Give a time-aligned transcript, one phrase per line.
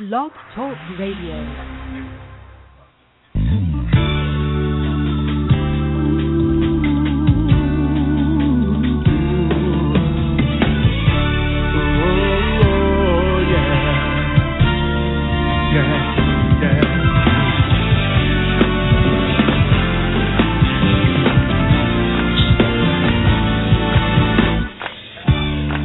[0.00, 1.36] Blog Talk Radio.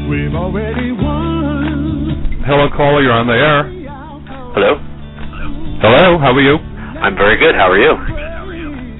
[0.09, 2.41] We've already won.
[2.45, 3.03] Hello, caller.
[3.03, 3.76] You're on the air.
[7.07, 7.55] I'm very good.
[7.55, 7.95] How are you?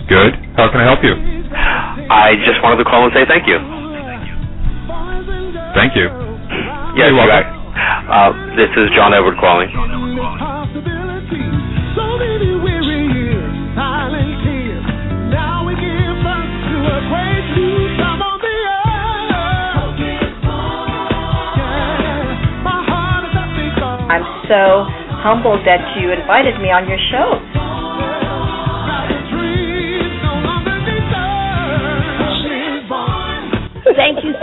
[0.08, 0.32] Good.
[0.56, 1.12] How can I help you?
[2.08, 3.60] I just wanted to call and say thank you.
[5.76, 6.08] Thank you.
[6.96, 7.44] Yes, You're welcome.
[7.44, 8.32] are.
[8.32, 9.68] Uh, this is John Edward calling.
[9.76, 11.44] Possibility.
[12.00, 14.88] So many weary years, silent tears.
[15.36, 20.00] Now we give birth to a great new time on the earth.
[21.60, 24.08] Yeah, my heart is a big song.
[24.08, 24.88] I'm so
[25.20, 27.36] humbled that you invited me on your show.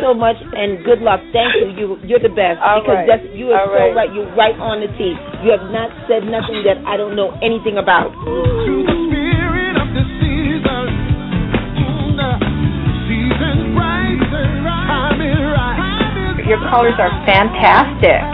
[0.05, 1.24] So much and good luck.
[1.33, 1.72] Thank you.
[1.72, 3.08] You you're the best All because right.
[3.08, 3.97] that's you are All so right.
[4.05, 4.10] right.
[4.12, 5.16] You're right on the tee.
[5.41, 8.12] You have not said nothing that I don't know anything about.
[8.12, 10.84] To the spirit of the season.
[12.20, 12.30] The
[13.08, 16.44] season's bright, time is right.
[16.44, 18.34] Your colors are fantastic.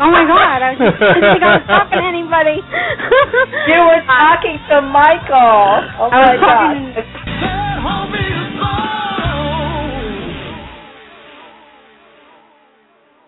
[0.00, 2.56] Oh my god, I was just didn't think I was talking to anybody.
[3.68, 5.84] You were talking to Michael.
[6.00, 7.12] Oh I my was talking God.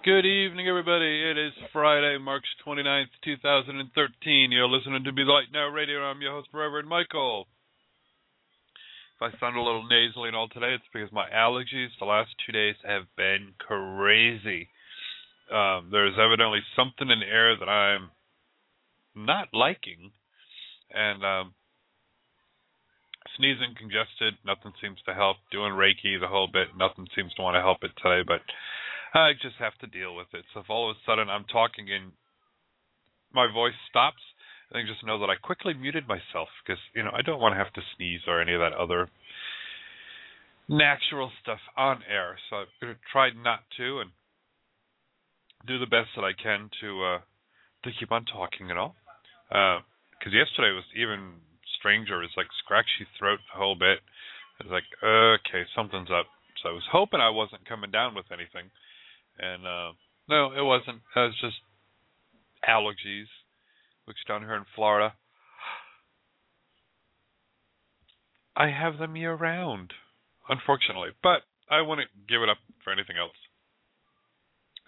[0.04, 1.30] Good evening, everybody.
[1.30, 4.52] It is Friday, March 29th, 2013.
[4.52, 6.00] You're listening to Be the Light Now Radio.
[6.04, 7.46] I'm your host, Reverend Michael.
[9.16, 12.30] If I sound a little nasally and all today, it's because my allergies the last
[12.44, 14.68] two days have been crazy.
[15.54, 18.10] Um, there's evidently something in the air that I'm
[19.14, 20.10] not liking,
[20.90, 21.54] and um,
[23.38, 25.36] sneezing, congested, nothing seems to help.
[25.52, 28.42] Doing Reiki the whole bit, nothing seems to want to help it today, but
[29.14, 30.44] I just have to deal with it.
[30.52, 32.10] So if all of a sudden I'm talking and
[33.32, 34.22] my voice stops,
[34.70, 37.54] I think just know that I quickly muted myself because you know I don't want
[37.54, 39.08] to have to sneeze or any of that other
[40.68, 42.34] natural stuff on air.
[42.50, 44.10] So I'm to try not to and
[45.66, 47.18] do the best that I can to uh
[47.84, 48.94] to keep on talking and all.
[49.48, 51.40] Because yesterday was even
[51.78, 52.22] stranger.
[52.22, 54.00] It's like scratchy throat the whole bit.
[54.60, 56.26] It's like okay, something's up.
[56.62, 58.70] So I was hoping I wasn't coming down with anything.
[59.38, 59.92] And uh
[60.28, 61.02] no, it wasn't.
[61.16, 61.56] It was just
[62.68, 63.28] allergies,
[64.06, 65.14] which down here in Florida,
[68.56, 69.92] I have them year round.
[70.48, 71.10] unfortunately.
[71.22, 73.36] But I wouldn't give it up for anything else.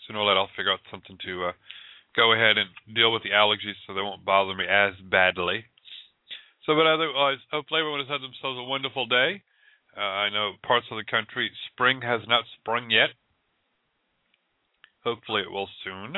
[0.06, 1.52] Sooner or later, I'll figure out something to uh,
[2.14, 5.64] go ahead and deal with the allergies so they won't bother me as badly.
[6.64, 9.42] So, but otherwise, hopefully everyone has had themselves a wonderful day.
[9.96, 13.10] Uh, I know parts of the country, spring has not sprung yet.
[15.04, 16.16] Hopefully it will soon.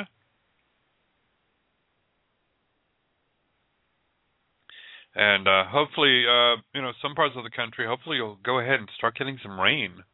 [5.14, 8.80] And uh, hopefully, uh, you know, some parts of the country, hopefully you'll go ahead
[8.80, 10.04] and start getting some rain.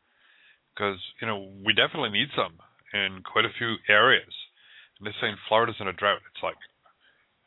[0.74, 2.58] Because, you know, we definitely need some
[2.94, 4.32] in quite a few areas.
[4.98, 6.22] And they're saying Florida's in a drought.
[6.32, 6.56] It's like,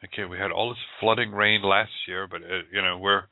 [0.03, 3.23] okay, we had all this flooding rain last year, but, it, you know, we're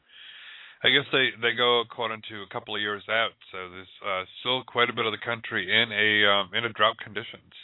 [0.85, 4.23] I guess they they go according to a couple of years out, so there's uh,
[4.39, 7.57] still quite a bit of the country in a um, in a drought conditions.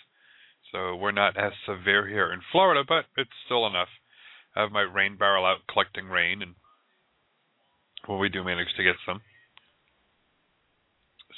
[0.71, 3.93] So we're not as severe here in Florida, but it's still enough.
[4.55, 6.55] I have my rain barrel out collecting rain, and
[8.07, 9.21] when we do manage to get some,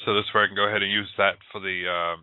[0.06, 2.16] so this way I can go ahead and use that for the uh,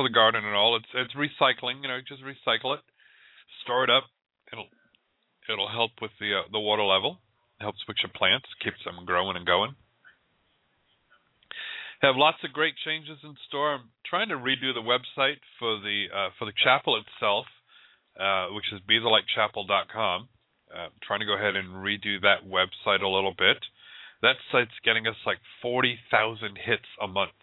[0.00, 0.80] for the garden and all.
[0.80, 2.80] It's it's recycling, you know, just recycle it,
[3.62, 4.04] store it up.
[4.50, 4.72] It'll
[5.52, 7.20] it'll help with the uh, the water level
[7.60, 9.76] It helps with your plants, keeps them growing and going.
[12.00, 13.74] Have lots of great changes in store.
[13.74, 17.44] I'm trying to redo the website for the uh, for the chapel itself,
[18.16, 20.28] uh, which is BeTheLightChapel.com.
[20.72, 23.58] Uh, trying to go ahead and redo that website a little bit.
[24.22, 27.36] That site's getting us like 40,000 hits a month.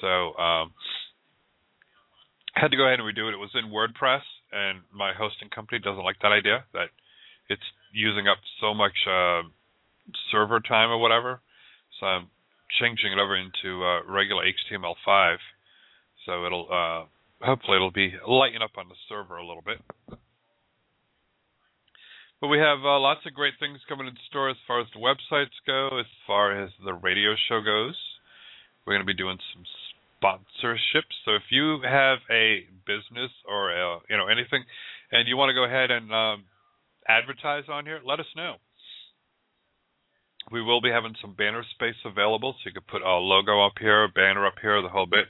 [0.00, 0.72] So um,
[2.60, 3.34] had to go ahead and redo it.
[3.34, 4.22] It was in WordPress,
[4.52, 6.64] and my hosting company doesn't like that idea.
[6.72, 6.88] That
[7.48, 7.62] it's
[7.92, 9.42] using up so much uh,
[10.30, 11.40] server time or whatever.
[12.00, 12.28] So I'm
[12.80, 15.36] changing it over into uh, regular HTML5.
[16.26, 19.78] So it'll uh, hopefully it'll be lighten up on the server a little bit.
[22.40, 25.02] But we have uh, lots of great things coming in store as far as the
[25.02, 27.98] websites go, as far as the radio show goes.
[28.86, 29.64] We're going to be doing some
[30.22, 31.14] sponsorships.
[31.24, 34.64] So if you have a business or a, you know anything,
[35.12, 36.44] and you want to go ahead and um,
[37.08, 38.56] advertise on here, let us know.
[40.50, 43.74] We will be having some banner space available, so you could put a logo up
[43.78, 45.26] here, a banner up here, the whole bit.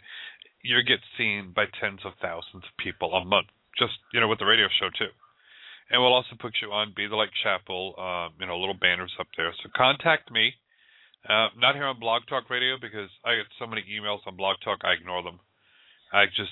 [0.62, 3.48] You get seen by tens of thousands of people a month,
[3.78, 5.10] just you know, with the radio show too.
[5.90, 9.12] And we'll also put you on Be the Light Chapel, um, you know, little banners
[9.18, 9.52] up there.
[9.62, 10.52] So contact me.
[11.28, 14.56] Uh, not here on Blog Talk Radio because I get so many emails on Blog
[14.64, 15.40] Talk, I ignore them.
[16.12, 16.48] I just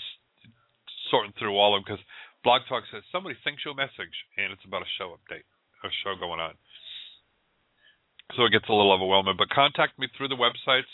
[1.11, 2.05] sorting through all of them because
[2.44, 5.49] Blog Talk says somebody thinks you a message, and it's about a show update,
[5.81, 6.61] a show going on.
[8.37, 9.37] So it gets a little overwhelming.
[9.38, 10.93] But contact me through the websites.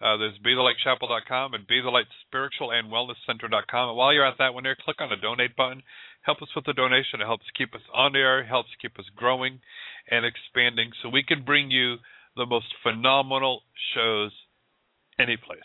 [0.00, 3.88] Uh, there's BeTheLightChapel.com and BeTheLightSpiritualAndWellnessCenter.com.
[3.90, 5.82] And while you're at that one there, click on the donate button.
[6.22, 7.20] Help us with the donation.
[7.20, 9.58] It helps keep us on air, helps keep us growing
[10.08, 11.96] and expanding so we can bring you
[12.38, 13.62] the most phenomenal
[13.94, 14.30] shows
[15.18, 15.60] any place.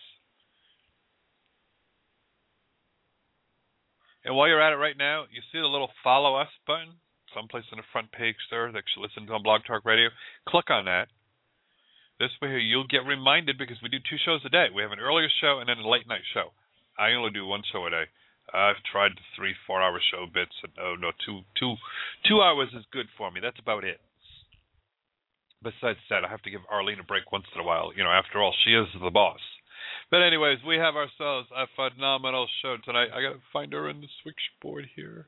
[4.26, 6.98] And while you're at it right now, you see the little follow us button,
[7.36, 10.10] someplace on the front page there that you listen to on Blog Talk Radio.
[10.48, 11.08] Click on that.
[12.20, 14.68] This way you'll get reminded because we do two shows a day.
[14.74, 16.56] We have an earlier show and then a late night show.
[16.98, 18.06] I only do one show a day.
[18.54, 21.76] I've tried three, four hour show bits and oh no, two two
[22.28, 23.42] two hours is good for me.
[23.42, 24.00] That's about it.
[25.64, 27.92] Besides that, I have to give Arlene a break once in a while.
[27.96, 29.40] You know, after all, she is the boss.
[30.12, 33.10] But anyways, we have ourselves a phenomenal show tonight.
[33.16, 35.28] I gotta find her in the switchboard here.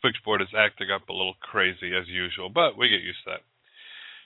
[0.00, 3.40] Switchboard is acting up a little crazy as usual, but we get used to that.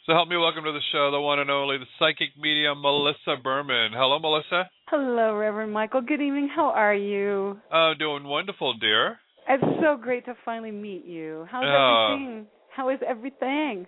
[0.07, 3.37] So help me welcome to the show the one and only the psychic medium Melissa
[3.43, 3.91] Berman.
[3.93, 4.71] Hello, Melissa.
[4.87, 6.01] Hello, Reverend Michael.
[6.01, 6.49] Good evening.
[6.55, 7.59] How are you?
[7.71, 9.19] Uh, doing wonderful, dear.
[9.49, 11.47] It's so great to finally meet you.
[11.51, 12.47] How's Uh, everything?
[12.77, 13.87] How is everything?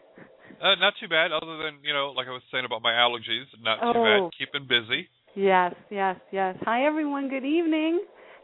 [0.63, 3.45] Uh, not too bad, other than you know, like I was saying about my allergies.
[3.63, 4.31] Not too Oh.
[4.31, 4.39] bad.
[4.39, 5.09] Keeping busy.
[5.35, 6.57] Yes, yes, yes.
[6.65, 7.29] Hi, everyone.
[7.29, 8.01] Good evening.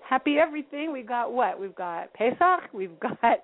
[0.07, 0.93] Happy everything.
[0.93, 1.59] We've got what?
[1.59, 2.69] We've got Pesach.
[2.75, 3.41] We've got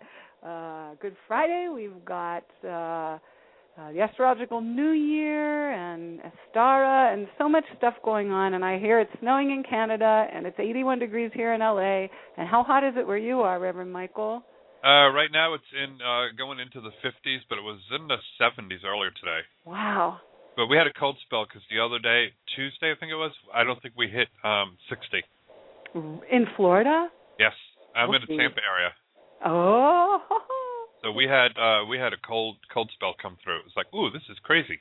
[0.47, 1.69] uh, Good Friday.
[1.73, 8.31] We've got uh, uh, the astrological New Year and Ostara and so much stuff going
[8.31, 8.53] on.
[8.55, 12.09] And I hear it's snowing in Canada and it's 81 degrees here in LA.
[12.37, 14.45] And how hot is it where you are, Reverend Michael?
[14.83, 18.17] Uh, right now it's in uh, going into the 50s, but it was in the
[18.41, 19.41] 70s earlier today.
[19.67, 20.21] Wow.
[20.57, 23.33] But we had a cold spell because the other day, Tuesday I think it was,
[23.55, 25.23] I don't think we hit um 60.
[26.31, 27.09] In Florida?
[27.39, 27.53] Yes,
[27.97, 28.37] I'm in the.
[28.37, 28.91] Tampa area,
[29.45, 30.19] Oh.
[31.03, 33.59] so we had uh we had a cold cold spell come through.
[33.61, 34.79] It was like, ooh, this is crazy.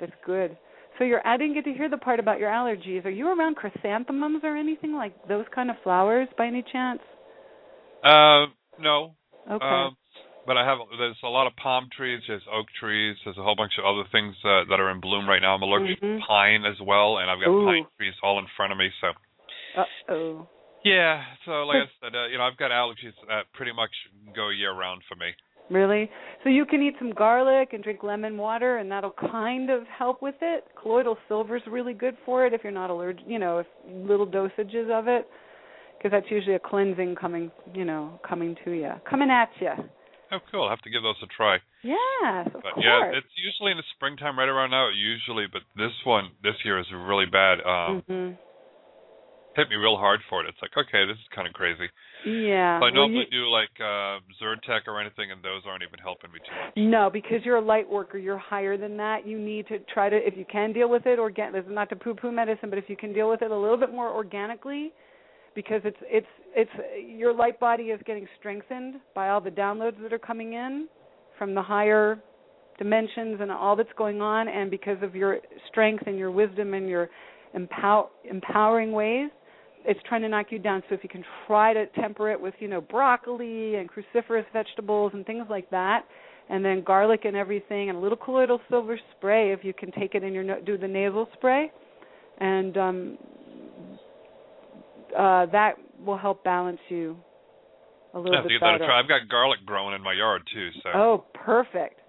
[0.00, 0.56] That's good.
[0.98, 3.04] So you're I didn't get to hear the part about your allergies.
[3.04, 7.00] Are you around chrysanthemums or anything like those kind of flowers by any chance?
[8.04, 8.46] Uh,
[8.78, 9.14] no.
[9.50, 9.64] Okay.
[9.64, 9.96] Um,
[10.46, 13.54] but I have there's a lot of palm trees, there's oak trees, there's a whole
[13.56, 15.54] bunch of other things uh, that are in bloom right now.
[15.54, 16.18] I'm allergic Mhm.
[16.20, 17.66] to pine as well, and I've got Ooh.
[17.66, 18.90] pine trees all in front of me.
[19.00, 19.12] So
[19.76, 20.46] Uh oh.
[20.84, 23.92] yeah, so like I said, uh, you know, I've got allergies that pretty much
[24.34, 25.32] go year round for me.
[25.70, 26.10] Really?
[26.42, 30.20] So you can eat some garlic and drink lemon water, and that'll kind of help
[30.20, 30.64] with it.
[30.80, 33.24] Colloidal silver is really good for it if you're not allergic.
[33.26, 35.26] You know, if little dosages of it,
[36.02, 37.50] because that's usually a cleansing coming.
[37.74, 39.70] You know, coming to you, coming at you.
[40.32, 40.64] Oh, cool.
[40.64, 41.58] I'll have to give those a try.
[41.84, 42.84] Yes, of But course.
[42.86, 44.88] yeah, it's usually in the springtime, right around now.
[44.88, 47.58] Usually, but this one this year is really bad.
[47.64, 48.30] Um, hmm
[49.54, 50.48] Hit me real hard for it.
[50.48, 51.84] It's like, okay, this is kind of crazy.
[52.24, 52.80] Yeah.
[52.80, 55.98] So I well, normally you- do like uh, Zyrtec or anything, and those aren't even
[56.00, 56.72] helping me too much.
[56.78, 59.26] No, because you're a light worker, you're higher than that.
[59.26, 61.52] You need to try to, if you can deal with it, organ.
[61.52, 63.76] This is not to poo-poo medicine, but if you can deal with it a little
[63.76, 64.94] bit more organically,
[65.54, 66.70] because it's it's it's
[67.06, 70.88] your light body is getting strengthened by all the downloads that are coming in
[71.38, 72.20] from the higher
[72.78, 76.88] dimensions and all that's going on, and because of your strength and your wisdom and
[76.88, 77.08] your
[77.54, 79.30] empower, empowering ways,
[79.84, 80.82] it's trying to knock you down.
[80.88, 85.12] So if you can try to temper it with, you know, broccoli and cruciferous vegetables
[85.14, 86.04] and things like that,
[86.48, 90.14] and then garlic and everything, and a little colloidal silver spray if you can take
[90.14, 91.70] it in your do the nasal spray,
[92.38, 93.18] and um,
[95.18, 97.16] uh, that will help balance you
[98.14, 98.86] a little I bit give that a better.
[98.86, 99.00] try.
[99.00, 102.00] I've got garlic growing in my yard too, so Oh, perfect.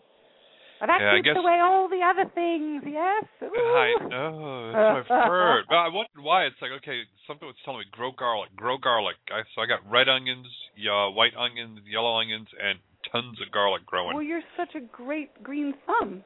[0.81, 2.83] Well, that Yeah, I keeps guess- away all the other things.
[2.86, 3.24] Yes.
[3.41, 4.10] I Ooh.
[4.10, 5.63] know that's what I've heard.
[5.69, 6.43] But I wondered why.
[6.43, 9.15] It's like okay, something was telling me grow garlic, grow garlic.
[9.31, 12.79] I, so I got red onions, yeah, white onions, yellow onions, and
[13.12, 14.13] tons of garlic growing.
[14.15, 16.24] Well, you're such a great green thumb.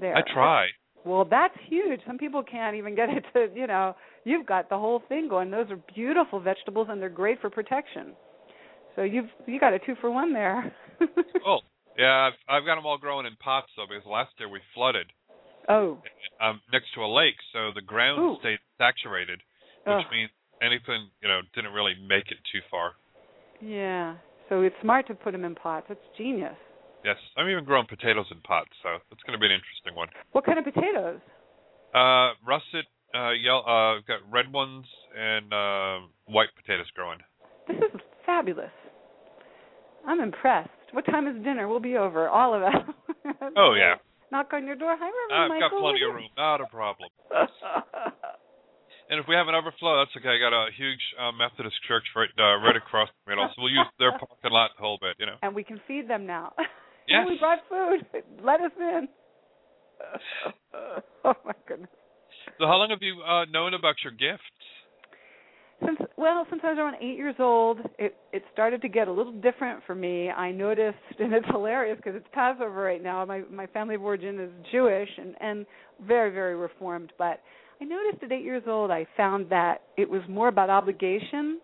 [0.00, 0.16] There.
[0.16, 0.66] I try.
[1.04, 2.00] Well, that's huge.
[2.06, 3.94] Some people can't even get it to, you know,
[4.24, 5.50] you've got the whole thing going.
[5.50, 8.12] Those are beautiful vegetables and they're great for protection.
[8.94, 10.72] So you've you got a two for one there.
[11.44, 11.58] Oh,
[11.98, 15.06] yeah, I've I've got them all growing in pots though because last year we flooded
[15.68, 15.98] oh.
[16.40, 18.36] um next to a lake, so the ground Ooh.
[18.38, 19.40] stayed saturated,
[19.84, 20.12] which Ugh.
[20.12, 20.30] means
[20.62, 22.92] anything you know didn't really make it too far.
[23.60, 24.14] Yeah.
[24.48, 25.86] So it's smart to put them in pots.
[25.90, 26.54] It's genius.
[27.04, 30.08] Yes, I'm even growing potatoes in pots, so it's going to be an interesting one.
[30.32, 31.18] What kind of potatoes?
[31.94, 37.18] Uh, russet, uh, yellow, uh, I've got red ones and uh, white potatoes growing.
[37.66, 38.70] This is fabulous.
[40.06, 40.70] I'm impressed.
[40.92, 41.68] What time is dinner?
[41.68, 42.74] We'll be over, all of us.
[43.56, 43.94] Oh yeah,
[44.32, 44.96] Knock on your door.
[44.98, 45.78] Hi, Reverend I've Michael.
[45.78, 47.08] got plenty of room, not a problem.
[49.10, 50.30] And if we have an overflow, that's okay.
[50.30, 53.70] I got a huge uh, Methodist church right uh, right across the middle, so we'll
[53.72, 55.36] use their parking lot the whole bit, you know.
[55.42, 56.54] and we can feed them now.
[57.08, 57.26] Yes.
[57.26, 58.22] Oh, we brought food.
[58.44, 59.08] Let us in.
[61.24, 61.90] oh my goodness.
[62.58, 64.42] So how long have you uh, known about your gifts?
[65.84, 69.12] Since well, since I was around eight years old, it it started to get a
[69.12, 70.30] little different for me.
[70.30, 73.24] I noticed, and it's hilarious because it's Passover right now.
[73.24, 75.66] My my family of origin is Jewish and and
[76.06, 77.12] very very reformed.
[77.18, 77.40] But
[77.80, 81.60] I noticed at eight years old, I found that it was more about obligation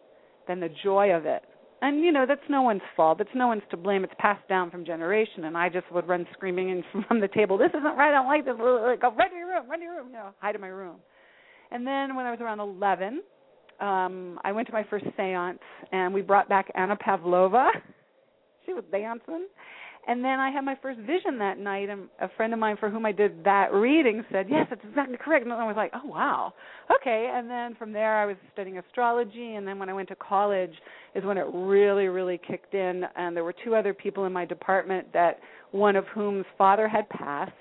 [0.49, 1.43] than the joy of it.
[1.81, 3.21] And you know that's no one's fault.
[3.21, 4.03] It's no one's to blame.
[4.03, 5.45] It's passed down from generation.
[5.45, 7.57] And I just would run screaming in from the table.
[7.57, 8.09] This isn't right.
[8.09, 8.55] I don't like this.
[8.57, 9.71] Go run to your room.
[9.71, 10.09] Run to your room.
[10.09, 10.97] You know, hide in my room.
[11.71, 13.23] And then when I was around eleven,
[13.81, 15.59] um I went to my first séance
[15.93, 17.69] and we brought back Anna Pavlova.
[18.67, 19.47] she was dancing.
[20.09, 22.89] And then I had my first vision that night and a friend of mine for
[22.89, 26.07] whom I did that reading said, "Yes, that's exactly correct." And I was like, "Oh,
[26.07, 26.55] wow."
[26.91, 30.17] Okay, and then from there I was studying astrology and then when I went to
[30.17, 30.73] college
[31.15, 34.47] is when it really really kicked in and there were two other people in my
[34.47, 35.41] department that
[35.73, 37.53] one of whom's father had passed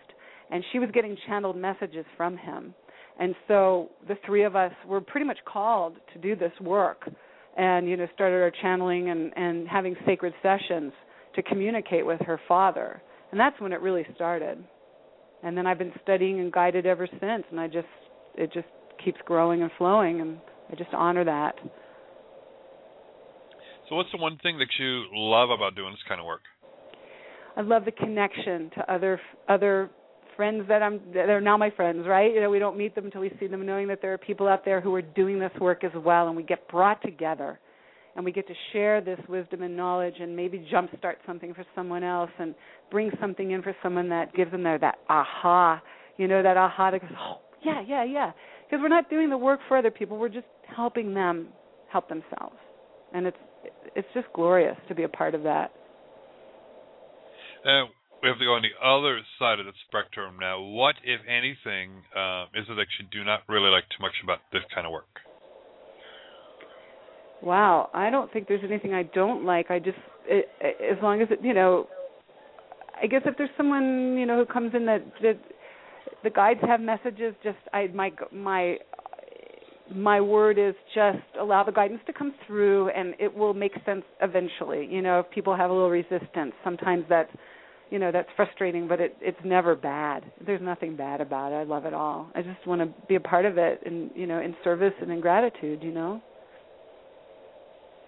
[0.50, 2.74] and she was getting channeled messages from him.
[3.20, 7.10] And so the three of us were pretty much called to do this work
[7.58, 10.94] and you know started our channeling and and having sacred sessions
[11.38, 13.02] to communicate with her father.
[13.32, 14.62] And that's when it really started.
[15.44, 17.88] And then I've been studying and guided ever since and I just
[18.36, 18.68] it just
[19.04, 20.40] keeps growing and flowing and
[20.72, 21.56] I just honor that.
[23.88, 26.42] So what's the one thing that you love about doing this kind of work?
[27.56, 29.90] I love the connection to other other
[30.36, 32.34] friends that I'm that are now my friends, right?
[32.34, 34.48] You know, we don't meet them until we see them, knowing that there are people
[34.48, 37.60] out there who are doing this work as well, and we get brought together,
[38.18, 42.04] and we get to share this wisdom and knowledge, and maybe jumpstart something for someone
[42.04, 42.56] else, and
[42.92, 45.80] bring something in for someone that gives them their that aha,
[46.18, 48.32] you know, that aha that goes, oh yeah, yeah, yeah,
[48.66, 51.50] because we're not doing the work for other people, we're just helping them
[51.92, 52.58] help themselves,
[53.14, 53.38] and it's
[53.96, 55.72] it's just glorious to be a part of that.
[57.64, 57.86] Uh,
[58.24, 60.60] we have to go on the other side of the spectrum now.
[60.60, 64.40] What, if anything, uh, is it that you do not really like too much about
[64.52, 65.22] this kind of work?
[67.42, 69.70] Wow, I don't think there's anything I don't like.
[69.70, 71.88] I just it, as long as it, you know,
[73.02, 75.40] I guess if there's someone you know who comes in that that
[76.24, 78.78] the guides have messages, just I my my
[79.94, 84.04] my word is just allow the guidance to come through, and it will make sense
[84.22, 84.88] eventually.
[84.90, 87.32] You know, if people have a little resistance, sometimes that's
[87.92, 90.24] you know that's frustrating, but it it's never bad.
[90.44, 91.56] There's nothing bad about it.
[91.56, 92.32] I love it all.
[92.36, 95.12] I just want to be a part of it, and you know, in service and
[95.12, 95.84] in gratitude.
[95.84, 96.22] You know.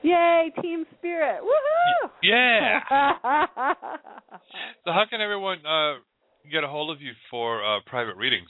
[0.01, 1.41] Yay, team spirit!
[1.41, 2.10] Woohoo!
[2.24, 2.79] Yeah.
[4.86, 5.96] so how can everyone uh,
[6.51, 8.50] get a hold of you for uh, private readings?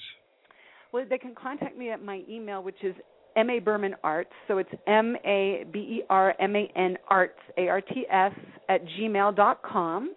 [0.92, 2.96] Well, they can contact me at my email, which is
[3.36, 4.32] M A Berman Arts.
[4.48, 8.34] So it's M A B E R M A N Arts A R T S
[8.68, 10.14] at gmail dot com.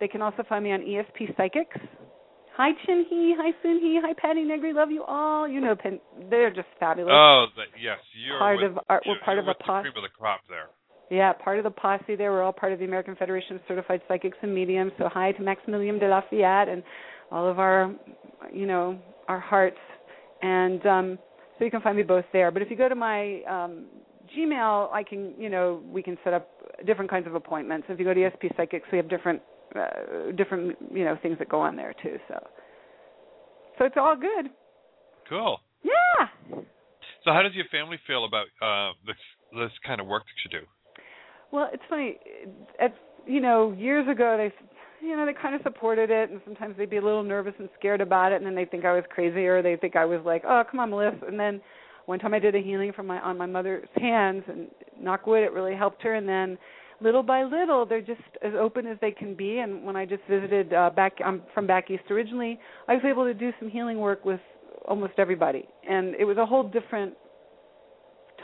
[0.00, 1.76] They can also find me on ESP Psychics.
[2.56, 5.48] Hi Chin Hee, hi Sun Hee, hi Patti Negri, love you all.
[5.48, 7.10] You know, Pen- they're just fabulous.
[7.12, 9.88] Oh, the, yes, you're part with, of our, we're part of a the posse.
[9.88, 10.68] of the crop there.
[11.10, 12.30] Yeah, part of the posse there.
[12.30, 14.92] We're all part of the American Federation of Certified Psychics and Mediums.
[14.98, 16.82] So hi to Maximillien de Lafayette and
[17.30, 17.92] all of our,
[18.52, 19.76] you know, our hearts.
[20.42, 21.18] And um,
[21.58, 22.50] so you can find me both there.
[22.50, 23.86] But if you go to my um,
[24.36, 26.48] Gmail, I can, you know, we can set up
[26.86, 27.86] different kinds of appointments.
[27.90, 29.42] If you go to ESP Psychics, we have different,
[29.74, 32.16] uh, different, you know, things that go on there too.
[32.28, 32.46] So,
[33.78, 34.50] so it's all good.
[35.28, 35.58] Cool.
[35.82, 36.58] Yeah.
[37.24, 39.16] So how does your family feel about uh, this
[39.52, 40.66] this kind of work that you do?
[41.50, 42.18] Well, it's funny.
[42.80, 42.94] At
[43.26, 44.52] you know, years ago they
[45.04, 47.68] you know, they kind of supported it and sometimes they'd be a little nervous and
[47.78, 50.20] scared about it and then they think I was crazy or they think I was
[50.24, 51.60] like, "Oh, come on, Melissa." And then
[52.06, 54.68] one time I did a healing from my on my mother's hands and
[54.98, 56.58] knock wood it really helped her and then
[57.00, 60.22] little by little they're just as open as they can be and when I just
[60.28, 62.58] visited uh back I'm from back east originally,
[62.88, 64.40] I was able to do some healing work with
[64.86, 67.14] almost everybody and it was a whole different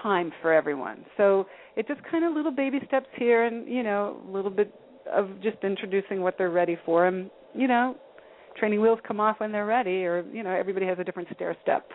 [0.02, 1.04] time for everyone.
[1.16, 4.72] So it just kind of little baby steps here and, you know, a little bit
[5.10, 7.96] of just introducing what they're ready for and, you know,
[8.56, 11.56] training wheels come off when they're ready or, you know, everybody has a different stair
[11.62, 11.88] step.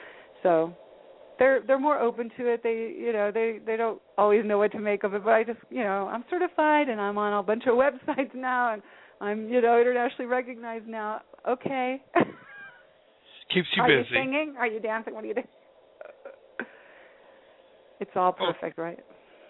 [0.43, 0.73] So
[1.39, 2.61] they're they're more open to it.
[2.63, 5.43] They you know, they they don't always know what to make of it, but I
[5.43, 8.81] just, you know, I'm certified and I'm on a bunch of websites now and
[9.21, 11.21] I'm, you know, internationally recognized now.
[11.47, 12.01] Okay.
[13.53, 13.99] Keeps you Are busy.
[13.99, 14.55] you singing?
[14.57, 15.13] Are you dancing?
[15.13, 15.47] What are you doing?
[17.99, 18.51] It's all Oh.
[18.51, 18.99] perfect, right?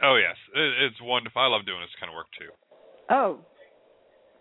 [0.03, 1.41] Oh yes, it, it's wonderful.
[1.41, 2.51] I love doing this kind of work too.
[3.09, 3.39] Oh,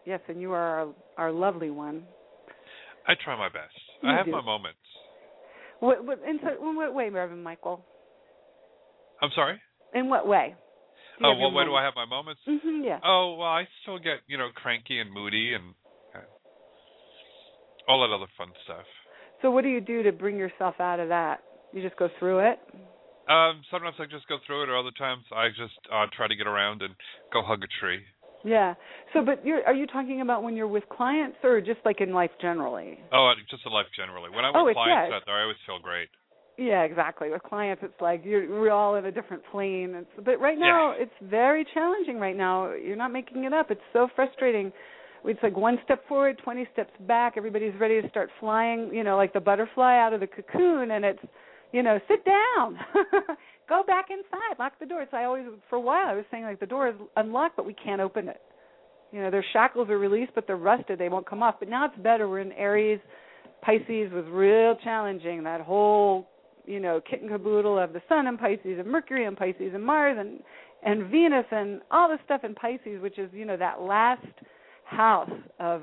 [0.05, 2.05] yes, and you are our, our lovely one.
[3.07, 3.73] I try my best.
[4.03, 4.33] You I have do.
[4.33, 4.79] my moments.
[5.85, 7.85] What, what, in, so, in what way, Reverend Michael?
[9.21, 9.61] I'm sorry.
[9.95, 10.55] In what way?
[11.23, 12.41] Oh well, where do I have my moments?
[12.49, 12.99] Mhm, yeah.
[13.05, 15.75] Oh well, I still get you know cranky and moody and
[16.15, 16.21] uh,
[17.87, 18.87] all that other fun stuff.
[19.43, 21.45] So, what do you do to bring yourself out of that?
[21.73, 22.59] You just go through it.
[23.29, 26.35] Um, sometimes I just go through it, or other times I just uh, try to
[26.35, 26.95] get around and
[27.33, 28.01] go hug a tree.
[28.45, 28.75] Yeah.
[29.13, 32.13] So, but you're are you talking about when you're with clients or just like in
[32.13, 32.99] life generally?
[33.13, 34.31] Oh, uh, just in life generally.
[34.31, 36.09] When I'm Oh, with clients yeah, out there, I always feel great.
[36.57, 37.31] Yeah, exactly.
[37.31, 39.95] With clients, it's like you're we're all in a different plane.
[39.95, 42.19] It's, but right now, it's very challenging.
[42.21, 43.71] Right now, you're not making it up.
[43.71, 44.73] It's so frustrating.
[45.25, 47.35] It's like one step forward, twenty steps back.
[47.37, 48.91] Everybody's ready to start flying.
[48.93, 51.19] You know, like the butterfly out of the cocoon, and it's,
[51.73, 52.79] you know, sit down,
[53.69, 55.07] go back inside, lock the door.
[55.11, 57.67] So I always, for a while, I was saying like the door is unlocked, but
[57.67, 58.41] we can't open it.
[59.13, 60.99] You know, their shackles are released, but they're rusted.
[60.99, 61.57] They won't come off.
[61.61, 62.29] But now it's better.
[62.29, 63.01] We're in Aries.
[63.63, 65.45] Pisces was real challenging.
[65.45, 66.29] That whole
[66.67, 69.85] you know kit and caboodle of the sun and Pisces and Mercury and Pisces and
[69.85, 70.41] Mars and
[70.83, 74.27] and Venus and all this stuff in Pisces, which is you know that last
[74.85, 75.83] house of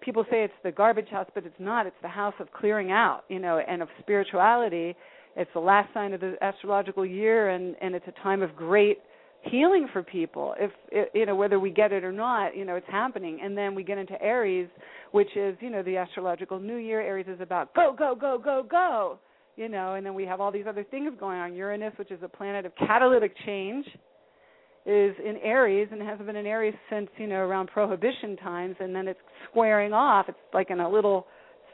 [0.00, 1.86] people say it's the garbage house, but it's not.
[1.86, 4.94] It's the house of clearing out, you know, and of spirituality.
[5.40, 8.98] It's the last sign of the astrological year, and and it's a time of great
[9.42, 10.54] healing for people.
[10.58, 10.70] If
[11.14, 13.40] you know whether we get it or not, you know it's happening.
[13.42, 14.68] And then we get into Aries,
[15.12, 17.00] which is you know the astrological new year.
[17.00, 19.18] Aries is about go go go go go
[19.56, 21.54] you know, and then we have all these other things going on.
[21.54, 23.84] Uranus, which is a planet of catalytic change,
[24.86, 28.94] is in Aries and has been in Aries since, you know, around prohibition times and
[28.94, 30.26] then it's squaring off.
[30.28, 31.26] It's like in a little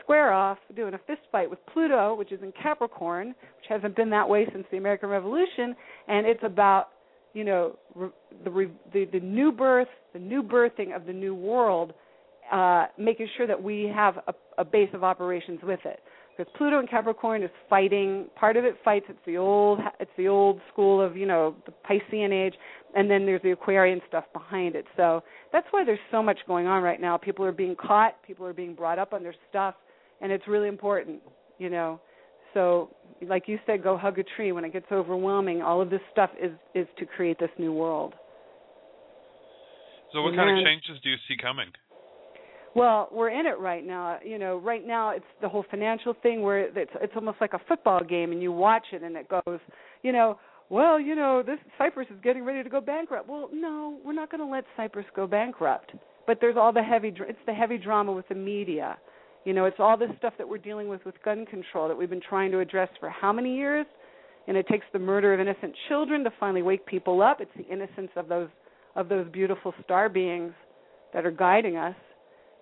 [0.07, 4.11] square off doing a fist fight with Pluto, which is in Capricorn, which hasn't been
[4.11, 5.75] that way since the American Revolution,
[6.07, 6.91] and it's about,
[7.35, 8.11] you know, re-
[8.45, 11.93] the re- the the new birth, the new birthing of the new world
[12.53, 16.01] uh, making sure that we have a, a base of operations with it.
[16.37, 18.27] Because Pluto and Capricorn is fighting.
[18.39, 19.07] Part of it fights.
[19.09, 19.81] It's the old.
[19.99, 22.55] It's the old school of you know the Piscean age,
[22.95, 24.85] and then there's the Aquarian stuff behind it.
[24.97, 27.17] So that's why there's so much going on right now.
[27.17, 28.23] People are being caught.
[28.27, 29.75] People are being brought up on their stuff,
[30.21, 31.21] and it's really important.
[31.59, 32.01] You know.
[32.55, 32.91] So,
[33.27, 34.53] like you said, go hug a tree.
[34.53, 38.15] When it gets overwhelming, all of this stuff is is to create this new world.
[40.13, 40.61] So, what kind Amen.
[40.61, 41.69] of changes do you see coming?
[42.75, 44.19] Well, we're in it right now.
[44.25, 47.61] You know, right now it's the whole financial thing where it's it's almost like a
[47.69, 49.61] football game, and you watch it, and it goes,
[50.03, 53.29] you know, well, you know, this Cyprus is getting ready to go bankrupt.
[53.29, 55.93] Well, no, we're not going to let Cyprus go bankrupt.
[56.27, 58.99] But there's all the heavy, it's the heavy drama with the media.
[59.47, 62.11] You know, it's all this stuff that we're dealing with with gun control that we've
[62.11, 63.87] been trying to address for how many years?
[64.49, 67.41] And it takes the murder of innocent children to finally wake people up.
[67.41, 68.49] It's the innocence of those
[68.97, 70.53] of those beautiful star beings
[71.15, 71.95] that are guiding us.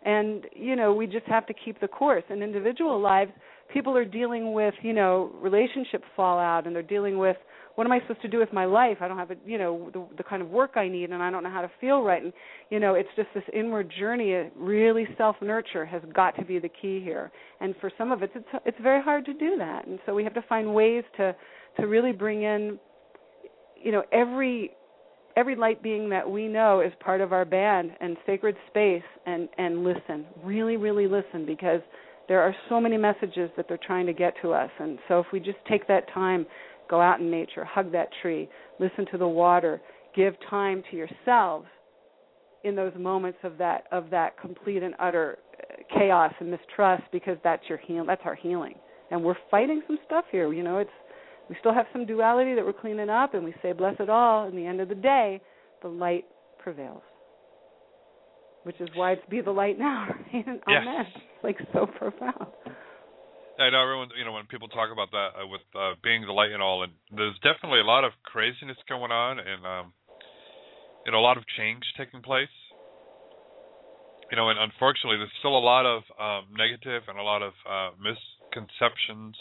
[0.05, 2.25] And you know, we just have to keep the course.
[2.29, 3.33] In individual lives,
[3.73, 7.39] people are dealing with, you know, relationship fallout and they're dealing with
[7.75, 8.99] what am I supposed to do with my life?
[9.01, 11.31] I don't have a, you know, the, the kind of work I need, and I
[11.31, 12.23] don't know how to feel right.
[12.23, 12.33] And
[12.71, 14.51] you know, it's just this inward journey.
[14.57, 17.33] Really, self nurture has got to be the key here.
[17.61, 19.87] And for some of it, it's it's very hard to do that.
[19.87, 21.35] And so we have to find ways to
[21.81, 22.79] to really bring in,
[23.83, 24.71] you know, every
[25.37, 29.49] every light being that we know is part of our band and sacred space and
[29.59, 31.81] and listen really really listen because
[32.29, 35.27] there are so many messages that they're trying to get to us and so if
[35.33, 36.47] we just take that time
[36.89, 39.81] Go out in nature, hug that tree, listen to the water,
[40.15, 41.67] give time to yourselves
[42.63, 45.39] in those moments of that of that complete and utter
[45.97, 48.75] chaos and mistrust because that's your heal that's our healing.
[49.11, 50.91] And we're fighting some stuff here, you know, it's
[51.49, 54.49] we still have some duality that we're cleaning up and we say bless it all
[54.49, 55.41] in the end of the day
[55.83, 56.25] the light
[56.59, 57.03] prevails
[58.63, 60.45] which is why it's be the light now right?
[60.47, 60.57] yes.
[60.69, 61.07] amen
[61.43, 62.47] like so profound
[63.59, 66.33] I know everyone, you know, when people talk about that uh, with uh, being the
[66.33, 69.93] light and all, and there's definitely a lot of craziness going on, and um,
[71.07, 72.51] you know, a lot of change taking place.
[74.31, 77.53] You know, and unfortunately, there's still a lot of um, negative and a lot of
[77.63, 79.37] uh, misconceptions,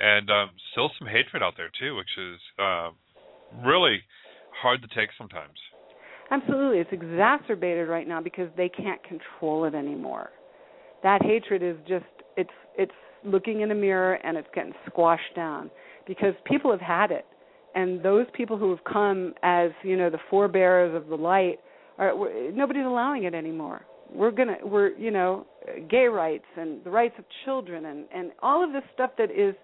[0.00, 2.90] and um, still some hatred out there too, which is uh,
[3.64, 4.02] really
[4.50, 5.54] hard to take sometimes.
[6.32, 10.30] Absolutely, it's exacerbated right now because they can't control it anymore.
[11.04, 12.04] That hatred is just
[12.40, 12.92] it's it's
[13.24, 15.70] looking in a mirror and it's getting squashed down
[16.06, 17.26] because people have had it.
[17.74, 21.60] And those people who have come as you know the forebearers of the light
[21.98, 22.12] are
[22.52, 23.82] nobody's allowing it anymore.
[24.12, 25.46] We're going to we're you know
[25.88, 29.54] gay rights and the rights of children and and all of this stuff that is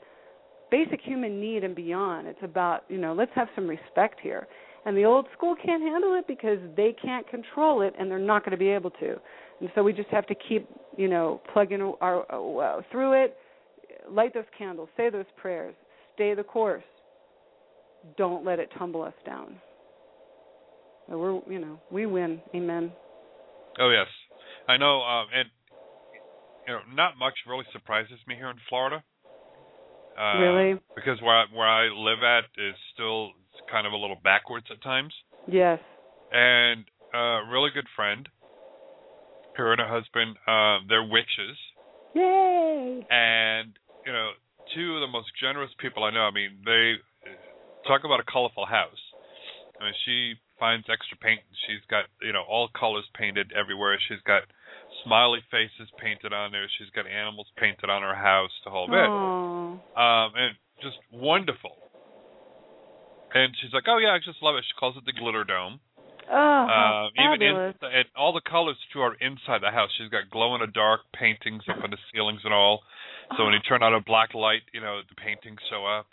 [0.70, 2.28] basic human need and beyond.
[2.28, 4.46] It's about you know let's have some respect here
[4.86, 8.44] and the old school can't handle it because they can't control it and they're not
[8.44, 9.16] going to be able to.
[9.60, 13.36] And so we just have to keep you know plugging our uh, through it.
[14.08, 15.74] Light those candles say those prayers
[16.14, 16.84] stay the course.
[18.16, 19.56] Don't let it tumble us down.
[21.08, 22.40] We're you know we win.
[22.54, 22.92] Amen.
[23.80, 24.06] Oh yes.
[24.68, 25.48] I know um and
[26.68, 29.02] you know not much really surprises me here in florida.
[30.16, 30.80] Uh, really?
[30.94, 33.32] because where I, where i live at is still
[33.70, 35.12] kind of a little backwards at times
[35.46, 35.78] yes
[36.32, 38.28] and a really good friend
[39.56, 41.56] her and her husband, um, they're witches.
[42.14, 43.04] Yay!
[43.10, 43.72] And
[44.04, 44.30] you know,
[44.74, 46.28] two of the most generous people I know.
[46.28, 46.94] I mean, they
[47.88, 49.02] talk about a colorful house.
[49.80, 51.40] I mean, she finds extra paint.
[51.66, 53.98] She's got you know all colors painted everywhere.
[54.08, 54.42] She's got
[55.04, 56.68] smiley faces painted on there.
[56.78, 58.52] She's got animals painted on her house.
[58.64, 59.08] The whole bit.
[59.96, 61.76] Um, and just wonderful.
[63.36, 65.80] And she's like, "Oh yeah, I just love it." She calls it the glitter dome.
[66.26, 69.90] Oh, uh, even in, and all the colors too are inside the house.
[69.98, 72.80] She's got glow in the dark paintings up on the ceilings and all.
[73.36, 76.06] So when you turn on a black light, you know the paintings show up.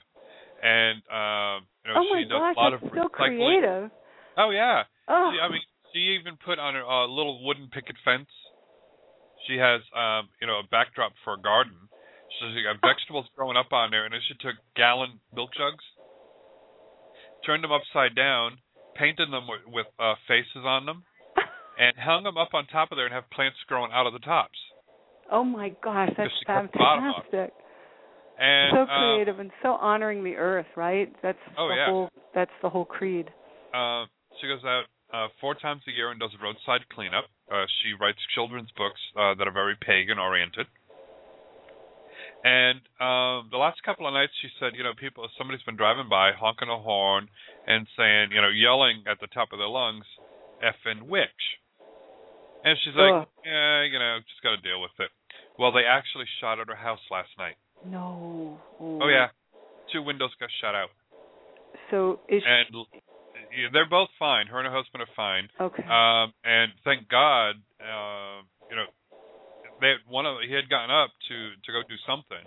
[0.62, 3.90] And um, you know oh my she does gosh, a lot of so creative.
[4.38, 4.84] Oh yeah.
[5.08, 5.32] Oh.
[5.32, 5.62] She, I mean,
[5.94, 8.30] she even put on a uh, little wooden picket fence.
[9.48, 11.76] She has, um, you know, a backdrop for a garden.
[12.40, 15.86] So she got vegetables growing up on there, and then she took gallon milk jugs,
[17.46, 18.58] turned them upside down,
[18.96, 21.04] painted them with, with uh, faces on them,
[21.80, 24.20] and hung them up on top of there and have plants growing out of the
[24.20, 24.58] tops.
[25.32, 27.24] Oh my gosh, that's Just to cut the bottom off.
[27.32, 27.54] fantastic.
[28.40, 31.12] And so um, creative and so honoring the earth, right?
[31.22, 31.86] That's Oh, the yeah.
[31.86, 33.30] whole that's the whole creed.
[33.74, 34.06] uh,
[34.42, 37.26] she goes out uh, four times a year and does roadside cleanup.
[37.52, 40.66] Uh, she writes children's books uh, that are very pagan oriented.
[42.44, 46.10] And um, the last couple of nights, she said, you know, people, somebody's been driving
[46.10, 47.30] by, honking a horn,
[47.66, 50.04] and saying, you know, yelling at the top of their lungs,
[50.60, 51.44] "effing witch."
[52.64, 53.28] And she's like, Ugh.
[53.46, 55.12] yeah, you know, just got to deal with it.
[55.58, 57.56] Well, they actually shot at her house last night.
[57.86, 58.60] No.
[58.80, 59.28] Oh yeah,
[59.92, 60.90] two windows got shot out,
[61.92, 62.86] So is and
[63.52, 64.48] yeah, they're both fine.
[64.48, 65.48] Her and her husband are fine.
[65.60, 65.84] okay?
[65.84, 68.42] Um, and thank God, uh,
[69.84, 72.44] they one of he had gotten up to to go do something,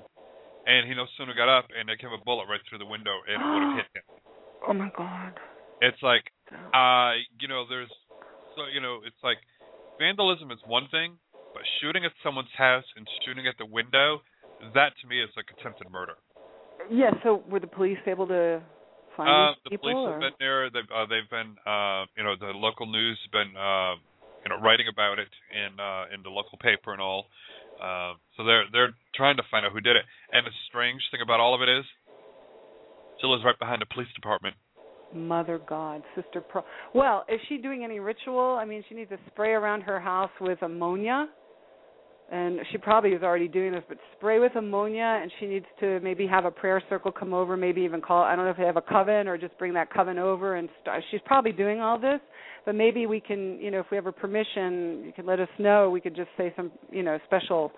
[0.67, 3.15] and he no sooner got up and there came a bullet right through the window
[3.29, 4.07] and it would have hit him.
[4.69, 5.33] oh my God.
[5.85, 6.25] It's like,
[6.73, 7.93] uh, you know, there's,
[8.57, 9.37] so you know, it's like
[10.01, 11.21] vandalism is one thing,
[11.53, 14.23] but shooting at someone's house and shooting at the window,
[14.73, 16.17] that to me is like attempted murder.
[16.91, 17.11] Yeah.
[17.23, 18.63] So were the police able to
[19.17, 19.93] find Uh, the people?
[19.93, 20.13] police or?
[20.13, 20.71] have been there.
[20.71, 23.95] They've uh, they've been uh, you know the local news has been uh,
[24.47, 27.27] you know writing about it in uh, in the local paper and all.
[27.83, 30.05] Uh, so they're they're trying to find out who did it.
[30.31, 31.85] And the strange thing about all of it is,
[33.21, 34.55] Jill is right behind the police department.
[35.13, 36.63] Mother God, Sister Pro.
[36.95, 38.57] Well, is she doing any ritual?
[38.61, 41.27] I mean, she needs to spray around her house with ammonia,
[42.31, 43.85] and she probably is already doing this.
[43.89, 47.57] But spray with ammonia, and she needs to maybe have a prayer circle come over.
[47.57, 48.23] Maybe even call.
[48.23, 50.57] I don't know if they have a coven or just bring that coven over.
[50.57, 52.21] And st- she's probably doing all this.
[52.65, 55.49] But maybe we can, you know, if we have her permission, you can let us
[55.59, 55.89] know.
[55.91, 57.71] We could just say some, you know, special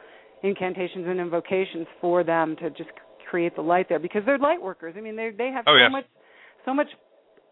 [0.42, 2.88] incantations and invocations for them to just
[3.28, 4.94] create the light there because they're light workers.
[4.96, 6.04] I mean, they they have Oh, so much
[6.64, 6.88] so much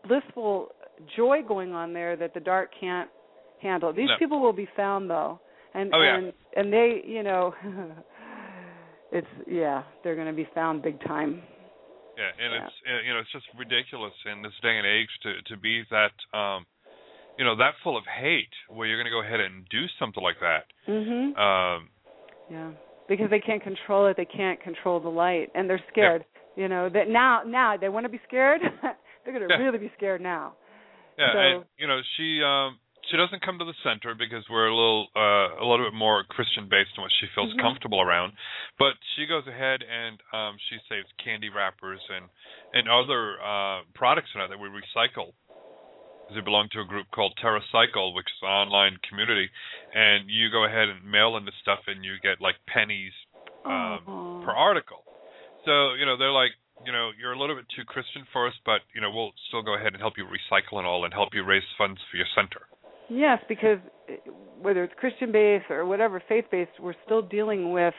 [0.08, 0.68] blissful
[1.16, 3.10] joy going on there that the dark can't
[3.60, 3.92] handle.
[3.92, 4.16] These No.
[4.18, 5.40] people will be found though,
[5.76, 6.16] and Oh, yeah.
[6.16, 7.54] and and they, you know,
[9.12, 11.42] it's yeah, they're going to be found big time.
[12.16, 12.66] Yeah, and Yeah.
[12.66, 12.74] it's
[13.06, 16.66] you know it's just ridiculous in this day and age to to be that um
[17.38, 20.22] you know that full of hate where you're going to go ahead and do something
[20.22, 20.64] like that.
[20.88, 21.36] Mhm.
[21.38, 21.90] Um
[22.50, 22.70] yeah,
[23.08, 24.16] because they can't control it.
[24.16, 26.24] They can't control the light, and they're scared.
[26.56, 28.62] You know that now now they want to be scared.
[29.24, 29.62] they're going to Yeah.
[29.62, 30.54] really be scared now.
[31.18, 32.78] Yeah, So- and you know she um
[33.10, 36.24] she doesn't come to the center because we're a little uh a little bit more
[36.24, 37.60] Christian based on what she feels Mhm.
[37.60, 38.32] comfortable around.
[38.78, 42.28] But she goes ahead and um she saves candy wrappers and
[42.72, 45.32] and other uh products it that we recycle.
[46.34, 49.48] They belong to a group called TerraCycle, which is an online community,
[49.94, 53.12] and you go ahead and mail in the stuff, and you get like pennies
[53.64, 55.04] um, per article.
[55.64, 56.50] So you know they're like,
[56.84, 59.62] you know, you're a little bit too Christian for us, but you know we'll still
[59.62, 62.26] go ahead and help you recycle and all, and help you raise funds for your
[62.34, 62.66] center.
[63.08, 63.78] Yes, because
[64.60, 67.94] whether it's Christian based or whatever faith based, we're still dealing with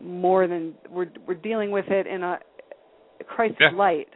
[0.00, 2.38] more than we're we're dealing with it in a
[3.26, 3.70] Christ Yeah.
[3.70, 4.08] light.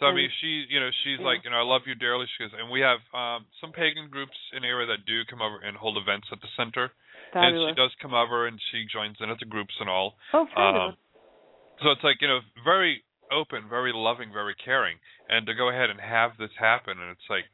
[0.00, 1.26] So I mean, she, you know, she's Yeah.
[1.26, 2.26] like, you know, I love you dearly.
[2.26, 5.40] She goes, and we have um some pagan groups in the area that do come
[5.40, 6.90] over and hold events at the center,
[7.34, 10.16] and she does come over and she joins in at the groups and all.
[10.32, 10.90] oh, fabulous.
[10.90, 10.96] Um,
[11.82, 14.98] so it's like you know, very open, very loving, very caring,
[15.28, 17.44] and to go ahead and have this happen, and it's like,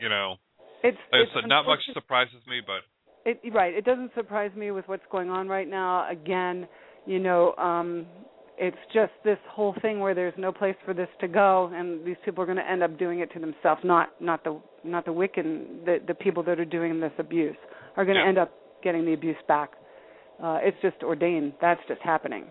[0.00, 0.36] you know,
[0.84, 2.82] it's like it's said, not much surprises me, but
[3.24, 3.72] It, right.
[3.74, 6.08] It doesn't surprise me with what's going on right now.
[6.10, 6.68] Again,
[7.06, 8.06] you know, um
[8.56, 12.16] it's just this whole thing where there's no place for this to go and these
[12.24, 15.10] people are going to end up doing it to themselves, not not the not the
[15.12, 17.56] Wiccan the the people that are doing this abuse
[17.96, 18.28] are going to Yeah.
[18.28, 19.70] end up getting the abuse back.
[20.42, 21.54] Uh it's just ordained.
[21.60, 22.44] That's just happening.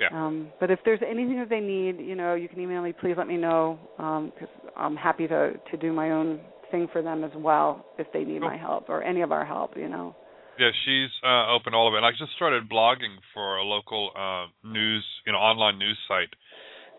[0.00, 0.08] Yeah.
[0.12, 3.16] Um but if there's anything that they need, you know, you can email me, please
[3.18, 6.40] let me know um cuz I'm happy to to do my own
[6.74, 8.50] thing for them as well if they need Cool.
[8.50, 10.16] my help or any of our help, you know.
[10.58, 12.02] Yeah, she's uh, open all of it.
[12.02, 16.34] And I just started blogging for a local uh, news, you know, online news site.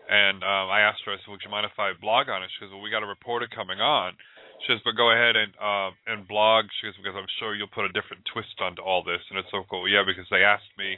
[0.08, 2.48] And um, I asked her, I said, "Would you mind if I blog on it?"
[2.54, 4.14] She goes, "Well, we got a reporter coming on."
[4.62, 7.74] She says, "But go ahead and uh, and blog." She goes, "Because I'm sure you'll
[7.74, 9.90] put a different twist onto all this." And it's so cool.
[9.90, 10.94] Yeah, because they asked me,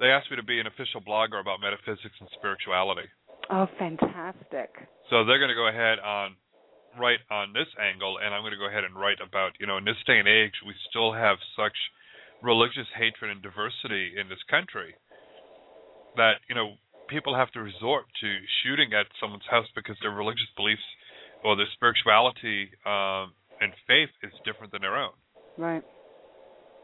[0.00, 3.12] they asked me to be an official blogger about metaphysics and spirituality.
[3.52, 4.72] Oh, fantastic.
[5.12, 6.40] So they're going to go ahead on
[6.98, 9.78] right on this angle, and I'm going to go ahead and write about you know
[9.78, 11.76] in this day and age we still have such
[12.42, 14.94] religious hatred and diversity in this country
[16.16, 16.74] that you know
[17.08, 18.28] people have to resort to
[18.62, 20.84] shooting at someone's house because their religious beliefs
[21.44, 25.12] or their spirituality um, and faith is different than their own.
[25.58, 25.84] Right.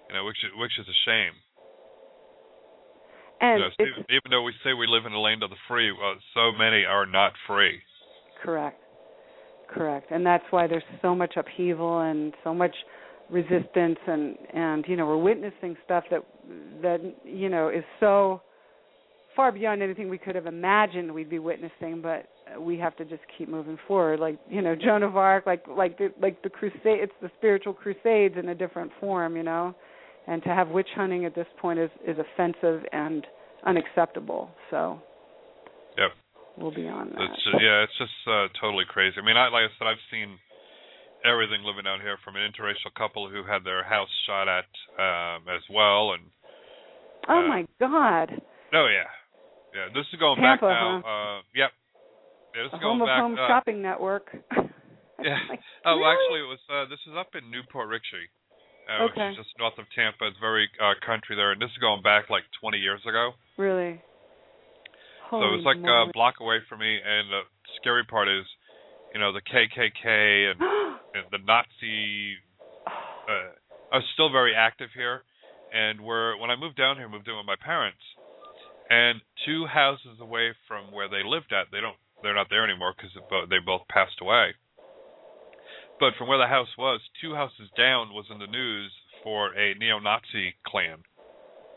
[0.09, 1.35] You know, which which is a shame.
[3.41, 5.57] And You know, even, even though we say we live in the land of the
[5.67, 7.81] free, well, so many are not free.
[8.43, 8.83] correct.
[9.71, 10.11] Correct.
[10.11, 12.75] And that's why there's so much upheaval and so much
[13.31, 16.25] resistance and and you know, we're witnessing stuff that
[16.83, 18.43] that you know is so
[19.37, 22.27] far beyond anything we could have imagined we'd be witnessing, but
[22.61, 24.19] we have to just keep moving forward.
[24.19, 26.81] Like you know, Joan of Arc, like like the like the crusade.
[26.85, 29.75] It's the spiritual crusades in a different form, you know.
[30.27, 33.25] And to have witch hunting at this point is is offensive and
[33.65, 34.51] unacceptable.
[34.71, 35.01] So
[36.61, 37.25] We'll be on that.
[37.25, 39.17] It's just, yeah, it's just uh, totally crazy.
[39.17, 40.37] I mean, I like I said, I've seen
[41.25, 44.69] everything living out here from an interracial couple who had their house shot at
[45.01, 46.23] um, as well, and
[47.29, 48.29] oh uh, my God!
[48.77, 49.09] oh yeah,
[49.73, 49.89] yeah.
[49.97, 51.01] This is going Tampa, back now.
[51.01, 51.73] Uh, yep.
[52.55, 53.21] Yeah, this The is going home of back.
[53.25, 54.29] home uh, shopping network.
[55.21, 55.37] Yeah.
[55.53, 56.17] Like, Oh, really?
[56.17, 56.63] actually, it was.
[56.65, 58.25] Uh, this is up in New Port Richey,
[58.89, 59.37] uh, Okay.
[59.37, 60.25] which is just north of Tampa.
[60.33, 63.37] It's very uh, country there, and this is going back like 20 years ago.
[63.61, 64.01] Really?
[65.31, 67.43] So it was like a block away from me, and the
[67.81, 68.45] scary part is,
[69.15, 70.61] you know, the KKK and,
[71.15, 72.35] and the Nazi
[72.87, 73.55] uh,
[73.93, 75.23] was still very active here,
[75.73, 78.03] and were when I moved down here, moved in with my parents,
[78.91, 82.93] and two houses away from where they lived at, they don't, they're not there anymore
[82.97, 83.15] because
[83.49, 84.55] they both passed away.
[86.01, 88.91] But from where the house was, two houses down was in the news
[89.23, 91.05] for a neo-Nazi clan.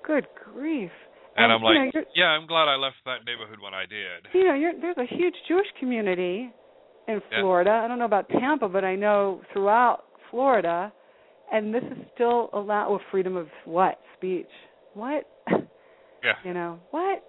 [0.05, 0.91] Good grief!
[1.35, 4.27] And, I'm like, you know, yeah, I'm glad I left that neighborhood when I did.
[4.33, 6.53] You know, there's a huge Jewish community
[7.07, 7.41] in Yeah.
[7.41, 7.81] Florida.
[7.83, 10.93] I don't know about Tampa, but I know throughout Florida,
[11.51, 14.49] and this is still allowed with freedom of what speech?
[14.93, 15.27] What?
[16.23, 16.33] Yeah.
[16.45, 17.23] You know what?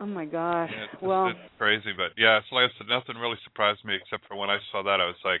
[0.00, 0.70] Oh my gosh.
[0.72, 3.94] Yeah, it's, well, it's crazy, but yeah, so like I said, nothing really surprised me
[3.94, 5.40] except for when I saw that, I was like,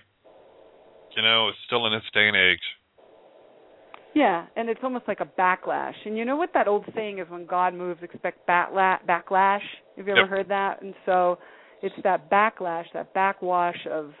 [1.16, 2.60] you know, it's still in this day and age.
[4.14, 5.94] Yeah, and it's almost like a backlash.
[6.04, 9.60] And you know what that old saying is: when God moves, expect batla- backlash.
[9.96, 10.28] Have you ever Yep.
[10.28, 10.82] heard that?
[10.82, 11.38] And so
[11.82, 14.12] it's that backlash, that backwash of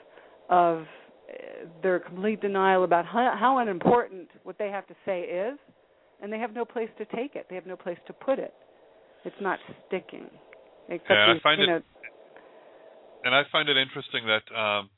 [0.48, 5.58] of uh, their complete denial about how, how unimportant what they have to say is,
[6.22, 7.46] and they have no place to take it.
[7.48, 8.54] They have no place to put it.
[9.24, 10.28] It's not sticking.
[10.88, 11.82] Except Yeah, I find you it- know,
[13.22, 14.88] And I find it interesting that, um,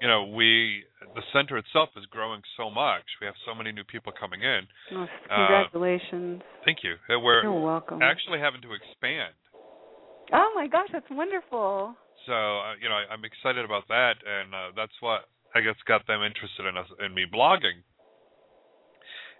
[0.00, 3.04] you know, we the center itself is growing so much.
[3.20, 4.66] We have so many new people coming in.
[4.92, 6.42] Uh, congratulations.
[6.64, 6.96] Thank you.
[7.08, 8.02] We're You're welcome.
[8.02, 9.32] actually having to expand.
[10.32, 11.94] Oh my gosh, that's wonderful.
[12.26, 15.76] So uh, you know, I, I'm excited about that, and uh, that's what I guess
[15.86, 17.80] got them interested in us in me blogging.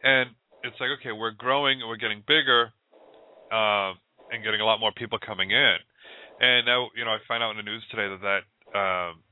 [0.03, 0.31] And
[0.63, 2.73] it's like, okay, we're growing and we're getting bigger,
[3.53, 3.99] um,
[4.31, 5.77] and getting a lot more people coming in.
[6.41, 9.26] And now, you know, I find out in the news today that that um,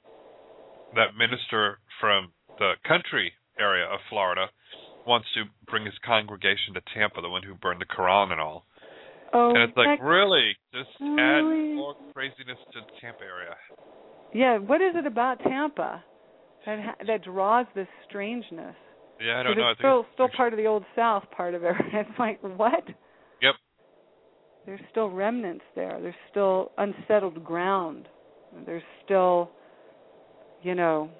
[0.94, 4.46] that minister from the country area of Florida
[5.06, 8.64] wants to bring his congregation to Tampa, the one who burned the Quran and all.
[9.32, 13.54] Oh, and it's like, heck- really, just add more craziness to the Tampa area.
[14.32, 16.02] Yeah, what is it about Tampa
[16.66, 18.74] that ha- that draws this strangeness?
[19.20, 19.64] Yeah, I don't know.
[19.64, 21.74] I It's think still still part of the old South part of it.
[21.92, 22.84] It's like what?
[23.42, 23.54] Yep.
[24.66, 25.98] There's still remnants there.
[26.00, 28.08] There's still unsettled ground.
[28.66, 29.50] There's still,
[30.64, 31.10] you know,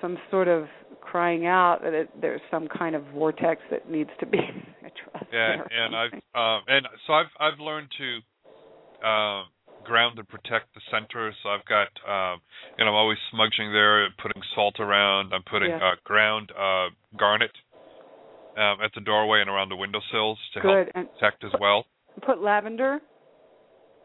[0.00, 0.66] some sort of
[1.00, 4.38] crying out that it, there's some kind of vortex that needs to be
[4.80, 5.32] addressed.
[5.32, 9.44] Yeah, and I've um and so I've I've learned to um
[9.84, 11.32] ground and protect the center.
[11.42, 12.40] So I've got um
[12.78, 15.32] you know I'm always smudging there, putting salt around.
[15.32, 15.78] I'm putting Yeah.
[15.78, 17.52] uh ground uh garnet
[18.56, 20.68] um at the doorway and around the windowsills to Good.
[20.68, 21.86] help And protect as well.
[22.24, 23.00] put lavender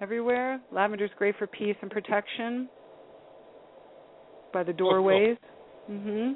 [0.02, 0.62] everywhere.
[0.72, 2.70] Lavender's great for peace and protection
[4.52, 5.38] by the doorways.
[5.90, 6.36] Mhm.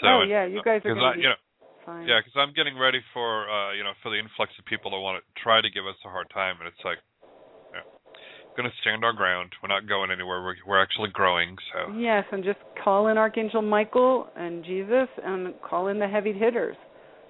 [0.00, 1.40] So oh yeah, you guys are going to be you know
[1.84, 2.06] fine.
[2.06, 4.98] yeah because I'm getting ready for uh you know for the influx of people that
[4.98, 6.98] want to try to give us a hard time and it's like
[7.72, 7.82] yeah,
[8.56, 9.52] going to stand our ground.
[9.62, 10.42] We're not going anywhere.
[10.42, 11.56] We're we're actually growing.
[11.72, 16.32] So Yes, and just call in Archangel Michael and Jesus and call in the heavy
[16.32, 16.76] hitters.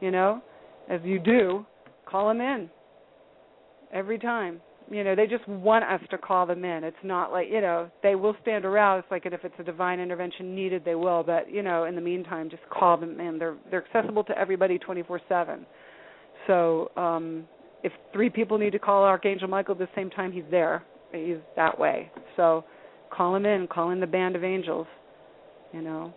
[0.01, 0.43] You know,
[0.89, 1.67] as you do,
[2.07, 2.71] call them in
[3.93, 4.61] every time.
[4.91, 6.83] You know, they just want us to call them in.
[6.83, 8.99] It's not like, you know, they will stand around.
[8.99, 11.23] It's like if it's a divine intervention needed, they will.
[11.23, 13.39] But, you know, in the meantime, just call them in.
[13.39, 15.65] They're they're accessible to everybody 24/7.
[16.47, 17.47] So, um
[17.83, 20.83] if three people need to call Archangel Michael at the same time, he's there.
[21.13, 22.11] He's that way.
[22.37, 22.65] So,
[23.11, 23.67] call him in.
[23.69, 24.87] Call in the band of angels.
[25.73, 26.13] You know,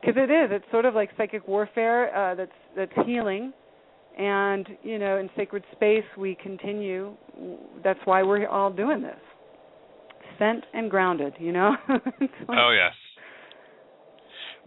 [0.00, 0.50] because it is.
[0.50, 2.14] It's sort of like psychic warfare.
[2.14, 3.52] Uh, that's that's healing,
[4.18, 7.12] and you know, in sacred space, we continue.
[7.82, 9.18] That's why we're all doing this.
[10.38, 11.34] Sent and grounded.
[11.38, 11.76] You know.
[11.88, 12.94] Like- oh yes.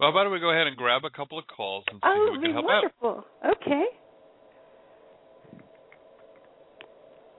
[0.00, 2.14] Well, why don't we go ahead and grab a couple of calls and see Oh,
[2.14, 2.90] who we it'd can be help out.
[3.02, 3.24] wonderful.
[3.62, 3.84] Okay.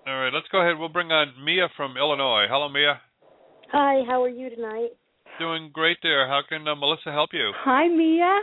[0.07, 0.77] All right, let's go ahead.
[0.79, 2.45] We'll bring on Mia from Illinois.
[2.49, 3.01] Hello, Mia.
[3.71, 4.89] Hi, how are you tonight?
[5.39, 6.27] Doing great there.
[6.27, 7.51] How can uh, Melissa help you?
[7.57, 8.39] Hi, Mia.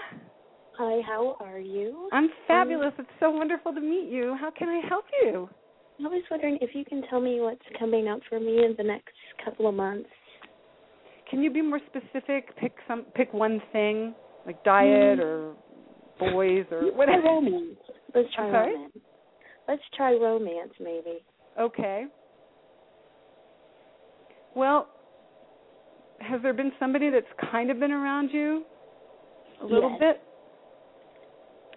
[0.79, 2.09] Hi, how are you?
[2.13, 2.93] I'm fabulous.
[2.99, 4.37] It's so wonderful to meet you.
[4.41, 5.49] How can I help you?
[6.01, 8.83] I was wondering if you can tell me what's coming up for me in the
[8.83, 9.13] next
[9.45, 10.09] couple of months.
[11.31, 12.57] Can you be more specific?
[12.57, 14.15] Pick some pick one thing,
[14.47, 15.23] like diet Mm.
[15.23, 15.55] or
[16.19, 17.23] boys or whatever.
[17.23, 17.79] romance.
[18.15, 18.73] Let's try sorry?
[18.75, 18.99] romance.
[19.69, 21.23] Let's try romance, maybe.
[21.59, 22.07] Okay.
[24.55, 24.89] Well,
[26.21, 28.65] has there been somebody that's kind of been around you
[29.61, 30.01] a little Yes.
[30.01, 30.23] bit?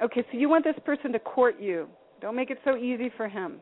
[0.04, 1.88] Okay, so you want this person to court you.
[2.22, 3.62] Don't make it so easy for him.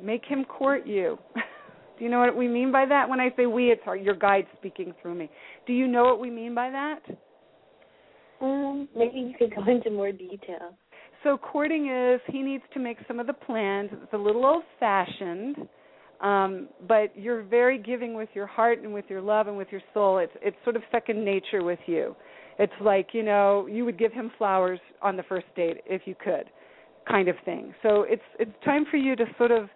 [0.00, 1.18] Make him court you.
[1.98, 3.08] Do you know what we mean by that?
[3.08, 5.30] When I say we, it's our, your guide speaking through me.
[5.66, 7.00] Do you know what we mean by that?
[8.40, 10.76] Um, maybe you could go into more detail.
[11.22, 13.90] So courting is he needs to make some of the plans.
[13.92, 15.56] It's a little old fashioned,
[16.20, 19.82] um, but you're very giving with your heart and with your love and with your
[19.94, 20.18] soul.
[20.18, 22.16] It's it's sort of second nature with you.
[22.58, 26.14] It's like, you know, you would give him flowers on the first date if you
[26.14, 26.50] could,
[27.08, 27.74] kind of thing.
[27.82, 29.68] So it's it's time for you to sort of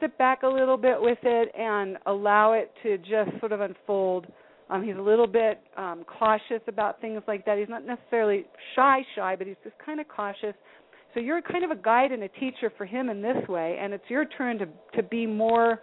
[0.00, 4.26] sit back a little bit with it and allow it to just sort of unfold.
[4.70, 7.58] Um, he's a little bit um, cautious about things like that.
[7.58, 10.54] He's not necessarily shy, shy, but he's just kind of cautious.
[11.12, 13.92] So you're kind of a guide and a teacher for him in this way, and
[13.92, 14.66] it's your turn to
[14.96, 15.80] to be more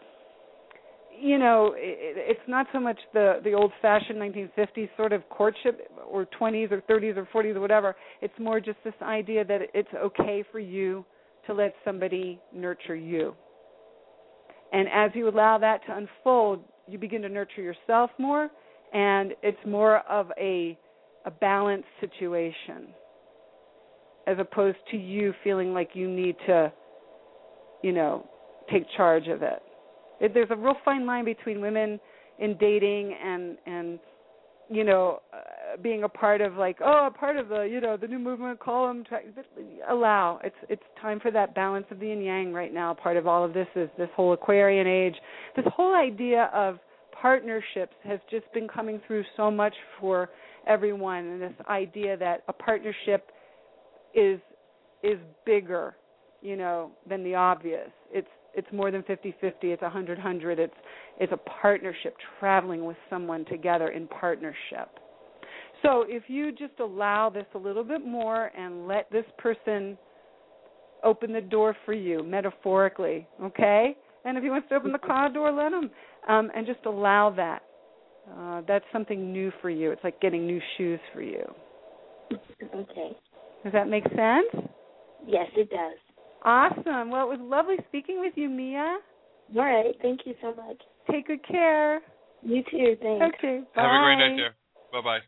[1.22, 6.26] you know, it, it's not so much the the old-fashioned 1950s sort of courtship or
[6.40, 7.96] 20s or 30s or 40s or whatever.
[8.22, 11.06] It's more just this idea that it's okay for you
[11.48, 13.36] to let somebody nurture you.
[14.74, 18.50] And as you allow that to unfold, you begin to nurture yourself more,
[18.94, 20.78] and it's more of a
[21.26, 22.88] a balanced situation,
[24.26, 26.74] as opposed to you feeling like you need to,
[27.84, 28.28] you know,
[28.72, 29.62] take charge of it
[30.22, 32.00] it, there's a real fine line between women
[32.40, 34.00] in dating and and
[34.70, 37.98] you know uh, being a part of like oh a part of the you know
[37.98, 39.04] the new movement call them
[39.90, 40.40] allow.
[40.44, 42.94] It's it's time for that balance of the yin yang right now.
[42.94, 45.16] Part of all of this is this whole aquarian age.
[45.56, 46.78] This whole idea of
[47.20, 50.30] partnerships has just been coming through so much for
[50.68, 53.32] everyone and this idea that a partnership
[54.14, 54.40] is
[55.04, 55.96] is bigger
[56.42, 57.90] you know than the obvious.
[58.12, 59.34] It's it's more than 50-50
[59.64, 60.74] it's 100-100 it's
[61.20, 64.90] it's a partnership traveling with someone together in partnership.
[65.84, 69.98] So if you just allow this a little bit more and let this person
[71.04, 73.96] open the door for you metaphorically okay?
[74.24, 75.90] And if he wants to open the car door let him
[76.28, 77.64] um, and just allow that.
[78.38, 79.92] Uh, that's something new for you.
[79.92, 81.44] It's like getting new shoes for you.
[82.74, 83.18] Okay.
[83.64, 84.70] does that make sense?
[85.26, 85.98] Yes, it does.
[86.44, 87.12] Awesome.
[87.12, 88.98] Well, it was lovely speaking with you, Mia.
[89.56, 89.96] All right.
[90.02, 90.82] Thank you so much.
[91.12, 92.02] Take good care.
[92.42, 92.96] You too.
[93.02, 93.36] Thanks.
[93.38, 93.62] Okay.
[93.76, 93.82] Bye.
[93.82, 94.56] Have a great night there.
[94.92, 95.20] Bye bye.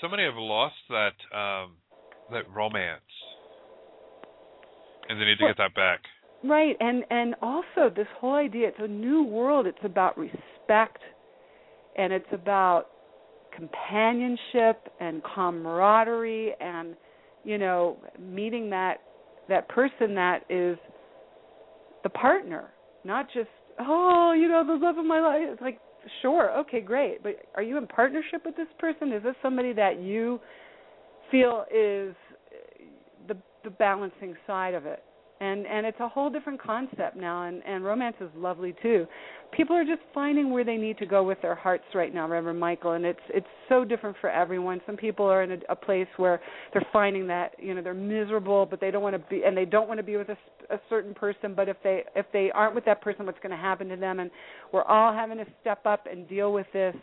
[0.00, 1.76] So many have lost that um
[2.30, 3.00] that romance.
[5.08, 6.00] And they need to Well- get that back.
[6.44, 9.66] Right, and and also this whole idea it's a new world.
[9.66, 11.02] It's about respect
[11.96, 12.90] and it's about
[13.50, 16.94] companionship and camaraderie and
[17.48, 18.98] you know meeting that
[19.48, 20.76] that person that is
[22.02, 22.70] the partner,
[23.04, 23.48] not just
[23.80, 25.42] oh, you know, the love of my life.
[25.44, 25.80] It's like
[26.20, 29.12] sure, okay, great, but are you in partnership with this person?
[29.12, 30.40] Is this somebody that you
[31.30, 32.14] feel is
[33.26, 35.02] the the balancing side of it?
[35.40, 39.06] And and it's a whole different concept now and and romance is lovely too.
[39.56, 42.58] People are just finding where they need to go with their hearts right now reverend
[42.60, 44.80] michael and it's it's so different for everyone.
[44.86, 46.40] Some people are in a, a place where
[46.72, 49.64] they're finding that you know they're miserable but they don't want to be and they
[49.64, 50.36] don't want to be with a,
[50.74, 53.56] a certain person but if they if they aren't with that person what's going to
[53.56, 54.18] happen to them?
[54.18, 54.30] And
[54.72, 56.96] we're all having to step up and deal with this.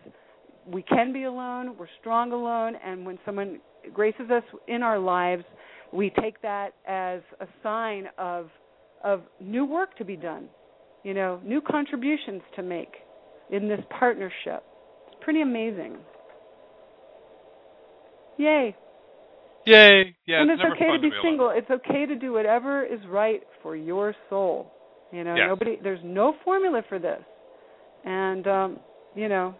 [0.65, 1.77] We can be alone.
[1.77, 2.73] We're strong alone.
[2.83, 3.59] And when someone
[3.93, 5.43] graces us in our lives
[5.93, 8.49] we take that as a sign of
[9.03, 10.47] of new work to be done
[11.03, 12.95] you know new contributions to make
[13.51, 14.63] in this partnership.
[15.07, 15.97] It's pretty amazing.
[18.37, 18.75] Yay.
[19.65, 20.15] Yay!
[20.27, 21.19] Yeah, and it's, it's, okay to be alone.
[21.23, 21.49] single.
[21.53, 24.71] It's okay to do whatever is right for your soul.
[25.11, 27.21] You know nobody there's no formula for this.
[28.03, 28.79] And um
[29.15, 29.55] you know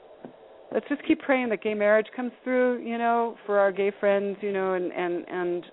[0.74, 4.38] let's just keep praying that gay marriage comes through you know for our gay friends
[4.42, 5.66] you know and and and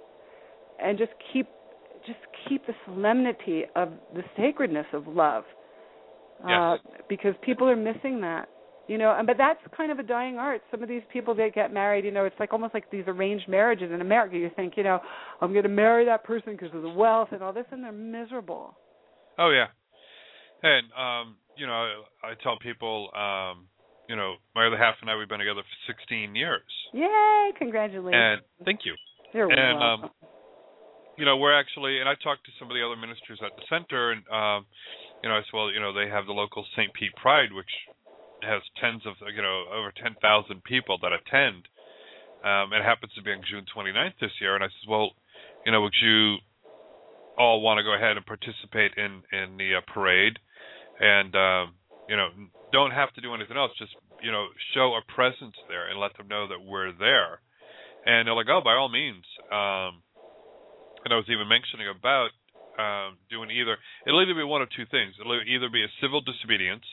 [0.83, 1.49] and just keep
[2.07, 2.18] just
[2.49, 5.45] keep the solemnity of the sacredness of love.
[6.47, 6.76] Uh
[7.09, 8.49] because people are missing that
[8.89, 10.61] you know and but that's kind of a dying art.
[10.70, 13.49] Some of these people that get married you know it's like almost like these arranged
[13.49, 14.37] marriages in america.
[14.37, 14.99] You think you know
[15.41, 17.93] i'm going to marry that person because of the wealth and all this and they're
[17.93, 18.76] miserable.
[19.39, 19.66] Oh yeah,
[20.62, 23.66] and um, you know, I, I tell people, um,
[24.09, 26.62] you know, my other half and I we've been together for 16 years,
[26.93, 27.51] yay!
[27.59, 28.14] Congratulations.
[28.14, 28.95] And thank you.
[29.33, 30.05] you're and welcome.
[30.05, 30.11] um,
[31.16, 33.62] you know, we're actually, and I talked to some of the other ministers at the
[33.68, 34.66] center, and um,
[35.22, 36.92] you know, I said, well, you know, they have the local St.
[36.94, 37.70] Pete Pride, which
[38.42, 40.18] has tens of, you know, over 10,000
[40.64, 41.68] people that attend.
[42.42, 45.12] Um, it happens to be on June 29th this year, and I said, well,
[45.64, 46.38] you know, would you
[47.38, 50.38] all want to go ahead and participate in in the uh, parade,
[51.00, 51.74] and um,
[52.08, 52.28] you know,
[52.72, 53.70] don't have to do anything else.
[53.78, 57.40] Just you know, show a presence there and let them know that we're there.
[58.04, 59.24] And they're like, oh, by all means.
[59.50, 60.02] Um,
[61.05, 62.30] and I was even mentioning about
[62.78, 63.76] um, doing either.
[64.07, 65.14] It'll either be one of two things.
[65.20, 66.84] It'll either be a civil disobedience,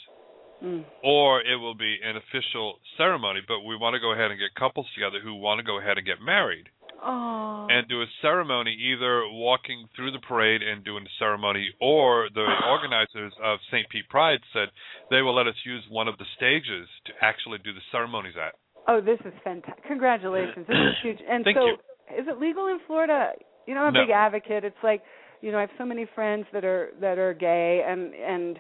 [0.60, 0.84] Mm.
[1.02, 3.40] or it will be an official ceremony.
[3.48, 5.96] But we want to go ahead and get couples together who want to go ahead
[5.98, 6.68] and get married.
[7.02, 7.66] Oh.
[7.72, 12.44] and do a ceremony, either walking through the parade and doing the ceremony, or the
[12.68, 13.88] organizers of St.
[13.88, 14.68] Pete Pride said
[15.10, 18.56] they will let us use one of the stages to actually do the ceremonies at.
[18.90, 19.86] Oh, this is fantastic!
[19.88, 21.20] Congratulations, this is huge.
[21.26, 21.74] And Thank so, you.
[22.20, 23.32] is it legal in Florida?
[23.70, 24.02] You know, I'm a No.
[24.02, 24.64] big advocate.
[24.66, 25.04] It's like,
[25.42, 28.60] you know, I have so many friends that are that are gay, and and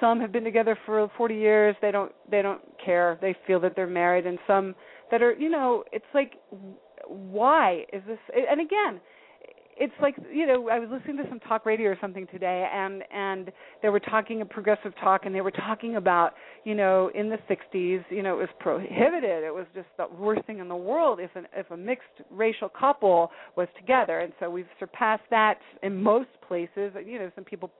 [0.00, 1.76] some have been together for 40 years.
[1.82, 3.18] They don't they don't care.
[3.20, 4.74] They feel that they're married, and some
[5.10, 6.32] that are, you know, it's like,
[7.06, 8.18] why is this?
[8.34, 9.00] And again,
[9.80, 13.02] it's like you know I was listening to some talk radio or something today, and
[13.12, 13.50] and
[13.82, 17.38] they were talking a progressive talk, and they were talking about you know in the
[17.48, 19.42] 60s, you know it was prohibited.
[19.42, 22.68] It was just the worst thing in the world if an if a mixed racial
[22.68, 26.92] couple was together, and so we've surpassed that in most places.
[27.04, 27.70] You know some people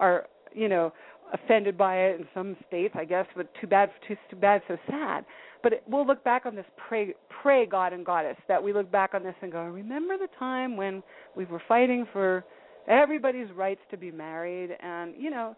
[0.00, 0.92] are you know
[1.32, 4.76] offended by it in some states, I guess, but too bad, too, too bad, so
[4.88, 5.24] sad.
[5.62, 8.90] But it, we'll look back on this, pray, pray God and Goddess, that we look
[8.90, 11.02] back on this and go, remember the time when
[11.36, 12.44] we were fighting for
[12.88, 15.54] everybody's rights to be married, and you know,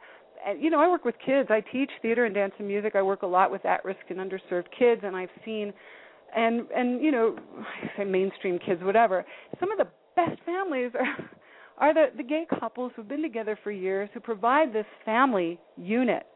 [0.46, 1.48] and you know, I work with kids.
[1.50, 2.96] I teach theater and dance and music.
[2.96, 5.72] I work a lot with at-risk and underserved kids, and I've seen,
[6.34, 9.24] and and you know, I say mainstream kids, whatever.
[9.60, 9.86] Some of the
[10.16, 11.30] best families are
[11.80, 16.26] are the, the gay couples who've been together for years who provide this family unit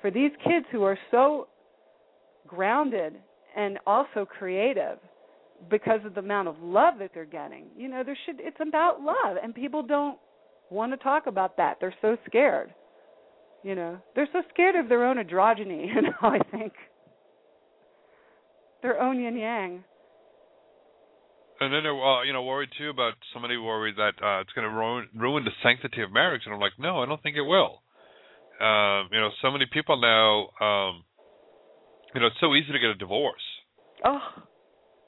[0.00, 1.48] for these kids who are so
[2.46, 3.14] grounded
[3.56, 4.98] and also creative
[5.70, 7.66] because of the amount of love that they're getting.
[7.76, 10.18] You know, there should it's about love and people don't
[10.70, 11.78] want to talk about that.
[11.80, 12.72] They're so scared.
[13.62, 16.72] You know, they're so scared of their own androgyny, you know, I think.
[18.82, 19.84] Their own yin yang.
[21.60, 24.68] And then they're uh, you know worried too about somebody worried that uh, it's going
[24.68, 27.42] to ruin ruin the sanctity of marriage, and I'm like, no, I don't think it
[27.46, 27.80] will.
[28.60, 31.04] Um, you know, so many people now, um,
[32.14, 33.42] you know, it's so easy to get a divorce,
[34.04, 34.20] Oh,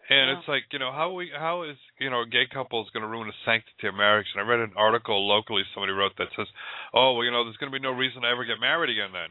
[0.09, 0.39] and Yeah.
[0.39, 3.03] it's like, you know, how we how is you know a gay couple is going
[3.03, 4.27] to ruin the sanctity of marriage?
[4.35, 6.47] And I read an article locally somebody wrote that says,
[6.95, 9.11] oh, well, you know, there's going to be no reason to ever get married again
[9.13, 9.31] then.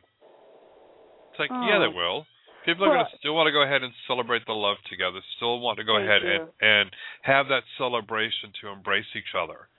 [1.32, 1.80] It's like, yeah, Oh.
[1.80, 2.28] there will.
[2.66, 5.22] People are going to still want to go ahead and celebrate the love together.
[5.38, 6.34] Still want to go ahead you.
[6.34, 6.88] and and
[7.22, 9.70] have that celebration to embrace each other.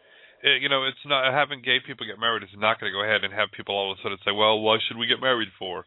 [0.43, 3.03] It, you know, it's not having gay people get married is not going to go
[3.03, 5.49] ahead and have people all of a sudden say, "Well, why should we get married
[5.59, 5.85] for?"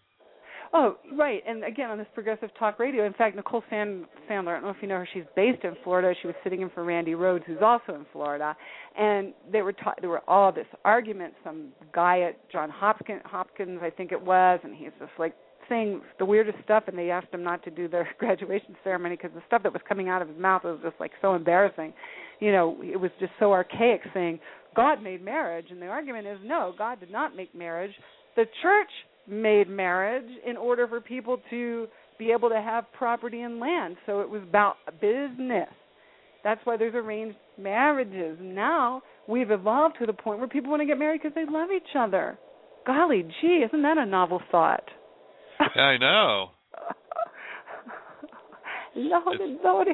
[0.72, 1.42] Oh, right.
[1.48, 4.70] And again, on this progressive talk radio, in fact, Nicole Sand- Sandler, I don't know
[4.70, 6.14] if you know her, she's based in Florida.
[6.22, 8.56] She was sitting in for Randi Rhodes, who's also in Florida.
[8.96, 11.34] And they were ta- there were all this argument.
[11.44, 15.34] Some guy at John Hopkins, Hopkins, I think it was, and he's just like
[15.70, 16.84] saying the weirdest stuff.
[16.88, 19.82] And they asked him not to do their graduation ceremony because the stuff that was
[19.88, 21.94] coming out of his mouth was just like so embarrassing.
[22.40, 24.40] You know, it was just so archaic, saying
[24.76, 27.92] God made marriage, and the argument is no, God did not make marriage.
[28.36, 28.90] The church
[29.28, 33.98] made marriage in order for people to be able to have property and land.
[34.06, 35.70] So it was about business.
[36.44, 38.38] That's why there's arranged marriages.
[38.42, 41.70] Now we've evolved to the point where people want to get married because they love
[41.76, 42.38] each other.
[42.86, 44.84] Golly gee, isn't that a novel thought?
[45.60, 46.52] I know.
[48.96, 49.92] Lordy, Lordy,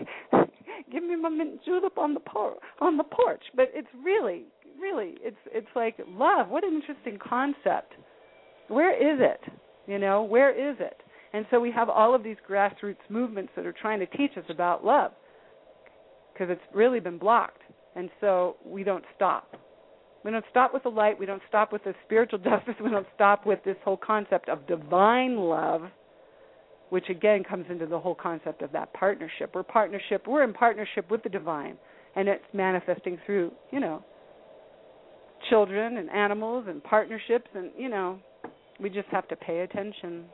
[0.91, 3.43] give me my mint julep on the por- on the porch.
[3.55, 4.45] But it's really,
[4.79, 6.49] really, it's it's like love.
[6.49, 7.93] What an interesting concept.
[8.67, 9.41] Where is it?
[9.87, 11.01] You know, where is it?
[11.33, 14.45] And so we have all of these grassroots movements that are trying to teach us
[14.49, 15.11] about love
[16.33, 17.61] because it's really been blocked.
[17.95, 19.55] And so we don't stop.
[20.25, 21.19] We don't stop with the light.
[21.19, 22.73] We don't stop with the spiritual justice.
[22.83, 25.83] We don't stop with this whole concept of divine love,
[26.89, 29.51] which again comes into the whole concept of that partnership.
[29.53, 30.27] We're partnership.
[30.27, 31.77] We're in partnership with the divine,
[32.15, 34.03] and it's manifesting through you know
[35.51, 38.17] children and animals and partnerships, and you know
[38.81, 40.25] we just have to pay attention.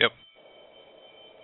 [0.00, 0.10] Yep.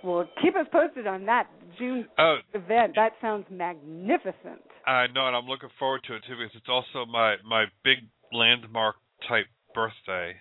[0.02, 1.46] Well, keep us posted on that
[1.78, 2.94] June Oh, event.
[2.96, 4.60] That sounds magnificent.
[4.86, 7.98] I know, and I'm looking forward to it too because it's also my my big
[8.32, 8.96] landmark
[9.28, 10.34] type birthday.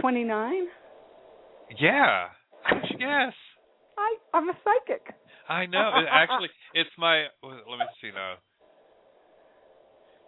[0.00, 0.66] Twenty nine.
[1.78, 2.28] Yeah.
[2.98, 3.34] Guess?
[3.98, 5.06] I I'm a psychic.
[5.48, 5.90] I know.
[5.96, 7.26] It actually, it's my.
[7.42, 8.34] Let me see now.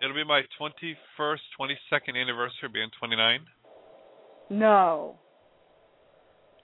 [0.02, 3.38] It'll be my 21st, 22nd anniversary, being 29.
[4.50, 5.14] No.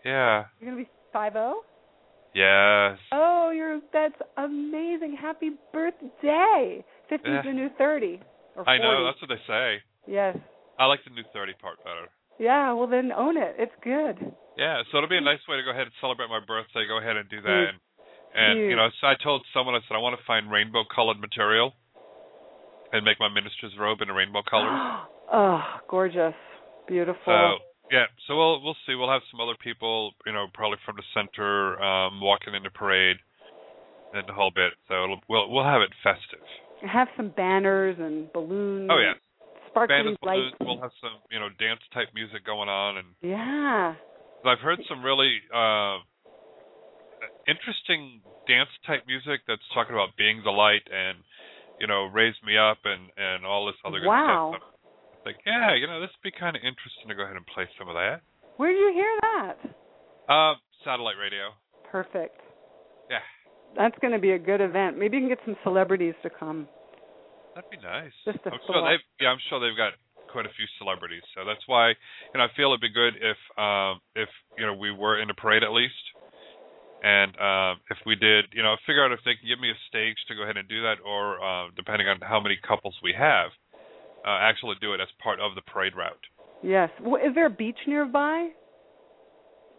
[0.04, 0.46] Yeah.
[0.58, 1.62] You're gonna be five zero.
[2.34, 2.98] Yes.
[3.12, 5.16] Oh, you're that's amazing.
[5.20, 6.84] Happy birthday.
[7.08, 7.42] Fifty's Yeah.
[7.42, 8.20] the new thirty.
[8.56, 8.70] Or 40.
[8.70, 9.04] I know.
[9.04, 9.82] That's what they say.
[10.06, 10.36] Yes.
[10.78, 12.08] I like the new 30 part better.
[12.38, 13.56] Yeah, well then own it.
[13.58, 14.18] It's good.
[14.56, 14.82] Yeah.
[14.90, 16.86] So it'll be a nice way to go ahead and celebrate my birthday.
[16.86, 17.64] Go ahead and do that.
[17.70, 17.78] And,
[18.34, 21.20] and you know, so I told someone I said I want to find rainbow colored
[21.20, 21.72] material
[22.92, 24.70] and make my minister's robe in rainbow colors.
[25.32, 26.34] oh, gorgeous.
[26.86, 27.20] Beautiful.
[27.26, 28.94] So yeah, so we'll we'll see.
[28.94, 32.70] We'll have some other people, you know, probably from the center, um, walking in the
[32.70, 33.16] parade.
[34.12, 34.72] and the whole bit.
[34.88, 36.44] So it'll, we'll we'll have it festive.
[36.82, 38.88] Have some banners and balloons.
[38.90, 39.14] Oh yeah,
[39.68, 40.52] sparkly banners, balloons.
[40.52, 40.64] lights.
[40.64, 43.94] We'll have some you know dance type music going on, and Yeah.
[44.44, 45.98] I've heard some really uh,
[47.46, 51.18] interesting dance type music that's talking about being the light and
[51.78, 54.54] you know raise me up and and all this other good Wow.
[54.56, 54.62] stuff.
[55.28, 57.68] Like yeah, you know this would be kind of interesting to go ahead and play
[57.76, 58.24] some of that.
[58.56, 59.56] Where did you hear that?
[60.24, 60.56] Uh,
[60.88, 61.52] satellite radio.
[61.92, 62.40] Perfect.
[63.12, 63.20] Yeah,
[63.76, 64.96] That's going to be a good event.
[64.96, 66.64] Maybe you can get some celebrities to come.
[67.52, 68.16] that'd be nice.
[68.24, 70.00] Just a I'm sure they've yeah, I'm sure they've got
[70.32, 71.22] quite a few celebrities.
[71.36, 71.92] So that's why
[72.32, 75.28] you know I feel it'd be good if um if you know we were in
[75.28, 76.04] a parade at least.
[77.04, 79.78] And um if we did, you know, figure out if they can give me a
[79.92, 83.12] stage to go ahead and do that or uh depending on how many couples we
[83.12, 83.52] have,
[84.28, 86.24] uh actually do it as part of the parade route.
[86.62, 86.90] Yes.
[87.00, 88.50] Well, Is there a beach nearby?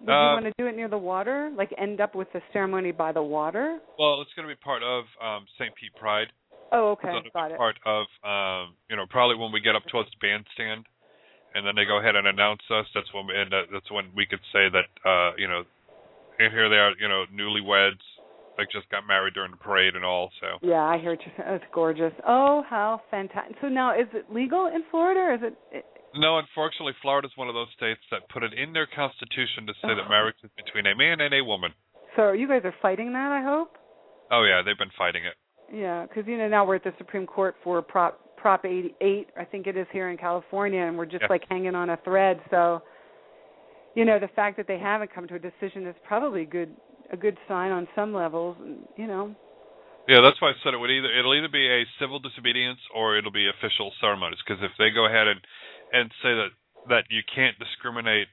[0.01, 1.51] Would you Uh, want to do it near the water?
[1.55, 3.79] Like end up with the ceremony by the water?
[3.99, 5.73] Well, it's going to be part of um St.
[5.75, 6.29] Pete Pride.
[6.71, 7.09] Oh, okay.
[7.11, 7.57] So it'll be Got it.
[7.57, 10.85] part of um you know probably when we get up towards the bandstand
[11.53, 14.05] and then they go ahead and announce us that's when we, and that, that's when
[14.15, 15.61] we could say that uh you know
[16.39, 18.05] and here they are you know newlyweds
[18.59, 21.55] like just got married during the parade and all so Yeah, I hear you're.
[21.55, 22.13] It's gorgeous.
[22.27, 23.55] Oh, how fantastic.
[23.61, 25.55] So now, is it legal in Florida or is it?
[25.71, 25.85] it
[26.15, 29.89] no unfortunately Florida's one of those states that put it in their constitution to say
[29.95, 30.09] that Oh.
[30.09, 31.71] marriage is between a man and a woman
[32.15, 33.77] so you guys are fighting that, I hope?
[34.31, 35.35] oh yeah they've been fighting it
[35.71, 39.43] Yeah, because you know now we're at the Supreme Court for Prop Prop 88, I
[39.45, 41.27] think it is here in California, and we're just Yeah.
[41.29, 42.39] like hanging on a thread.
[42.49, 42.81] So,
[43.95, 46.73] you know, the fact that they haven't come to a decision is probably good
[47.11, 48.57] a good sign on some levels.
[48.95, 49.35] You know,
[50.07, 53.17] Yeah, that's why I said it would either it'll either be a civil disobedience or
[53.17, 54.39] it'll be official ceremonies.
[54.45, 55.39] Because if they go ahead and
[55.91, 56.49] and say that
[56.89, 58.27] that you can't discriminate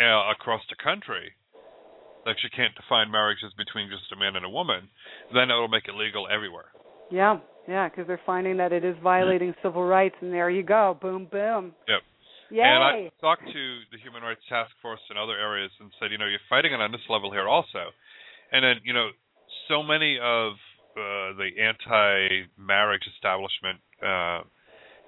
[0.00, 1.32] uh, across the country,
[2.24, 4.88] that you can't define marriages between just a man and a woman,
[5.34, 6.72] then it'll make it legal everywhere.
[7.10, 7.38] yeah,
[7.68, 11.26] yeah, because they're finding that it is violating civil rights, and there you go, boom,
[11.30, 12.00] boom, Yep.
[12.50, 12.62] Yay.
[12.62, 16.18] And I talked to the Human Rights Task Force in other areas and said, you
[16.18, 17.90] know, you're fighting it on this level here also.
[18.52, 19.10] And then, you know,
[19.68, 20.52] so many of
[20.98, 24.42] uh, the anti-marriage establishment, uh,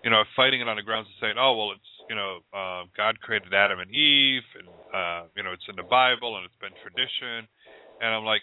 [0.04, 2.38] you know, are fighting it on the grounds of saying, oh, well, it's, you know,
[2.54, 6.44] uh, God created Adam and Eve, and, uh, you know, it's in the Bible, and
[6.44, 7.46] it's been tradition.
[8.00, 8.42] And I'm like,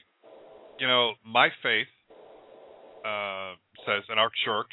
[0.79, 1.91] you know, my faith
[3.03, 4.71] uh, says in our church,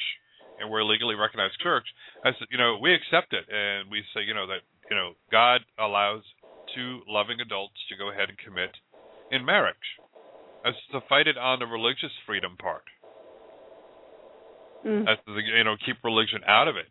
[0.59, 1.85] and we're a legally recognized church,
[2.23, 5.13] I said, you know, we accept it, and we say, you know, that you know,
[5.31, 6.23] God allows
[6.73, 8.71] two loving adults to go ahead and commit
[9.31, 9.75] in marriage.
[10.65, 12.83] As to fight it on the religious freedom part,
[14.85, 15.09] Mm.
[15.09, 16.87] as to the, you know, keep religion out of it.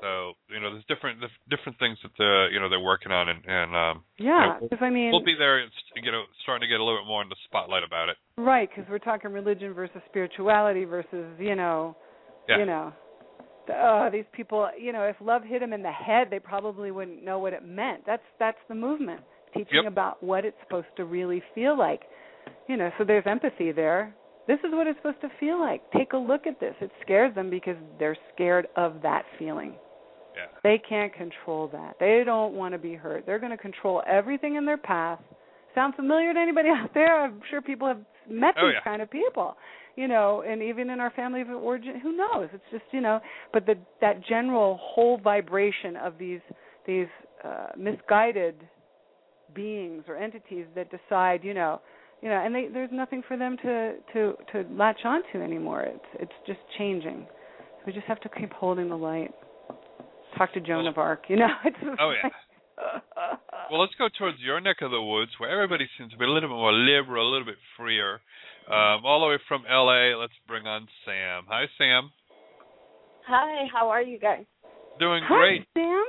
[0.00, 3.28] So you know, there's different dif- different things that the you know they're working on,
[3.28, 5.70] and and um, you know, yeah, we'll- because I mean, we'll be there, and
[6.02, 8.16] you know, starting to get a little bit more in the spotlight about it.
[8.36, 11.96] Right, because we're talking religion versus spirituality versus, you know,
[12.48, 12.58] Yeah.
[12.58, 12.92] you know,
[13.66, 14.68] the, uh, these people.
[14.78, 17.64] You know, if love hit them in the head, they probably wouldn't know what it
[17.64, 18.04] meant.
[18.06, 19.22] That's that's the movement,
[19.54, 19.92] teaching Yep.
[19.92, 22.02] about what it's supposed to really feel like.
[22.68, 24.14] You know, so there's empathy there.
[24.46, 25.80] This is what it's supposed to feel like.
[25.90, 26.74] Take a look at this.
[26.80, 29.74] It scares them because they're scared of that feeling.
[30.36, 30.46] Yeah.
[30.62, 31.96] They can't control that.
[31.98, 33.24] They don't want to be hurt.
[33.26, 35.18] They're going to control everything in their path.
[35.74, 37.24] Sound familiar to anybody out there?
[37.24, 38.84] I'm sure people have met Oh, these yeah.
[38.84, 39.56] kind of people.
[39.96, 42.50] You know, and even in our family of origin, who knows?
[42.52, 43.18] It's just you know,
[43.54, 46.40] but the that general whole vibration of these
[46.86, 47.06] these
[47.42, 48.56] uh, misguided
[49.54, 51.80] beings or entities that decide, you know,
[52.22, 55.82] you know, and they, there's nothing for them to to to latch onto anymore.
[55.82, 57.26] It's it's just changing.
[57.28, 59.32] So we just have to keep holding the light.
[60.36, 61.48] Talk to Joan of Arc, you know.
[61.64, 62.30] It's just Oh yeah.
[63.70, 66.28] Well, let's go towards your neck of the woods, where everybody seems to be a
[66.28, 68.20] little bit more liberal, a little bit freer.
[68.68, 71.44] Um, all the way from L.A., let's bring on Sam.
[71.48, 72.10] Hi, Sam.
[73.26, 74.44] Hi, how are you guys?
[75.00, 75.66] Doing Hi, great.
[75.74, 76.04] Sam.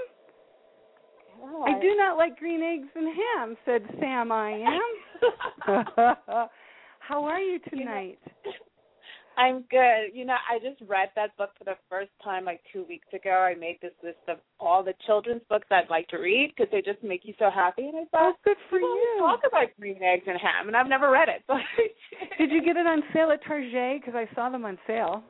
[1.41, 1.77] Hi.
[1.77, 4.31] I do not like green eggs and ham, said Sam.
[4.31, 5.87] I am.
[6.99, 8.19] How are you tonight?
[9.37, 10.15] I'm good.
[10.15, 13.29] You know, I just read that book for the first time like two weeks ago.
[13.29, 16.81] I made this list of all the children's books I'd like to read because they
[16.81, 17.83] just make you so happy.
[17.87, 19.15] And I thought, oh, good for you.
[19.19, 21.43] talk about green eggs and ham, and I've never read it.
[21.49, 21.61] I
[22.39, 24.01] Did you get it on sale at Target?
[24.01, 25.23] Because I saw them on sale.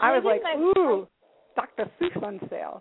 [0.00, 0.42] I I was like.
[0.46, 1.08] I- ooh,
[1.56, 1.90] Dr.
[2.00, 2.80] Seuss on sale.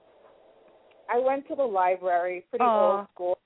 [1.11, 2.99] I went to the library, pretty Aw.
[2.99, 3.37] old school.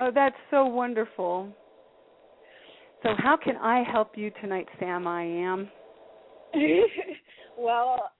[0.00, 1.54] Oh, that's so wonderful.
[3.02, 5.06] So, how can I help you tonight, Sam?
[5.06, 5.70] I am.
[7.58, 8.10] well,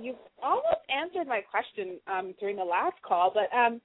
[0.00, 3.80] you've almost answered my question um, during the last call, but um,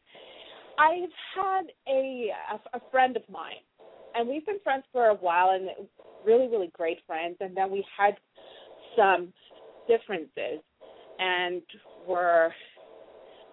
[0.79, 3.61] I've had a, a a friend of mine
[4.15, 5.69] and we've been friends for a while, and
[6.25, 7.37] really, really great friends.
[7.39, 8.15] And then we had
[8.95, 9.33] some
[9.87, 10.61] differences,
[11.19, 11.61] and
[12.07, 12.51] we're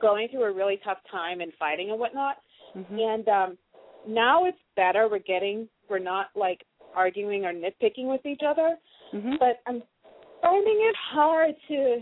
[0.00, 2.36] going through a really tough time and fighting and whatnot.
[2.76, 2.98] Mm-hmm.
[2.98, 3.58] And um
[4.06, 5.08] now it's better.
[5.10, 6.62] We're getting, we're not like
[6.98, 8.76] arguing or nitpicking with each other.
[9.14, 9.34] Mm-hmm.
[9.38, 9.82] But I'm
[10.42, 12.00] finding it hard to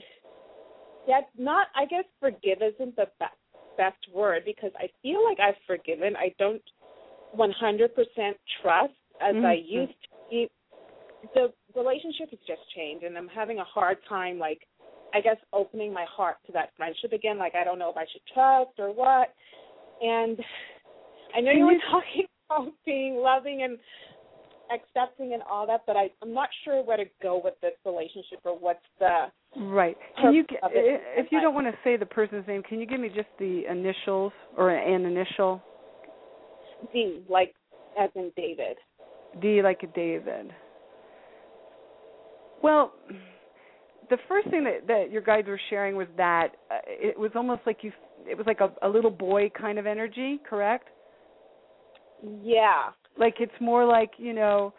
[1.06, 1.68] get not.
[1.76, 3.34] I guess forgive isn't the best
[3.76, 6.16] best word because I feel like I've forgiven.
[6.16, 6.62] I don't
[7.36, 7.50] 100%
[8.62, 9.46] trust as Mm-hmm.
[9.46, 10.08] I used to.
[10.30, 10.48] Be.
[11.34, 14.60] The relationship has just changed, and I'm having a hard time, like,
[15.14, 17.38] I guess, opening my heart to that friendship again.
[17.38, 19.34] Like, I don't know if I should trust or what.
[20.00, 20.38] And
[21.36, 23.78] I know you were talking about being loving and
[24.72, 28.40] accepting and all that, but I, I'm not sure where to go with this relationship
[28.44, 29.26] or what's the
[29.58, 29.96] Right.
[30.20, 31.00] Can you, of it.
[31.16, 33.62] if you don't want to say the person's name, can you give me just the
[33.70, 35.62] initials or an initial?
[36.92, 37.54] D, like
[37.98, 38.76] as in David.
[39.40, 40.52] D like a David.
[42.62, 42.92] Well,
[44.10, 47.62] the first thing that that your guides were sharing was that uh, it was almost
[47.64, 47.92] like you
[48.28, 50.88] it was like a, a little boy kind of energy, correct?
[52.42, 52.90] Yeah.
[53.18, 54.72] Like it's more like, you know,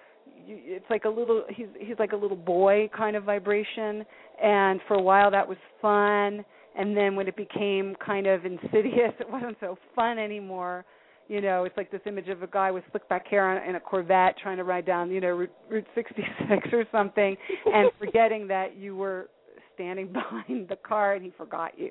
[0.47, 4.05] it's like a little he's he's like a little boy kind of vibration.
[4.41, 6.45] And for a while that was fun.
[6.77, 10.85] And then when it became kind of insidious it wasn't so fun anymore.
[11.27, 13.79] You know it's like this image of a guy with slick back hair in a
[13.79, 17.35] corvette trying to ride down you know route, route 66 or something
[17.65, 19.29] and forgetting that you were
[19.75, 21.89] standing behind the car and he forgot you.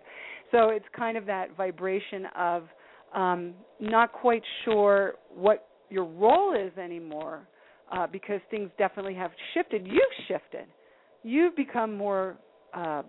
[0.52, 2.64] So it's kind of that vibration of
[3.14, 7.46] um not quite sure what your role is anymore
[7.92, 9.86] uh, because things definitely have shifted.
[9.86, 10.66] You've shifted.
[11.22, 12.36] You've become more
[12.74, 13.02] uh,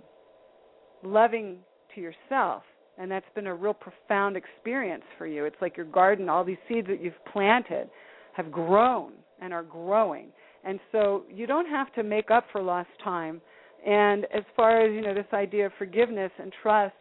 [1.03, 1.57] loving
[1.95, 2.63] to yourself,
[2.97, 5.45] and that's been a real profound experience for you.
[5.45, 7.89] It's like your garden, all these seeds that you've planted
[8.33, 10.27] have grown and are growing.
[10.63, 13.41] And so you don't have to make up for lost time.
[13.85, 16.95] And as far as, you know, this idea of forgiveness and trust,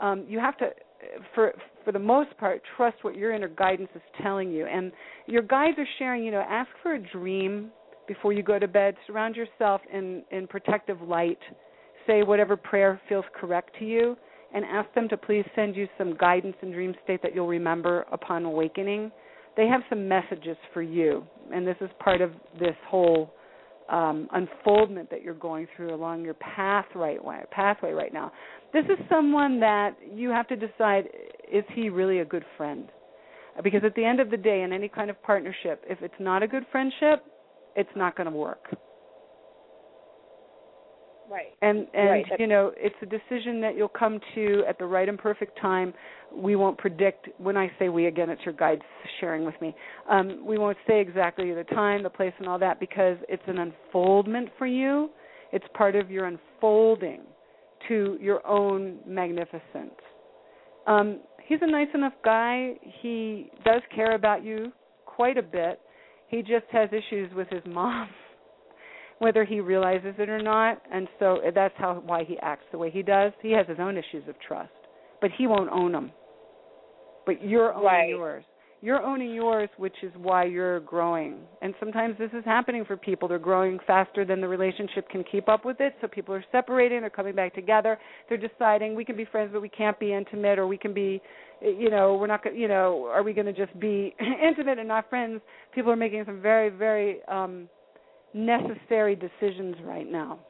[0.00, 0.70] um, you have to
[1.34, 1.52] for
[1.84, 4.66] for the most part trust what your inner guidance is telling you.
[4.66, 4.92] And
[5.26, 7.70] your guides are sharing you know ask for a dream
[8.06, 8.94] before you go to bed.
[9.06, 11.38] Surround yourself in in protective light.
[12.06, 14.16] Say whatever prayer feels correct to you
[14.54, 18.06] and ask them to please send you some guidance and dream state that you'll remember
[18.12, 19.10] upon awakening.
[19.56, 21.24] They have some messages for you.
[21.52, 23.34] And this is part of this whole
[23.88, 28.32] um, unfoldment that you're going through along your path right way, pathway right now.
[28.72, 31.08] This is someone that you have to decide
[31.52, 32.88] is he really a good friend?
[33.62, 36.42] Because at the end of the day, in any kind of partnership, if it's not
[36.42, 37.24] a good friendship,
[37.76, 38.74] it's not going to work.
[41.30, 41.52] Right.
[41.62, 42.26] And and Right.
[42.38, 45.94] you know, it's a decision that you'll come to at the right and perfect time.
[46.32, 48.82] We won't predict when I say we again, it's your guides
[49.20, 49.74] sharing with me.
[50.08, 53.58] Um, we won't say exactly the time, the place and all that because it's an
[53.58, 55.10] unfoldment for you.
[55.52, 57.22] It's part of your unfolding
[57.88, 60.00] to your own magnificence.
[60.86, 62.74] Um, he's a nice enough guy.
[63.00, 64.72] He does care about you
[65.06, 65.80] quite a bit.
[66.28, 68.08] He just has issues with his mom
[69.24, 70.80] whether he realizes it or not.
[70.92, 73.32] And so that's how why he acts the way he does.
[73.42, 74.70] He has his own issues of trust
[75.20, 76.12] but he won't own them
[77.26, 78.08] but you're owning Right.
[78.10, 78.44] yours.
[78.82, 81.38] You're owning yours which is why you're growing.
[81.62, 83.28] And sometimes this is happening for people.
[83.28, 85.94] They're growing faster than the relationship can keep up with it.
[86.02, 87.00] So people are separating.
[87.00, 87.98] They're coming back together.
[88.28, 91.22] They're deciding we can be friends but we can't be intimate or we can be
[91.62, 94.14] you know we're not going you know are we going to just be
[94.48, 95.40] intimate and not friends?
[95.74, 97.68] People are making some very very um
[98.34, 100.40] necessary decisions right now.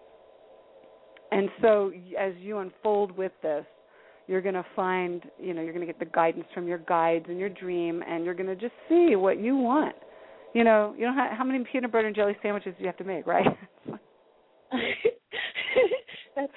[1.30, 3.64] And so as you unfold with this,
[4.26, 7.26] you're going to find, you know, you're going to get the guidance from your guides
[7.28, 9.94] and your dream and you're going to just see what you want.
[10.54, 12.96] You know, you know how, how many peanut butter and jelly sandwiches do you have
[12.98, 13.46] to make, right?
[16.36, 16.52] that's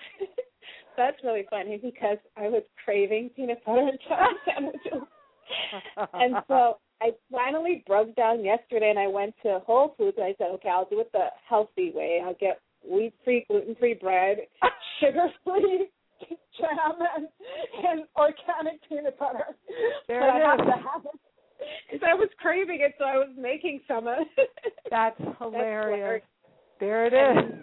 [0.95, 5.07] that's really funny because I was craving peanut butter and jelly sandwiches,
[6.13, 10.35] and so I finally broke down yesterday, and I went to Whole Foods, and I
[10.37, 12.21] said, okay, I'll do it the healthy way.
[12.25, 14.37] I'll get wheat-free, gluten-free bread,
[14.99, 15.87] sugar-free
[16.57, 17.27] jam, and,
[17.87, 19.45] and organic peanut butter.
[20.07, 20.65] There but it I have is.
[20.65, 21.19] to have it
[21.91, 24.07] because I was craving it, so I was making some.
[24.07, 24.49] of it.
[24.89, 26.23] That's hilarious.
[26.79, 27.53] there it is.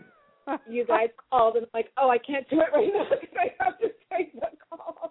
[0.69, 3.79] you guys called and like, oh, I can't do it right now because I have
[3.79, 5.04] to take the call.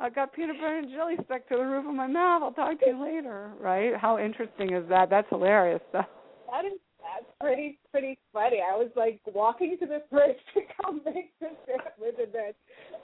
[0.00, 2.42] I got peanut butter and jelly stuck to the roof of my mouth.
[2.44, 3.52] I'll talk to you later.
[3.60, 3.96] Right?
[3.96, 5.10] How interesting is that?
[5.10, 5.80] That's hilarious.
[5.92, 8.58] That is that's pretty pretty funny.
[8.60, 12.52] I was like walking to the fridge to come make this sandwich, and then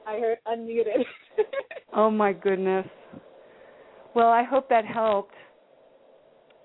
[0.07, 1.05] I heard unmuted.
[1.97, 2.87] Oh my goodness.
[4.17, 5.35] Well, I hope that helped.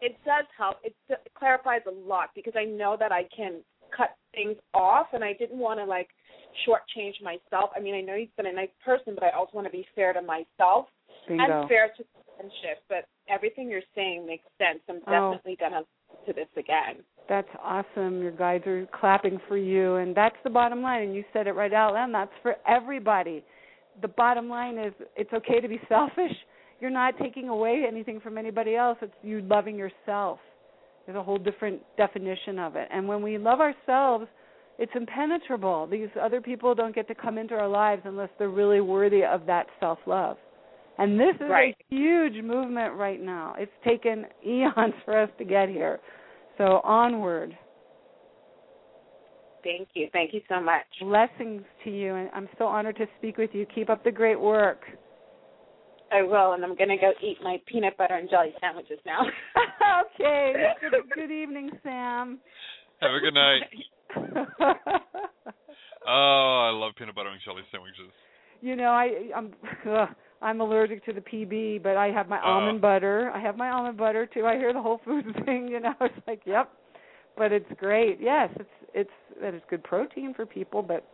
[0.01, 0.77] it does help.
[0.83, 3.61] It, it clarifies a lot because I know that I can
[3.95, 6.09] cut things off, and I didn't want to like
[6.67, 7.71] shortchange myself.
[7.75, 9.85] I mean, I know he's been a nice person, but I also want to be
[9.95, 10.87] fair to myself
[11.27, 11.43] Bingo.
[11.43, 12.83] and fair to the friendship.
[12.87, 14.79] But everything you're saying makes sense.
[14.89, 15.31] I'm Oh.
[15.33, 17.03] definitely gonna listen to this again.
[17.27, 18.21] That's awesome.
[18.23, 21.03] Your guides are clapping for you, and that's the bottom line.
[21.03, 22.11] And you said it right out loud.
[22.13, 23.43] That's for everybody.
[24.01, 26.33] The bottom line is it's okay to be selfish.
[26.79, 28.97] You're not taking away anything from anybody else.
[29.01, 30.39] It's you loving yourself.
[31.05, 32.87] There's a whole different definition of it.
[32.91, 34.27] And when we love ourselves,
[34.79, 35.87] it's impenetrable.
[35.87, 39.45] These other people don't get to come into our lives unless they're really worthy of
[39.45, 40.37] that self love.
[40.97, 41.75] And this is Right.
[41.91, 43.55] a huge movement right now.
[43.57, 45.99] It's taken eons for us to get here.
[46.57, 47.57] So onward.
[49.65, 50.07] Thank you.
[50.13, 50.85] Thank you so much.
[51.01, 53.65] Blessings to you, and I'm so honored to speak with you.
[53.75, 54.79] Keep up the great work.
[56.11, 59.19] I will, and I'm gonna go eat my peanut butter and jelly sandwiches now.
[60.15, 60.53] okay.
[60.79, 62.39] Good, good evening, Sam.
[63.01, 63.63] Have a good night.
[66.07, 68.11] Oh, I love peanut butter and jelly sandwiches.
[68.61, 69.53] you know, I I'm
[69.87, 70.09] ugh,
[70.41, 72.49] I'm allergic to the PB, but I have my Oh.
[72.51, 73.31] almond butter.
[73.33, 74.45] I have my almond butter too.
[74.45, 75.93] I hear the Whole Foods thing, you know.
[76.01, 76.71] It's like, yep.
[77.37, 78.17] But it's great.
[78.21, 79.09] Yes, it's it's
[79.41, 81.05] that is good protein for people, but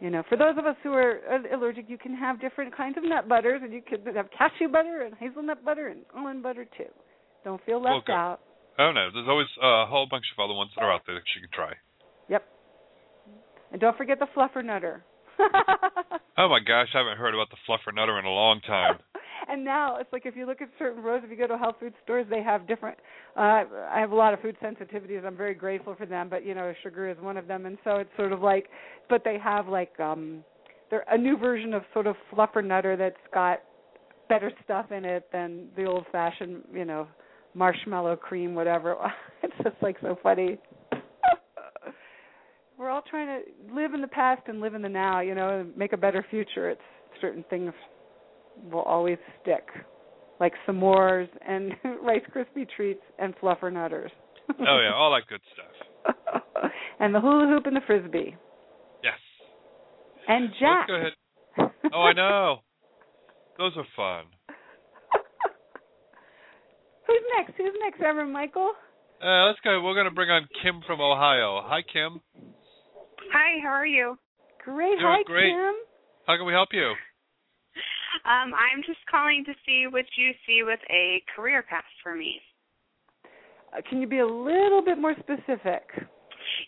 [0.00, 2.98] you know, for those of us who are uh, allergic, you can have different kinds
[2.98, 6.66] of nut butters, and you could have cashew butter and hazelnut butter and almond butter
[6.76, 6.84] too.
[7.44, 8.12] Don't feel left Okay.
[8.12, 8.40] out.
[8.78, 11.24] Oh no, there's always a whole bunch of other ones that are out there that
[11.34, 11.72] you can try.
[12.28, 12.44] Yep.
[13.72, 15.02] And don't forget the Fluffernutter.
[16.38, 18.98] Oh my gosh, I haven't heard about the Fluffernutter in a long time.
[19.48, 21.76] and now it's like if you look at certain rows, if you go to health
[21.80, 22.98] food stores, they have different.
[23.34, 25.24] Uh, I have a lot of food sensitivities.
[25.24, 27.96] I'm very grateful for them, but you know, sugar is one of them, and so
[27.96, 28.66] it's sort of like,
[29.08, 30.44] but they have like um,
[30.90, 33.60] they're a new version of sort of Fluffernutter that's got
[34.28, 37.06] better stuff in it than the old-fashioned, you know,
[37.56, 38.96] marshmallow cream, whatever.
[39.42, 40.58] it's just like so funny.
[42.78, 45.60] We're all trying to live in the past and live in the now, you know,
[45.60, 46.68] and make a better future.
[46.70, 46.80] It's
[47.20, 47.72] certain things
[48.70, 49.66] will always stick,
[50.40, 54.10] like s'mores and Rice Krispie treats and Fluffernutters.
[54.48, 56.72] Oh yeah, all that good stuff.
[57.00, 58.36] and the hula hoop and the frisbee.
[59.02, 59.18] Yes.
[60.28, 60.86] And Jack.
[60.88, 61.14] Let's
[61.56, 61.92] go ahead.
[61.92, 62.58] Oh, I know.
[63.58, 64.30] Those are fun.
[67.06, 67.54] Who's next?
[67.56, 68.72] Who's next, Reverend Michael?
[69.22, 69.80] Uh, let's go.
[69.82, 71.62] We're going to bring on Kim from Ohio.
[71.64, 72.20] Hi, Kim.
[73.32, 74.16] Hi, how are you?
[74.64, 74.98] Great.
[74.98, 75.52] Doing Hi, great.
[75.52, 75.74] Kim.
[76.26, 76.92] How can we help you?
[78.24, 82.40] Um, I'm just calling to see what you see with a career path for me.
[83.76, 85.84] Uh, can you be a little bit more specific?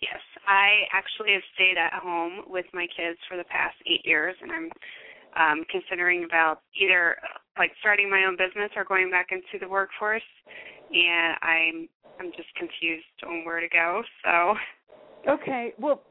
[0.02, 4.36] Yes, I actually have stayed at home with my kids for the past eight years,
[4.42, 4.70] and I'm
[5.36, 7.16] um, considering about either
[7.58, 10.22] like starting my own business or going back into the workforce.
[10.90, 11.88] And I'm
[12.20, 14.02] I'm just confused on where to go.
[14.24, 14.54] So
[15.28, 15.74] Okay.
[15.78, 16.02] Well,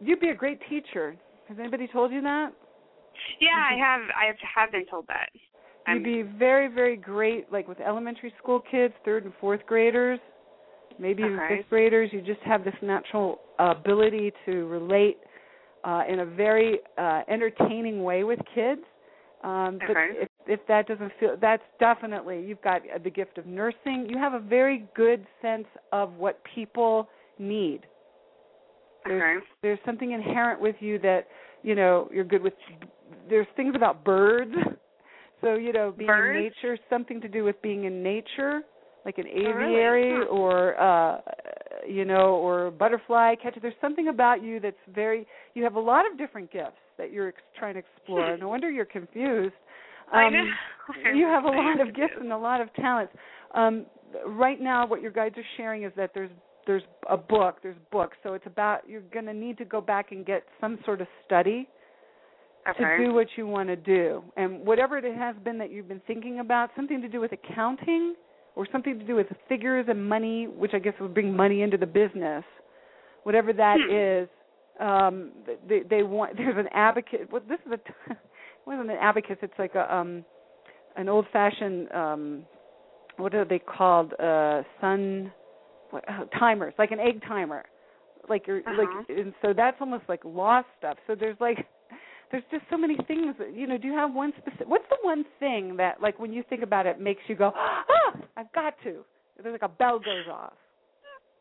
[0.00, 1.16] you'd be a great teacher.
[1.48, 2.50] Has anybody told you that?
[3.40, 5.30] yeah, I have I have, have been told that.
[5.88, 10.18] You'd be very, very great, like with elementary school kids, third and fourth graders,
[10.98, 11.58] maybe even Okay.
[11.58, 12.10] fifth graders.
[12.12, 15.18] You just have this natural uh, ability to relate
[15.86, 18.82] uh, in a very uh, entertaining way with kids.
[19.44, 20.08] Um, but Okay.
[20.10, 24.06] if, if that doesn't feel, that's definitely you've got the gift of nursing.
[24.10, 27.08] You have a very good sense of what people
[27.38, 27.86] need.
[29.06, 29.46] There's, Okay.
[29.62, 31.28] there's something inherent with you that
[31.62, 32.54] you know you're good with.
[33.28, 34.52] There's things about birds.
[35.42, 36.34] So you know, being Birds?
[36.34, 38.62] in nature, something to do with being in nature,
[39.04, 39.74] like an Oh, really?
[39.74, 41.20] aviary or uh
[41.88, 43.60] you know, or butterfly catcher.
[43.60, 45.26] There's something about you that's very.
[45.54, 48.36] You have a lot of different gifts that you're ex- trying to explore.
[48.36, 49.54] no wonder you're confused.
[50.12, 50.44] I Um, know.
[51.14, 53.12] you have a lot of gifts and a lot of talents.
[53.54, 53.86] Um,
[54.28, 56.30] right now, what your guides are sharing is that there's
[56.66, 58.16] there's a book, there's books.
[58.22, 61.06] So it's about you're going to need to go back and get some sort of
[61.24, 61.68] study
[62.68, 62.82] Okay.
[62.98, 66.02] to do what you want to do, and whatever it has been that you've been
[66.08, 68.16] thinking about, something to do with accounting
[68.56, 71.76] or something to do with figures and money, which I guess would bring money into
[71.76, 72.44] the business.
[73.22, 73.90] Whatever that Hmm.
[73.90, 74.28] is,
[74.80, 75.30] um,
[75.68, 76.36] they they want.
[76.36, 77.30] There's an advocate.
[77.30, 77.74] Well, this is a.
[78.10, 78.18] it
[78.66, 79.36] wasn't an abacus.
[79.42, 80.24] It's like a um,
[80.96, 82.44] an old-fashioned um,
[83.16, 84.12] what are they called?
[84.18, 85.32] Uh, sun
[85.90, 87.64] what, uh, timers, like an egg timer.
[88.28, 88.76] Like you're Uh-huh.
[88.78, 90.96] like, and so that's almost like lost stuff.
[91.06, 91.66] So there's like
[92.30, 94.98] there's just so many things that, you know do you have one specific what's the
[95.02, 98.74] one thing that like when you think about it makes you go ah i've got
[98.82, 99.04] to
[99.42, 100.54] there's like a bell goes off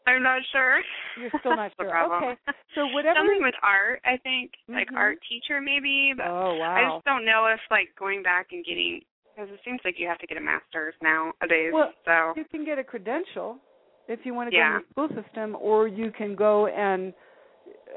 [0.08, 0.82] I'm not sure.
[1.20, 1.90] You're still not sure.
[2.18, 2.38] Okay.
[2.76, 4.96] So whatever Something with art, I think, like Mhm.
[4.98, 6.14] art teacher maybe.
[6.16, 9.02] But oh wow I just don't know if like going back and getting
[9.36, 11.74] Because it seems like you have to get a master's nowadays.
[11.74, 13.58] Well, so you can get a credential
[14.08, 14.78] if you want to Yeah.
[14.94, 17.12] go in the school system, or you can go and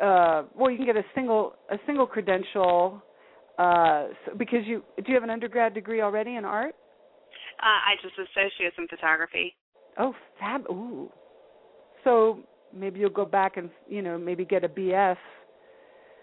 [0.03, 3.03] uh, well, you can get a single a single credential
[3.59, 6.75] uh, so, because you do you have an undergrad degree already in art?
[7.61, 9.55] uh, I just associates in photography.
[9.99, 10.63] Oh, fab!
[10.71, 11.11] Ooh,
[12.05, 12.41] so
[12.75, 15.17] maybe you'll go back and you know maybe get a BS.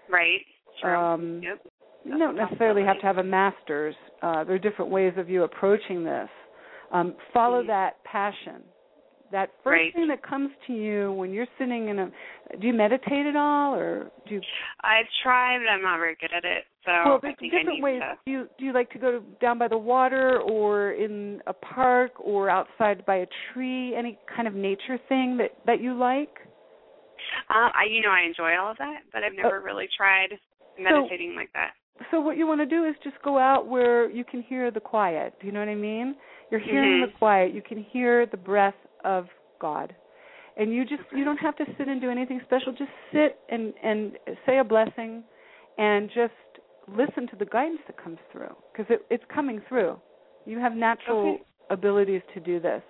[0.10, 0.42] Right.
[0.82, 0.96] True.
[0.96, 1.62] Um, yep.
[2.04, 3.96] You don't necessarily have to have a master's.
[4.22, 6.30] Uh, there are different ways of you approaching this.
[6.92, 8.62] Um, follow that passion.
[9.32, 9.94] That first Right.
[9.94, 12.12] thing that comes to you when you're sitting in a.
[12.60, 14.42] Do you meditate at all, or do you?
[14.82, 16.66] I've tried, but I'm not very good at it.
[16.86, 18.02] So well, I there's I different ways.
[18.02, 18.18] to.
[18.26, 22.12] Do you do you like to go down by the water, or in a park,
[22.20, 23.96] or outside by a tree?
[23.96, 26.38] Any kind of nature thing that that you like?
[27.50, 30.30] Uh, I, you know, I enjoy all of that, but I've never really tried
[30.80, 31.72] meditating like that.
[32.12, 34.80] so what you want to do is just go out where you can hear the
[34.80, 35.34] quiet.
[35.40, 36.16] Do you know what I mean?
[36.52, 37.12] You're hearing Mhm.
[37.12, 37.54] the quiet.
[37.54, 38.76] You can hear the breath
[39.06, 39.28] of
[39.62, 39.96] God.
[40.58, 42.72] And you just you don't have to sit and do anything special.
[42.74, 44.14] Just sit and and
[44.46, 45.24] say a blessing
[45.78, 46.34] and just
[46.88, 49.98] listen to the guidance that comes through because it, it's coming through.
[50.46, 51.44] You have natural Okay.
[51.70, 52.82] abilities to do this.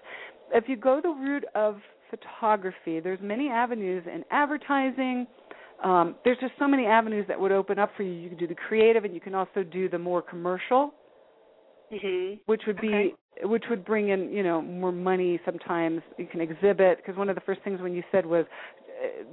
[0.53, 1.77] If you go the route of
[2.09, 5.25] photography, there's many avenues in advertising,
[5.83, 8.11] um, there's just so many avenues that would open up for you.
[8.11, 10.93] You can do the creative, and you can also do the more commercial,
[11.91, 12.39] Mhm.
[12.45, 15.39] which would be which would bring in you know more money.
[15.45, 18.45] Sometimes you can exhibit because one of the first things when you said was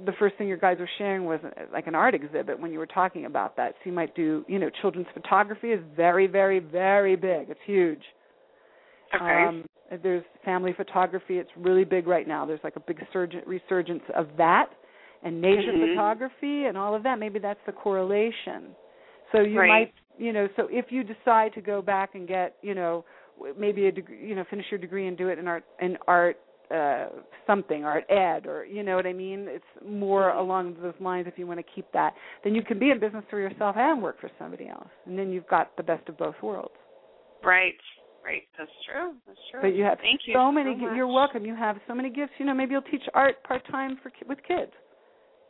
[0.05, 1.39] the first thing your guys were sharing was
[1.71, 3.73] like an art exhibit when you were talking about that.
[3.75, 7.49] So you might do you know children's photography is very very very big.
[7.49, 8.03] It's huge.
[9.15, 9.45] Okay.
[9.47, 9.65] Um,
[10.01, 11.37] there's family photography.
[11.37, 12.45] It's really big right now.
[12.45, 14.69] There's like a big surge- resurgence of that,
[15.23, 15.89] and nature Mhm.
[15.91, 17.19] photography and all of that.
[17.19, 18.75] Maybe that's the correlation.
[19.31, 19.67] So you Right.
[19.67, 23.05] might, you know, so if you decide to go back and get, you know,
[23.57, 26.37] maybe a degree, you know, finish your degree and do it in art, in art,
[26.73, 27.07] uh,
[27.45, 29.45] something, art ed, or you know what I mean.
[29.49, 31.27] It's more along those lines.
[31.27, 32.13] If you want to keep that,
[32.43, 35.31] then you can be in business for yourself and work for somebody else, and then
[35.31, 36.73] you've got the best of both worlds.
[37.43, 37.75] Right.
[38.23, 38.43] Right.
[38.57, 39.13] That's true.
[39.27, 39.59] That's true.
[39.61, 40.73] But you have Thank you so many.
[40.75, 40.95] much.
[40.95, 41.45] you're welcome.
[41.45, 42.31] You have so many gifts.
[42.37, 44.71] You know, maybe you'll teach art part time for with kids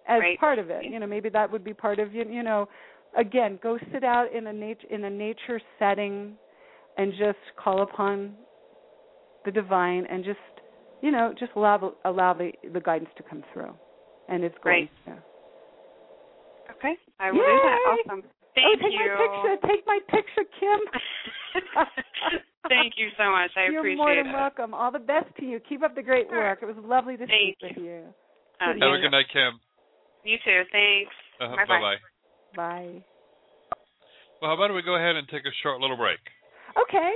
[0.07, 0.39] as Right.
[0.39, 0.83] part of it.
[0.83, 2.25] You know, maybe that would be part of you.
[2.27, 2.67] You know,
[3.15, 6.35] again, go sit out in a nat- in a nature setting,
[6.97, 8.33] and just call upon
[9.45, 10.39] the divine, and just
[11.01, 13.73] you know, just allow the, allow the the guidance to come through,
[14.29, 15.17] and it's going Right.
[15.17, 16.71] to.
[16.75, 16.93] Okay.
[17.19, 17.77] I will do that.
[17.77, 18.11] Yay!
[18.11, 18.23] Awesome.
[18.25, 18.99] oh, Thank take you.
[18.99, 19.67] my picture.
[19.67, 20.79] Take my picture, Kim.
[22.69, 23.51] Thank you so much.
[23.57, 23.71] I appreciate it.
[23.71, 24.33] You're appreciate more than it.
[24.33, 24.73] welcome.
[24.73, 25.59] All the best to you.
[25.67, 26.59] Keep up the great work.
[26.61, 28.03] It was lovely to Thank speak with you.
[28.61, 29.59] Uh, Have you, a good night, Kim.
[30.23, 30.61] you too.
[30.71, 31.15] Thanks.
[31.41, 31.79] Uh, Bye-bye.
[31.79, 31.95] bye.
[32.55, 33.03] Bye.
[34.41, 36.19] Well, how about we go ahead and take a short little break?
[36.81, 37.11] Okay.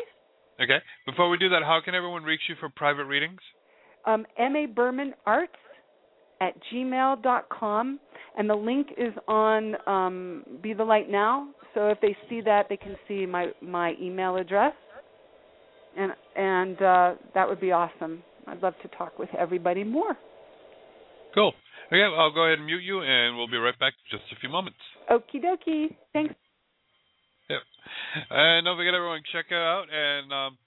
[0.62, 0.78] Okay.
[1.06, 3.40] Before we do that, how can everyone reach you for private readings?
[4.06, 4.66] Um, M.A.
[4.66, 5.54] Berman Arts
[6.42, 8.00] at gmail dot com,
[8.38, 11.50] and the link is on um, Be the Light Now.
[11.74, 14.74] So if they see that, they can see my my email address,
[15.98, 18.24] and and uh, that would be awesome.
[18.48, 20.18] I'd love to talk with everybody more.
[21.36, 21.54] Cool.
[21.88, 24.40] Okay, I'll go ahead and mute you, and we'll be right back in just a
[24.40, 24.78] few moments.
[25.12, 25.96] Okie dokie.
[26.14, 26.34] Thanks.
[27.50, 27.64] Yep.
[28.30, 30.58] And don't forget, everyone, check her out and um,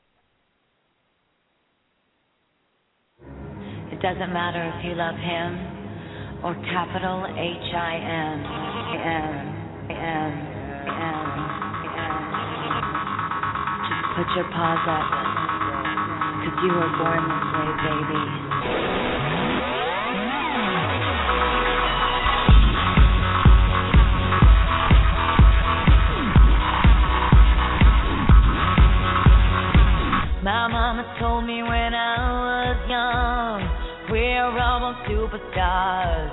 [3.22, 5.73] It doesn't matter if you love him
[6.44, 8.44] or capital H I M
[9.00, 9.32] M
[9.96, 10.32] M
[10.92, 11.24] M
[11.88, 12.20] M.
[13.88, 15.08] Just put your paws up,
[16.44, 18.24] cause you were born this way, baby.
[30.44, 32.13] My mama told me when I
[35.34, 36.30] superstars.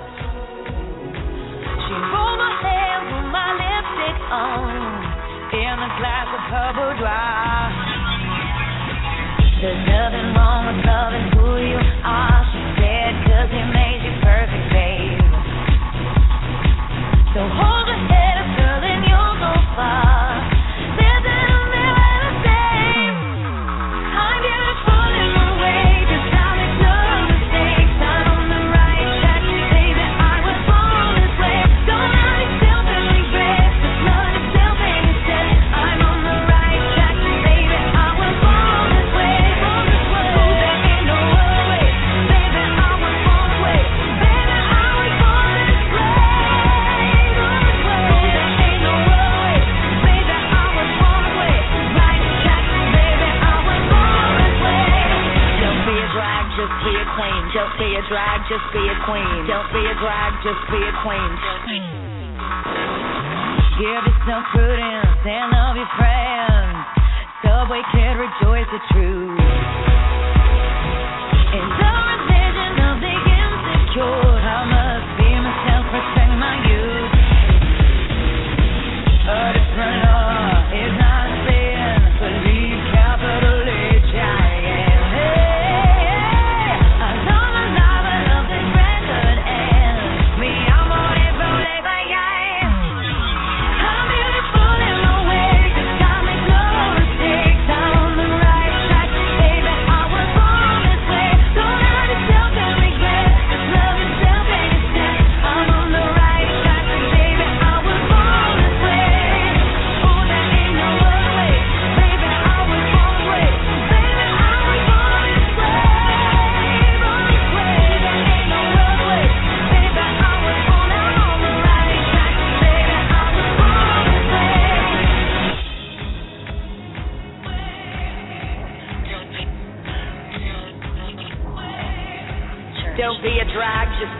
[1.87, 4.69] She rolled my hair, put my lipstick on,
[5.53, 7.73] in a glass of purple dry.
[9.61, 14.65] There's nothing wrong with loving who you are, she said, cause he made you perfect,
[14.69, 15.21] babe.
[17.33, 20.50] So hold your head up, girl, and you'll go far.
[57.81, 59.49] Be a drag, just be a queen.
[59.49, 61.31] Don't be a drag, just be a queen.
[63.81, 66.77] Give yourself prudence and love your friends.
[67.41, 69.33] Subway kid, rejoice the truth.
[71.57, 74.30] In the religion of the insecure,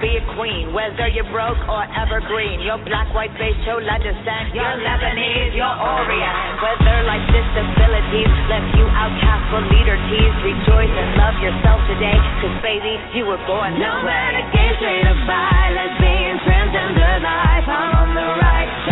[0.01, 0.73] be a queen.
[0.73, 6.35] Whether you're broke or evergreen, your black, white, beige, chola descent, your Lebanese, your Orient.
[6.57, 12.17] Whether life's disabilities left you outcast or leader teased, rejoice and love yourself today.
[12.41, 14.09] Cause baby, you were born this no way.
[14.09, 18.90] No matter gay, straight or bi, lesbian, transgender life, I'm on the right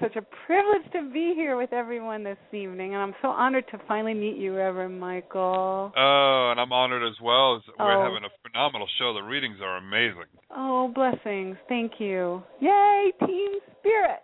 [0.00, 3.64] It's such a privilege to be here with everyone this evening, and I'm so honored
[3.70, 5.92] to finally meet you, Reverend Michael.
[5.96, 7.62] Oh, and I'm honored as well.
[7.78, 8.02] We're Oh.
[8.02, 9.12] having a phenomenal show.
[9.14, 10.24] The readings are amazing.
[10.50, 11.56] Oh, blessings.
[11.68, 12.42] Thank you.
[12.58, 14.22] Yay, team spirit.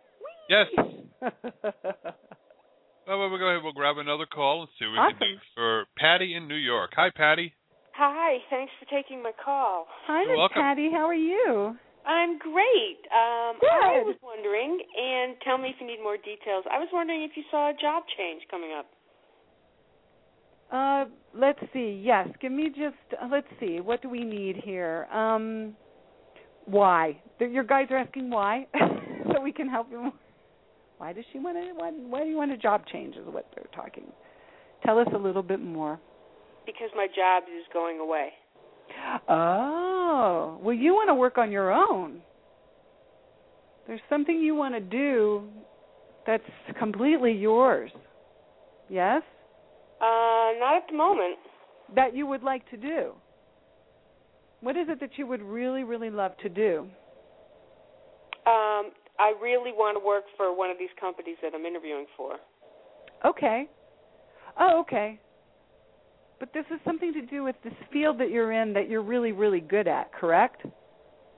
[0.48, 0.66] Yes.
[1.22, 1.30] Oh,
[3.06, 3.62] well, we'll go ahead.
[3.62, 6.90] We'll grab another call and see what we can do for Patty in New York.
[6.96, 7.54] Hi, Patty.
[7.94, 9.86] Hi, thanks for taking my call.
[10.08, 10.62] Hi, You're Miss welcome.
[10.62, 10.90] Patty.
[10.90, 11.76] How are you?
[12.06, 13.00] I'm great.
[13.12, 16.64] Um, I was wondering, and tell me if you need more details.
[16.70, 18.86] I was wondering if you saw a job change coming up.
[20.72, 21.04] Uh,
[21.34, 22.00] let's see.
[22.02, 22.96] Yes, give me just.
[23.20, 23.80] Uh, let's see.
[23.80, 25.06] What do we need here?
[25.12, 25.74] Um,
[26.66, 27.20] why?
[27.40, 28.66] Your guys are asking why,
[29.32, 30.02] so we can help you.
[30.02, 30.12] more.
[30.98, 31.72] Why does she want to?
[31.74, 33.16] Why, why do you want a job change?
[33.16, 34.04] Is what they're talking.
[34.84, 35.98] Tell us a little bit more.
[36.66, 38.30] Because my job is going away.
[39.28, 42.20] Oh, well, you want to work on your own.
[43.86, 45.44] There's something you want to do
[46.26, 46.44] that's
[46.78, 47.90] completely yours.
[48.88, 49.22] Yes?
[50.00, 51.36] Uh, not at the moment.
[51.94, 53.12] that you would like to do?
[54.60, 56.86] What is it that you would really, really love to do?
[58.46, 62.36] Um, I really want to work for one of these companies that I'm interviewing for.
[63.24, 63.68] Okay.
[64.58, 65.18] Oh, okay.
[66.40, 69.32] But this is something to do with this field that you're in that you're really,
[69.32, 70.62] really good at, correct?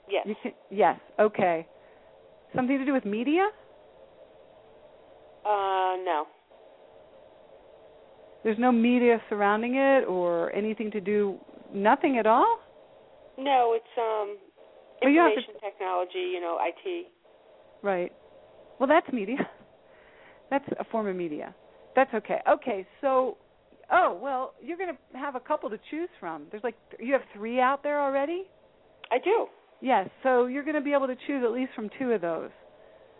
[0.08, 0.26] Yes.
[0.42, 0.98] Can, yes.
[1.18, 1.66] Okay.
[2.54, 3.48] Something to do with media?
[5.44, 6.26] Uh, no.
[8.44, 11.38] There's no media surrounding it or anything to do
[11.74, 12.60] nothing at all?
[13.38, 14.38] No, it's um
[15.00, 17.06] Well, you to- information technology, you know, IT.
[17.82, 18.12] Right.
[18.78, 19.36] Well, that's media.
[20.50, 21.54] That's a form of media.
[21.96, 22.40] That's okay.
[22.46, 23.38] Okay, so
[23.92, 26.44] oh, well, you're going to have a couple to choose from.
[26.50, 28.44] There's like you have 3 out there already?
[29.10, 29.46] I do.
[29.80, 32.50] Yes, so you're going to be able to choose at least from two of those.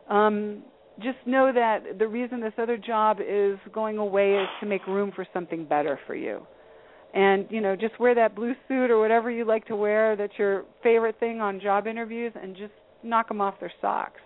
[0.08, 0.62] Um,
[1.02, 5.10] just know that the reason this other job is going away is to make room
[5.14, 6.46] for something better for you.
[7.14, 10.16] And you know, just wear that blue suit or whatever you like to wear.
[10.16, 12.72] That's your favorite thing on job interviews, and just
[13.02, 14.20] knock them off their socks.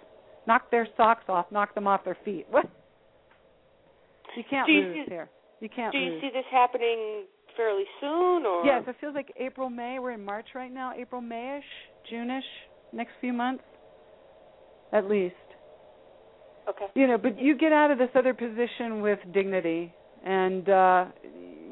[0.46, 1.46] Knock their socks off.
[1.50, 2.46] Knock them off their feet.
[2.50, 2.66] What?
[4.36, 5.30] You can't Do you lose here.
[5.60, 6.20] You can't Do you lose.
[6.20, 7.24] see this happening
[7.56, 9.98] fairly soon or Yes, it feels like April, May.
[9.98, 10.92] We're in March right now.
[10.96, 11.60] April, Mayish,
[12.10, 12.44] June-ish,
[12.92, 13.64] next few months,
[14.92, 15.34] at least.
[16.68, 16.86] Okay.
[16.94, 21.04] You know, but you get out of this other position with dignity, and uh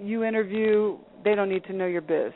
[0.01, 0.97] you interview.
[1.25, 2.33] They don't need to know your biz.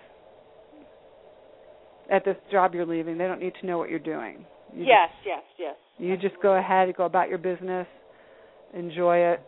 [2.11, 4.45] At this job you're leaving, they don't need to know what you're doing.
[4.75, 5.75] You Yes, yes, yes.
[5.99, 7.87] Just, you just go ahead, and go about your business,
[8.75, 9.41] enjoy it.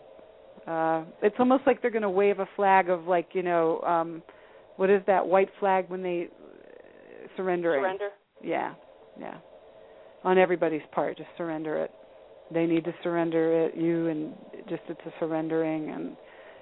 [0.67, 4.23] Uh It's almost like they're going to wave a flag of like you know, um
[4.77, 7.83] what is that white flag when they uh, surrendering?
[7.83, 8.09] Surrender.
[8.43, 8.75] Yeah,
[9.19, 9.37] yeah.
[10.25, 11.91] On everybody's part, just surrender it.
[12.53, 13.77] They need to surrender it.
[13.77, 14.35] You and
[14.69, 16.17] just it's a surrendering, and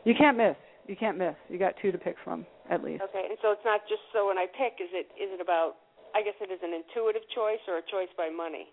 [0.04, 0.56] you can't miss.
[0.86, 1.34] You can't miss.
[1.48, 3.02] You got two to pick from at least.
[3.02, 5.76] Okay, and so it's not just so when I pick, is it is it about?
[6.14, 8.72] I guess it is an intuitive choice or a choice by money.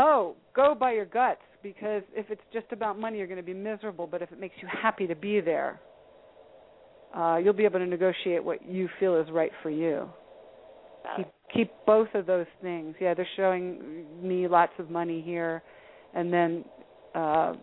[0.00, 3.52] Oh, go by your guts because if it's just about money, you're going to be
[3.52, 4.06] miserable.
[4.06, 5.80] But if it makes you happy to be there,
[7.16, 10.08] uh, you'll be able to negotiate what you feel is right for you.
[11.16, 12.94] Keep, keep both of those things.
[13.00, 15.62] Yeah, they're showing me lots of money here,
[16.14, 16.64] and then
[17.14, 17.54] uh,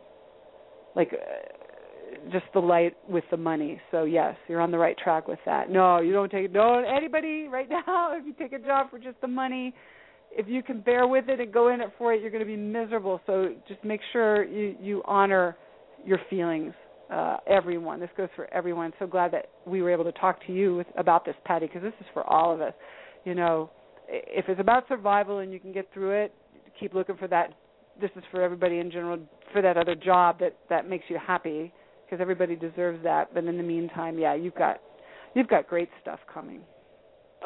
[0.94, 3.80] like uh, just the light with the money.
[3.92, 5.70] So yes, you're on the right track with that.
[5.70, 8.18] No, you don't take no anybody right now.
[8.18, 9.74] If you take a job for just the money,
[10.36, 12.46] if you can bear with it and go in it for it, you're going to
[12.46, 13.22] be miserable.
[13.26, 15.56] So just make sure you you honor
[16.06, 16.74] your feelings.
[17.12, 18.00] Uh, everyone.
[18.00, 18.92] This goes for everyone.
[18.98, 21.84] So glad that we were able to talk to you with, about this, Patty, because
[21.84, 22.74] this is for all of us.
[23.26, 23.70] You know,
[24.08, 26.34] if it's about survival and you can get through it,
[26.80, 27.54] keep looking for that.
[28.02, 29.20] This is for everybody in general.
[29.54, 31.72] For that other job that that makes you happy,
[32.06, 33.34] because everybody deserves that.
[33.36, 34.82] But in the meantime, yeah, you've got
[35.36, 36.62] you've got great stuff coming.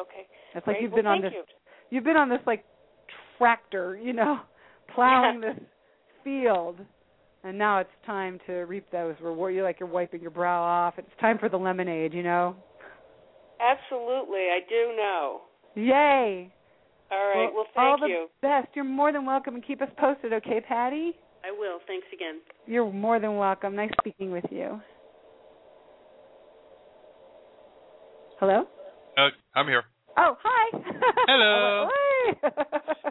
[0.00, 0.26] Okay.
[0.54, 0.82] It's like Great.
[0.82, 1.44] you've Well, been on this you.
[1.90, 2.64] you've been on this like
[3.40, 4.40] tractor, you know,
[4.94, 5.56] plowing this
[6.22, 6.78] field,
[7.42, 9.54] and now it's time to reap those rewards.
[9.54, 10.94] You're like you're wiping your brow off.
[10.98, 12.54] It's time for the lemonade, you know.
[13.60, 15.40] Absolutely, I do know.
[15.74, 16.52] Yay!
[17.10, 17.50] All right.
[17.52, 18.26] Well, all thank the you.
[18.40, 18.68] best.
[18.74, 21.12] You're more than welcome, and keep us posted, okay, Patty?
[21.44, 21.78] I will.
[21.86, 22.40] Thanks again.
[22.66, 23.74] You're more than welcome.
[23.74, 24.80] Nice speaking with you.
[28.38, 28.64] Hello.
[29.18, 29.82] Uh, I'm here.
[30.16, 30.78] Oh, hi.
[31.26, 31.88] Hello.
[32.32, 32.48] Hey.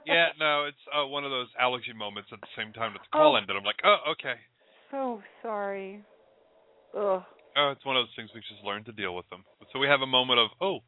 [0.05, 3.09] Yeah, no, it's uh, one of those allergy moments at the same time that the
[3.11, 3.35] call Oh.
[3.35, 3.55] ended.
[3.55, 4.35] I'm like, oh, okay.
[4.91, 6.03] so sorry.
[6.97, 7.21] Ugh.
[7.57, 9.43] Oh, it's one of those things we just learn to deal with them.
[9.73, 10.79] So we have a moment of, oh,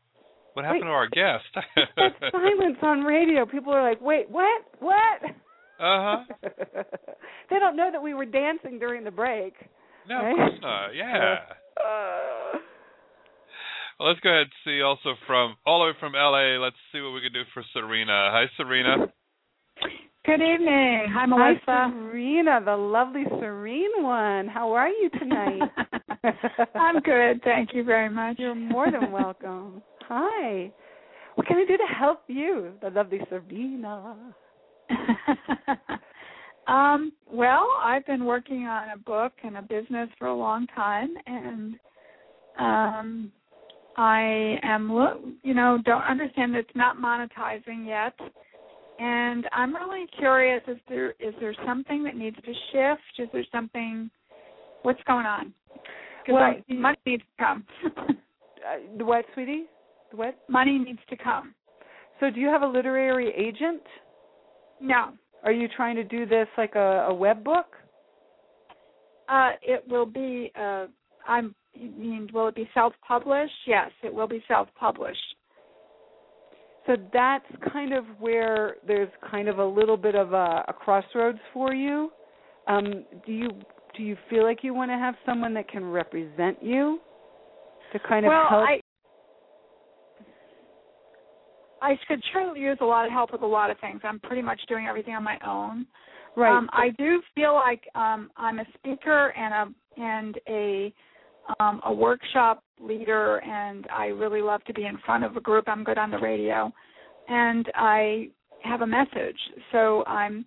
[0.53, 0.87] what happened Wait.
[0.87, 1.49] to our guest?
[2.31, 3.45] Silence on radio.
[3.45, 4.61] People are like, "Wait, what?
[4.79, 5.29] What?" Uh
[5.79, 6.23] huh.
[7.49, 9.53] they don't know that we were dancing during the break.
[10.07, 10.31] No, right?
[10.31, 10.89] of course not.
[10.95, 11.35] Yeah.
[11.77, 12.57] Uh,
[14.01, 16.57] Well, let's go ahead and see also from all the way from LA.
[16.57, 18.31] Let's see what we can do for Serena.
[18.31, 19.13] Hi, Serena.
[20.25, 21.05] Good evening.
[21.13, 21.59] Hi, Melissa.
[21.67, 22.09] Hi, Melissa.
[22.09, 24.47] Serena, the lovely serene one.
[24.47, 25.61] How are you tonight?
[26.73, 27.43] I'm good.
[27.43, 28.37] Thank you very much.
[28.39, 29.83] You're more than welcome.
[30.09, 30.73] Hi.
[31.35, 34.33] What can I do to help you, the lovely Serena?
[36.67, 41.13] um, well, I've been working on a book and a business for a long time,
[41.27, 41.75] and
[42.59, 43.31] um,
[43.97, 48.13] I am, lo- you know, don't understand it's not monetizing yet.
[48.99, 53.01] And I'm really curious: is there is there something that needs to shift?
[53.19, 54.09] Is there something?
[54.83, 55.53] What's going on?
[56.27, 57.65] Well, money needs to come.
[58.61, 59.63] Uh, the what, sweetie?
[60.11, 60.37] The what?
[60.47, 61.55] money needs to come.
[62.19, 63.81] So, do you have a literary agent?
[64.79, 65.13] No,
[65.43, 67.65] Are you trying to do this like a, a web book?
[69.27, 70.85] uh, it will be a,
[71.27, 71.55] I'm.
[71.81, 73.53] You mean, will it be self-published?
[73.65, 75.35] Yes, it will be self-published.
[76.85, 81.39] So that's kind of where there's kind of a little bit of a, a crossroads
[81.53, 82.11] for you.
[82.67, 83.49] Um, do you
[83.97, 86.99] do you feel like you want to have someone that can represent you
[87.93, 88.67] to kind of well, help?
[88.67, 88.81] I
[91.81, 94.01] I could surely use a lot of help with a lot of things.
[94.03, 95.87] I'm pretty much doing everything on my own.
[96.35, 96.55] Right.
[96.55, 100.93] Um, I do feel like um, I'm a speaker and a and a
[101.59, 105.65] um, a workshop leader, and I really love to be in front of a group.
[105.67, 106.71] I'm good on the radio,
[107.27, 108.29] and I
[108.63, 109.37] have a message.
[109.71, 110.45] So I'm.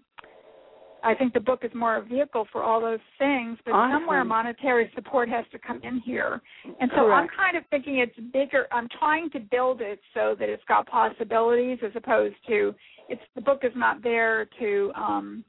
[1.02, 4.00] I think the book is more a vehicle for all those things, but Awesome.
[4.00, 6.40] somewhere monetary support has to come in here.
[6.80, 7.30] And so Correct.
[7.30, 8.66] I'm kind of thinking it's bigger.
[8.72, 12.74] I'm trying to build it so that it's got possibilities as opposed to
[13.10, 15.44] it's the book is not there to um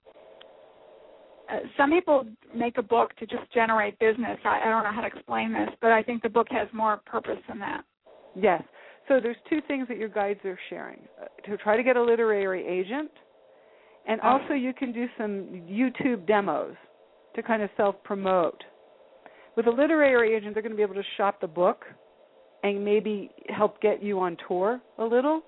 [1.52, 4.38] uh, some people make a book to just generate business.
[4.44, 7.02] I, I don't know how to explain this, but I think the book has more
[7.06, 7.84] purpose than that.
[8.36, 8.64] Yes.
[9.08, 12.02] So there's two things that your guides are sharing: uh, to try to get a
[12.02, 13.12] literary agent,
[14.08, 14.40] and Oh.
[14.40, 16.76] also you can do some YouTube demos
[17.36, 18.64] to kind of self-promote.
[19.56, 21.86] With a literary agent, they're going to be able to shop the book
[22.64, 25.42] and maybe help get you on tour a little.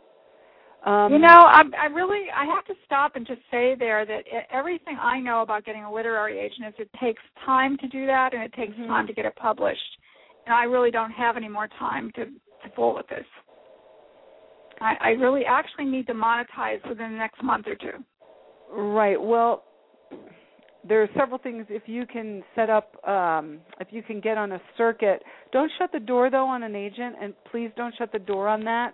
[0.85, 4.23] Um, you know, I, I really I have to stop and just say there that
[4.51, 8.33] everything I know about getting a literary agent is it takes time to do that
[8.33, 8.87] and it takes Mhm.
[8.87, 9.97] time to get it published,
[10.45, 13.25] and I really don't have any more time to to fool with this.
[14.79, 18.03] I, I really actually need to monetize within the next month or two.
[18.69, 19.19] Right.
[19.19, 19.63] Well,
[20.83, 21.65] there are several things.
[21.69, 25.91] If you can set up, um, if you can get on a circuit, don't shut
[25.91, 28.93] the door though on an agent, and please don't shut the door on that.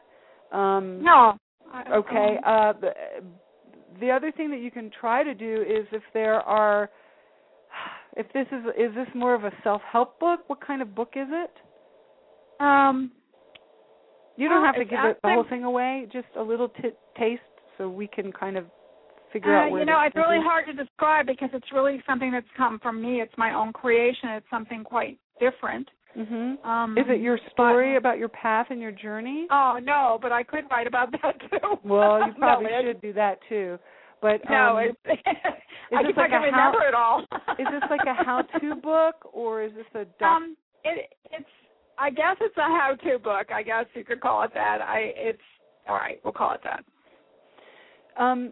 [0.51, 1.37] Um, No.
[1.91, 2.37] Okay.
[2.37, 2.91] um, Uh, the,
[3.99, 6.89] the other thing that you can try to do is if there are,
[8.17, 10.41] if this is is this more of a self help book?
[10.47, 11.51] What kind of book is it?
[12.63, 13.11] Um,
[14.35, 16.07] You don't have to give it the whole thing away.
[16.11, 17.41] Just a little t- taste,
[17.77, 18.65] so we can kind of
[19.31, 19.81] figure Uh, out where.
[19.81, 23.21] you know, it's really hard to describe because it's really something that's come from me.
[23.21, 24.29] It's my own creation.
[24.29, 25.89] It's something quite different.
[26.17, 26.63] Mhm.
[26.65, 29.47] Um, Is it your story about your path and your journey?
[29.49, 31.79] Oh no, but I could write about that too.
[31.83, 33.79] Well, you probably it's- should do that too.
[34.21, 35.17] But No, um, it's, is
[35.97, 37.19] I guess like I can a how- remember it all.
[37.59, 41.49] is this like a how-to book or is this a doc- Um, it it's
[41.97, 43.51] I guess it's a how-to book.
[43.51, 44.81] I guess you could call it that.
[44.81, 45.41] I it's
[45.89, 46.19] all right.
[46.23, 46.83] We'll call it that.
[48.17, 48.51] Um,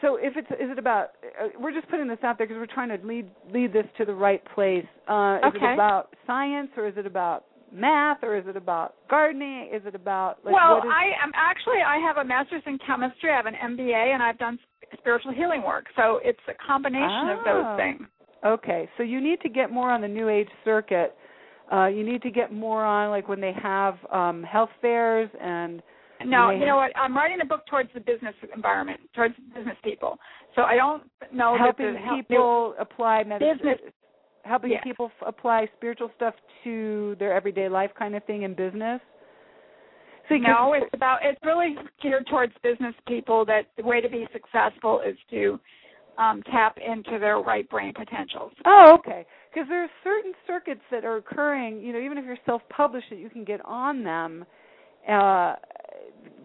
[0.00, 1.10] so if it's is it about?
[1.40, 4.04] Uh, we're just putting this out there because we're trying to lead lead this to
[4.04, 4.86] the right place.
[5.08, 9.70] Uh, is it about science or is it about math or is it about gardening?
[9.72, 12.78] Is it about like well, what is, I am actually I have a master's in
[12.86, 13.30] chemistry.
[13.30, 14.58] I have an MBA, and I've done
[14.98, 15.86] spiritual healing work.
[15.96, 18.08] So it's a combination of those things.
[18.44, 21.14] Okay, so you need to get more on the New Age circuit.
[21.72, 25.82] Uh, you need to get more on like when they have um, health fairs and
[26.26, 26.92] No, you know what?
[26.96, 30.18] I'm writing a book towards the business environment, towards business people.
[30.56, 33.92] So I don't know helping that the help- people apply medicine, business.
[34.44, 34.82] helping Yes.
[34.84, 36.34] people f- apply spiritual stuff
[36.64, 39.00] to their everyday life kind of thing in business.
[40.28, 43.44] So no, it's about it's really geared towards business people.
[43.44, 45.58] That the way to be successful is to
[46.18, 48.52] um, tap into their right brain potentials.
[48.64, 49.26] Oh, okay.
[49.52, 51.80] Because there are certain circuits that are occurring.
[51.82, 54.44] You know, even if you're self-published, that you can get on them.
[55.08, 55.56] Uh,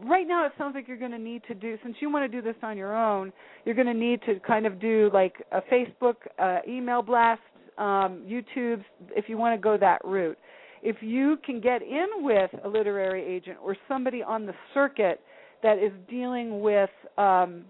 [0.05, 1.77] right now, it sounds like you're going to need to do.
[1.83, 3.31] Since you want to do this on your own,
[3.65, 7.41] you're going to need to kind of do like a Facebook uh, email blast,
[7.77, 8.83] um, YouTube,
[9.15, 10.37] if you want to go that route.
[10.83, 15.21] If you can get in with a literary agent or somebody on the circuit
[15.63, 17.65] that is dealing with um,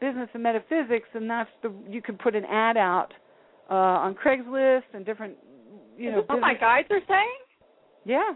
[0.00, 3.08] business and metaphysics, and that's the you could put an ad out
[3.70, 5.34] uh, on Craigslist and different,
[5.98, 6.22] you know.
[6.26, 7.38] What my guides are saying?
[8.04, 8.34] Yeah,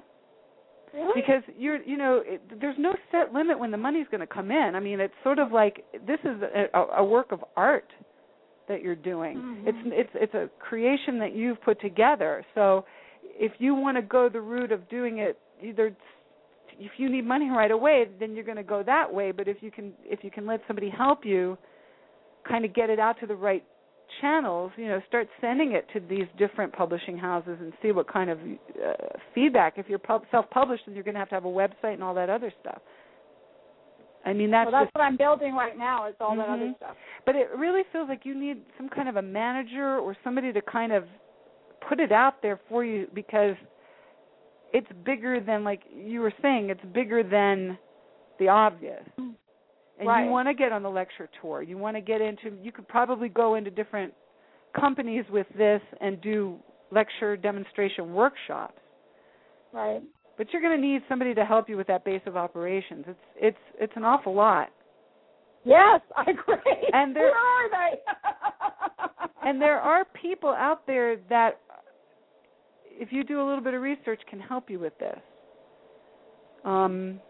[0.95, 1.13] Really?
[1.21, 4.51] because you're, you know, it, there's no set limit when the money's going to come
[4.51, 4.73] in.
[4.75, 7.91] I mean, it's sort of like this is a, a work of art
[8.69, 9.37] that you're doing.
[9.39, 9.63] Mhm.
[9.67, 12.45] It's it's it's a creation that you've put together.
[12.55, 12.85] So,
[13.23, 15.97] if you want to go the route of doing it, either
[16.79, 19.33] if you need money right away, then you're going to go that way.
[19.33, 21.57] But if you can if you can let somebody help you,
[22.49, 23.65] kind of get it out to the right
[24.21, 28.31] channels, you know, start sending it to these different publishing houses and see what kind
[28.31, 28.93] of uh,
[29.35, 29.75] feedback.
[29.77, 32.15] If you're pub- self-published, then you're going to have to have a website and all
[32.15, 32.81] that other stuff.
[34.25, 36.09] I mean, that's well, that's just, what I'm building right now.
[36.09, 36.77] Is all that other Mhm.
[36.77, 36.97] stuff.
[37.25, 40.61] but it really feels like you need some kind of a manager or somebody to
[40.63, 41.05] kind of
[41.89, 43.57] put it out there for you because
[44.73, 47.79] it's bigger than like you were saying it's bigger than
[48.39, 49.05] the obvious
[49.99, 50.25] and Right.
[50.25, 52.87] you want to get on the lecture tour you want to get into you could
[52.89, 54.13] probably go into different
[54.79, 56.59] companies with this and do
[56.91, 58.81] lecture demonstration workshops.
[59.73, 60.03] Right.
[60.37, 63.05] But you're going to need somebody to help you with that base of operations.
[63.09, 64.69] It's it's it's an awful lot.
[65.65, 66.89] Yes, I agree.
[66.93, 67.99] And there Where are they?
[69.49, 71.61] and there are people out there that
[72.87, 75.21] if you do a little bit of research can help you with this.
[76.65, 77.21] Um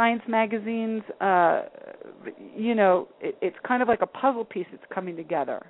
[0.00, 1.64] science magazines uh
[2.56, 5.60] you know it, it's kind of like a puzzle piece that's coming together.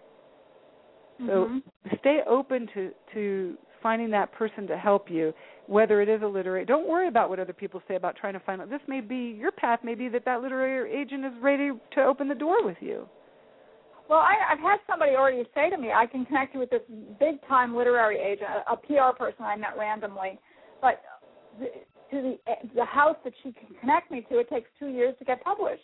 [1.26, 1.62] So Mhm.
[1.98, 5.32] stay open to to finding that person to help you
[5.66, 6.64] whether it is a literary.
[6.64, 8.70] Don't worry about what other people say about trying to find out.
[8.70, 9.80] This may be your path.
[9.82, 13.08] May be that that literary agent is ready to open the door with you.
[14.08, 16.82] Well, I, I've had somebody already say to me, I can connect you with this
[17.20, 20.38] big time literary agent, a, a PR person I met randomly,
[20.80, 21.00] but
[22.10, 22.38] to the
[22.74, 25.82] the house that she can connect me to, it takes two years to get published.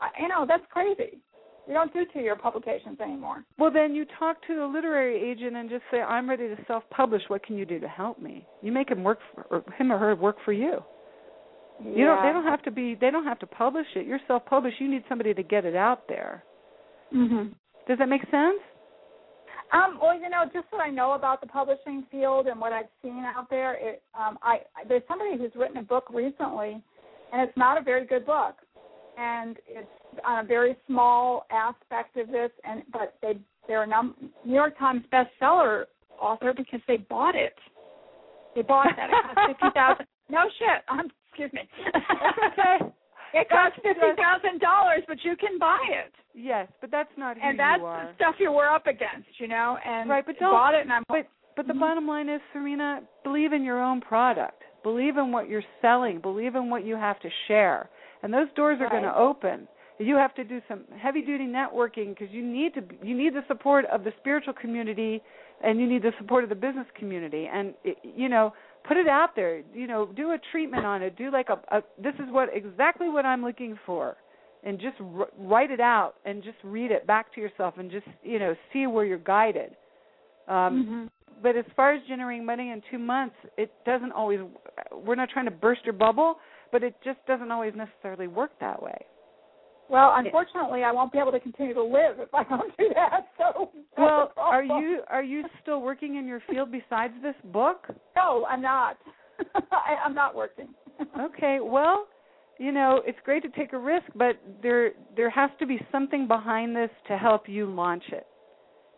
[0.00, 1.18] I, you know, that's crazy.
[1.66, 3.44] We don't do two year publications anymore.
[3.58, 6.82] well then you talk to the literary agent and just say i'm ready to self
[6.88, 9.92] publish what can you do to help me you make him work for, or him
[9.92, 10.82] or her work for you
[11.84, 11.92] Yeah.
[11.98, 14.46] you don't they don't have to be they don't have to publish it you're self
[14.46, 16.42] published you need somebody to get it out there
[17.14, 17.52] Mhm.
[17.86, 18.60] does that make sense
[19.72, 22.86] Um, well, you know, just what I know about the publishing field and what I've
[23.02, 26.82] seen out there, it, um, I, there's somebody who's written a book recently,
[27.32, 28.56] and it's not a very good book,
[29.18, 29.86] and it's
[30.24, 34.78] on a very small aspect of this, and but they they're a num- New York
[34.78, 35.84] Times bestseller
[36.18, 37.54] author because they bought it.
[38.54, 39.10] They bought that.
[39.10, 40.06] It cost fifty thousand.
[40.30, 40.84] No shit.
[40.88, 41.62] Um, excuse me.
[42.52, 42.92] okay.
[43.34, 46.12] It costs fifty thousand dollars, but you can buy it.
[46.34, 48.06] yes but that's not who and that's you are.
[48.06, 49.76] the stuff you were up against, you know.
[49.84, 51.80] And right but don't bought it, and I'm but but the mm-hmm.
[51.80, 54.62] bottom line is serena believe in your own product.
[54.82, 56.20] Believe in what you're selling.
[56.20, 57.90] Believe in what you have to share.
[58.22, 59.68] And those doors are going to open.
[59.98, 63.42] You have to do some heavy duty networking because you need to you need the
[63.48, 65.20] support of the spiritual community
[65.62, 67.48] and you need the support of the business community.
[67.52, 68.52] And it, you know
[68.88, 69.62] put it out there.
[69.74, 71.16] You know do a treatment on it.
[71.16, 74.16] Do like a, a this is what exactly what i'm looking for.
[74.64, 78.06] And just r- write it out and just read it back to yourself and just
[78.24, 79.76] you know see where you're guided.
[80.48, 81.10] Um Mhm.
[81.42, 84.40] but as far as generating money in two months it doesn't always
[84.92, 86.38] we're not trying to burst your bubble
[86.72, 88.98] but it just doesn't always necessarily work that way
[89.90, 93.28] Well, unfortunately, I won't be able to continue to live if I don't do that.
[93.38, 93.70] So.
[93.96, 97.86] well are you are you still working in your field besides this book
[98.16, 98.96] No, I'm not.
[99.54, 100.68] I, I'm not working.
[101.20, 102.06] okay well
[102.58, 106.26] you know it's great to take a risk but there there has to be something
[106.26, 108.26] behind this to help you launch it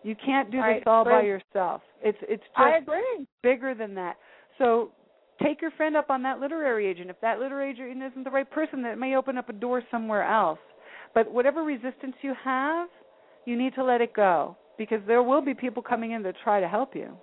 [0.02, 3.26] you can't do I this all by yourself it's it's just I agree.
[3.42, 4.16] bigger than that
[4.58, 4.92] so
[5.42, 8.50] take your friend up on that literary agent if that literary agent isn't the right
[8.50, 10.58] person that may open up a door somewhere else
[11.14, 12.88] but whatever resistance you have
[13.46, 16.60] you need to let it go because there will be people coming in to try
[16.60, 17.16] to help you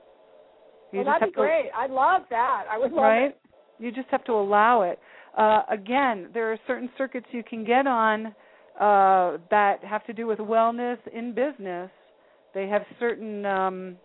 [0.92, 1.70] you Well, that'd be to great.
[1.76, 2.66] I'd love that.
[2.72, 3.40] I would love right it.
[3.80, 5.00] you just have to allow it
[5.38, 8.28] uh again there are certain circuits you can get on
[8.80, 11.90] uh that have to do with wellness in business
[12.54, 13.98] they have certain um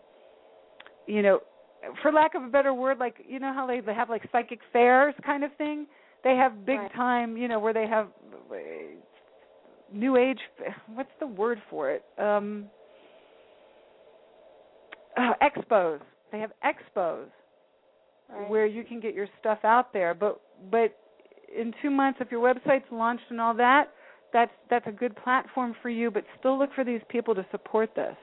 [1.07, 1.41] you know
[2.03, 4.61] for lack of a better word like you know how they they have like psychic
[4.73, 5.87] fairs kind of thing
[6.25, 6.93] they have big Right.
[6.95, 8.09] time you know where they have
[9.93, 10.39] new age
[10.95, 12.67] what's the word for it um
[15.17, 16.01] uh, expos
[16.31, 17.27] they have expos
[18.29, 18.49] Right.
[18.49, 20.41] where you can get your stuff out there but
[20.71, 20.97] but
[21.55, 23.93] in 2 months if your website's launched and all that
[24.33, 27.91] that's that's a good platform for you but still look for these people to support
[27.95, 28.17] this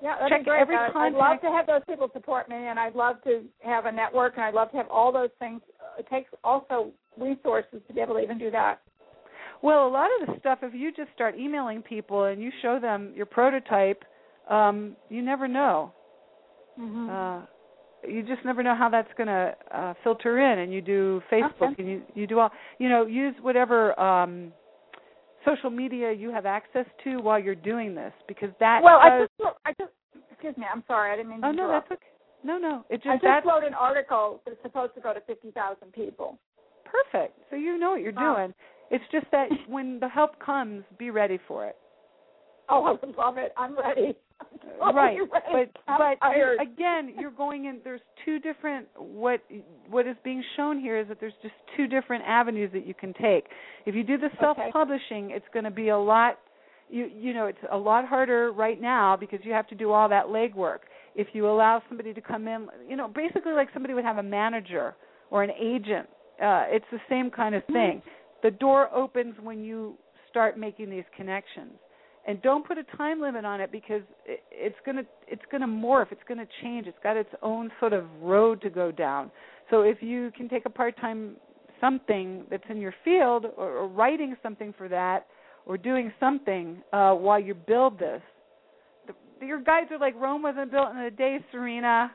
[0.00, 0.60] Yeah, that'd Check be great.
[0.62, 3.86] every I'd, I'd love to have those people support me, and I'd love to have
[3.86, 5.60] a network, and I'd love to have all those things.
[5.98, 8.80] It takes also resources to be able to even do that.
[9.64, 12.78] Well, a lot of the stuff, if you just start emailing people and you show
[12.78, 14.04] them your prototype,
[14.50, 15.90] um, you never know.
[16.78, 17.08] Mm-hmm.
[17.08, 17.46] Uh,
[18.06, 20.58] you just never know how that's going to uh, filter in.
[20.58, 21.74] And you do Facebook, Okay.
[21.78, 22.50] and you you do all.
[22.78, 24.52] You know, use whatever um,
[25.46, 28.80] social media you have access to while you're doing this, because that.
[28.82, 29.92] well, I just, I just,
[30.30, 31.88] excuse me, I'm sorry, I didn't mean to Oh no, interrupt.
[31.88, 32.10] that's okay.
[32.44, 35.20] No, no, it just I just that's wrote an article that's supposed to go to
[35.22, 36.38] fifty thousand people.
[36.84, 37.38] perfect.
[37.48, 38.34] So you know what you're Oh.
[38.34, 38.52] doing.
[38.90, 41.76] It's just that when the help comes, be ready for it.
[42.68, 43.52] Oh, I would love it.
[43.56, 44.14] I'm ready.
[44.82, 45.70] I'm right ready.
[45.74, 46.58] but I'm but tired.
[46.60, 49.40] again you're going in there's two different what
[49.88, 53.14] what is being shown here is that there's just two different avenues that you can
[53.14, 53.44] take
[53.86, 56.40] if you do the self publishing it's going to be a lot
[56.90, 60.08] you you know it's a lot harder right now because you have to do all
[60.08, 60.80] that legwork
[61.14, 64.22] if you allow somebody to come in you know basically like somebody would have a
[64.22, 64.94] manager
[65.30, 66.08] or an agent
[66.42, 68.02] uh it's the same kind of thing
[68.44, 69.96] the door opens when you
[70.30, 71.72] start making these connections.
[72.26, 75.60] And don't put a time limit on it because it, it's going to it's going
[75.62, 78.92] to morph it's going to change it's got its own sort of road to go
[78.92, 79.30] down.
[79.70, 81.36] So if you can take a part-time
[81.80, 85.26] something that's in your field or, or writing something for that
[85.66, 88.22] or doing something uh while you build this
[89.06, 92.10] the, your guides are like Rome wasn't built in a day Serena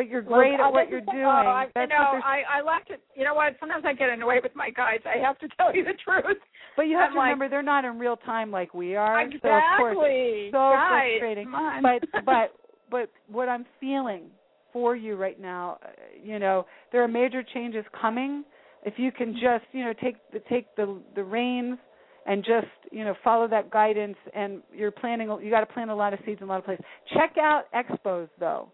[0.00, 2.94] but you're great at what you're doing Oh, I, you know, I I like to.
[3.14, 3.54] You know what?
[3.60, 5.02] Sometimes I get annoyed with my guides.
[5.04, 6.38] I have to tell you the truth.
[6.74, 9.20] But you have I'm to like- remember they're not in real time like we are.
[9.20, 9.42] Exactly.
[9.42, 11.52] So of course it's so Guys, frustrating.
[11.82, 12.54] But but
[12.90, 14.30] but what I'm feeling
[14.72, 15.88] for you right now, uh,
[16.22, 18.42] you know, there are major changes coming.
[18.86, 21.76] If you can just, you know, take the take the the reins
[22.24, 25.94] and just, you know, follow that guidance and you're planning you got to plant a
[25.94, 26.84] lot of seeds in a lot of places.
[27.12, 28.70] Check out expos though.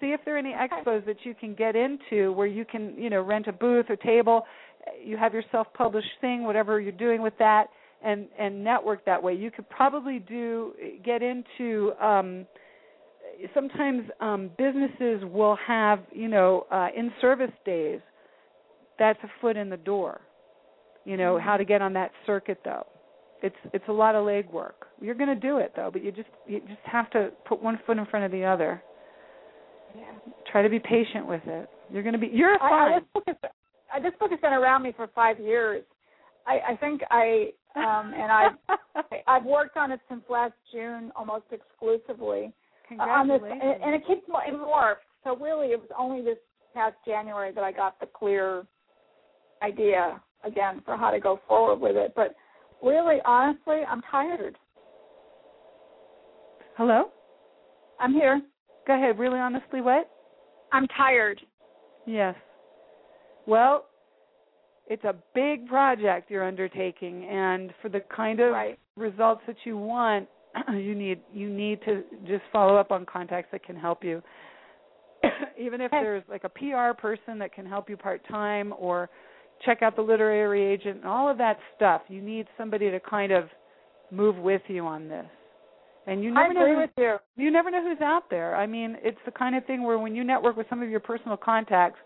[0.00, 3.10] See if there are any expos that you can get into where you can, you
[3.10, 4.44] know, rent a booth or table.
[5.04, 7.66] You have your self-published thing, whatever you're doing with that,
[8.04, 9.34] and and network that way.
[9.34, 10.72] You could probably do
[11.04, 11.92] get into.
[12.00, 12.46] um
[13.54, 18.00] Sometimes um businesses will have, you know, uh in service days.
[18.98, 20.20] That's a foot in the door.
[21.04, 22.86] You know how to get on that circuit though.
[23.42, 24.74] It's it's a lot of legwork.
[25.00, 27.78] You're going to do it though, but you just you just have to put one
[27.86, 28.82] foot in front of the other.
[30.50, 31.68] Try to be patient with it.
[31.92, 32.28] You're going to be.
[32.32, 32.92] You're I, fine.
[32.92, 33.36] I, this book has
[33.92, 35.84] I, this book has been around me for five years.
[36.46, 41.44] I, I think I um and I've I've worked on it since last June almost
[41.52, 42.52] exclusively.
[42.98, 43.60] uh, on this, Congratulations.
[43.62, 44.96] and, and it keeps it morphed.
[45.24, 46.38] So really, it was only this
[46.74, 48.64] past January that I got the clear
[49.62, 52.12] idea again for how to go forward with it.
[52.14, 52.34] But
[52.82, 54.56] really, honestly, I'm tired.
[56.76, 57.10] Hello.
[57.98, 58.40] I'm here.
[58.88, 59.18] Go ahead.
[59.18, 60.10] Really honestly, what?
[60.72, 61.40] I'm tired.
[62.06, 62.34] Yes.
[63.46, 63.84] Well,
[64.88, 68.78] it's a big project you're undertaking, and for the kind of Right.
[68.96, 70.26] results that you want,
[70.72, 74.22] you need you need to just follow up on contacts that can help you.
[75.58, 79.10] Even if there's like a PR person that can help you part time, or
[79.66, 82.00] check out the literary agent, and all of that stuff.
[82.08, 83.50] You need somebody to kind of
[84.10, 85.26] move with you on this.
[86.08, 87.16] And you I never know agree who- with you.
[87.36, 88.56] you never know who's out there.
[88.56, 91.00] I mean, it's the kind of thing where when you network with some of your
[91.00, 91.98] personal contacts,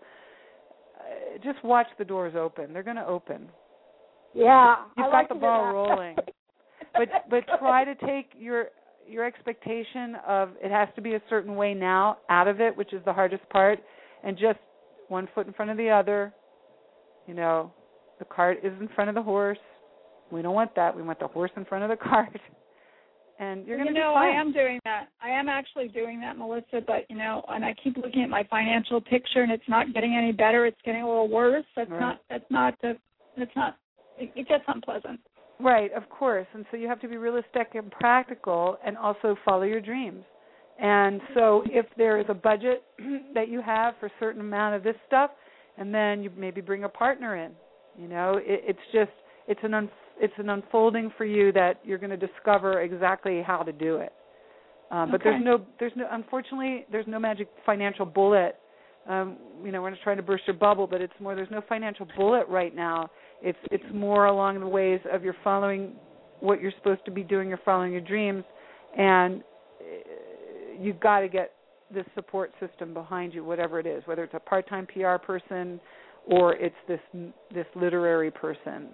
[0.98, 2.72] uh, just watch the doors open.
[2.72, 3.48] They're going to open.
[4.34, 6.16] Yeah, You've I got like the ball rolling.
[6.94, 8.66] But but try to take your
[9.06, 12.92] your expectation of it has to be a certain way now out of it, which
[12.92, 13.78] is the hardest part,
[14.24, 14.58] and just
[15.08, 16.32] one foot in front of the other.
[17.26, 17.72] You know,
[18.18, 19.58] the cart is in front of the horse.
[20.30, 20.96] We don't want that.
[20.96, 22.36] We want the horse in front of the cart.
[23.42, 24.14] And you're going to you know.
[24.14, 25.08] I am doing that.
[25.22, 26.80] I am actually doing that, Melissa.
[26.86, 30.14] But you know, and I keep looking at my financial picture, and it's not getting
[30.14, 30.64] any better.
[30.66, 31.64] It's getting a little worse.
[31.74, 32.00] That's Right.
[32.00, 32.20] not.
[32.30, 32.74] That's not.
[32.82, 32.96] The,
[33.36, 33.76] that's not.
[34.18, 35.20] It, it gets unpleasant.
[35.58, 36.46] Right, of course.
[36.54, 40.24] And so you have to be realistic and practical and also follow your dreams.
[40.80, 42.82] And so if there is a budget
[43.34, 45.30] that you have for a certain amount of this stuff
[45.78, 47.52] and then you maybe bring a partner in,
[47.96, 49.12] you know, it, it's just
[49.46, 49.74] it's an
[50.20, 54.12] it's an unfolding for you that you're going to discover exactly how to do it.
[54.90, 58.56] Um, but there's no there's no unfortunately there's no magic financial bullet.
[59.08, 61.62] Um, you know, we're not trying to burst your bubble, but it's more there's no
[61.66, 63.10] financial bullet right now.
[63.40, 65.92] It's it's more along the ways of you're following
[66.40, 68.44] what you're supposed to be doing, you're following your dreams,
[68.96, 69.42] and
[69.80, 69.84] uh,
[70.78, 71.52] you've got to get
[71.92, 75.80] this support system behind you, whatever it is, whether it's a part-time PR person
[76.26, 77.00] or it's this
[77.52, 78.88] this literary person.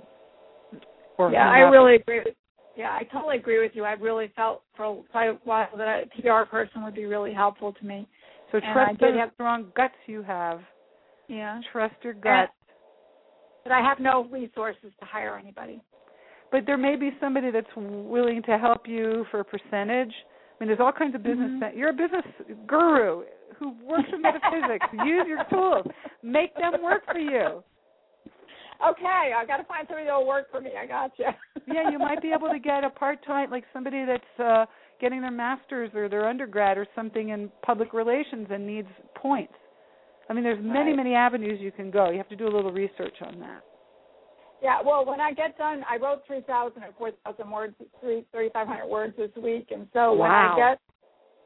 [1.19, 2.21] Or yeah, I really agree.
[2.25, 2.35] With,
[2.77, 3.85] yeah, I totally agree with you.
[3.85, 7.73] I really felt for quite a while that a PR person would be really helpful
[7.73, 8.07] to me.
[8.53, 10.61] So and trust those have- strong guts you have.
[11.27, 11.61] Yeah.
[11.73, 12.53] Trust your guts.
[13.65, 15.83] But I have no resources to hire anybody.
[16.51, 20.15] but there may be somebody that's willing to help you for a percentage.
[20.59, 21.51] I mean, there's all kinds of business.
[21.51, 21.79] Mm-hmm.
[21.79, 22.25] You're a business
[22.67, 23.25] guru
[23.59, 24.87] who works in metaphysics.
[25.05, 25.87] Use your tools.
[26.23, 27.63] Make them work for you.
[28.81, 30.71] Okay, I got to find somebody that'll work for me.
[30.81, 31.27] I got you.
[31.71, 34.65] Yeah, you might be able to get a part-time, like somebody that's uh
[35.01, 39.53] getting their master's or their undergrad or something in public relations and needs points.
[40.31, 40.97] I mean, there's many, Right.
[40.97, 42.09] many avenues you can go.
[42.11, 43.63] You have to do a little research on that.
[44.63, 49.15] Yeah, well, when I get done, I wrote 3,000 or 4,000 words, three- 3,500 words
[49.17, 50.81] this week, and so when I get,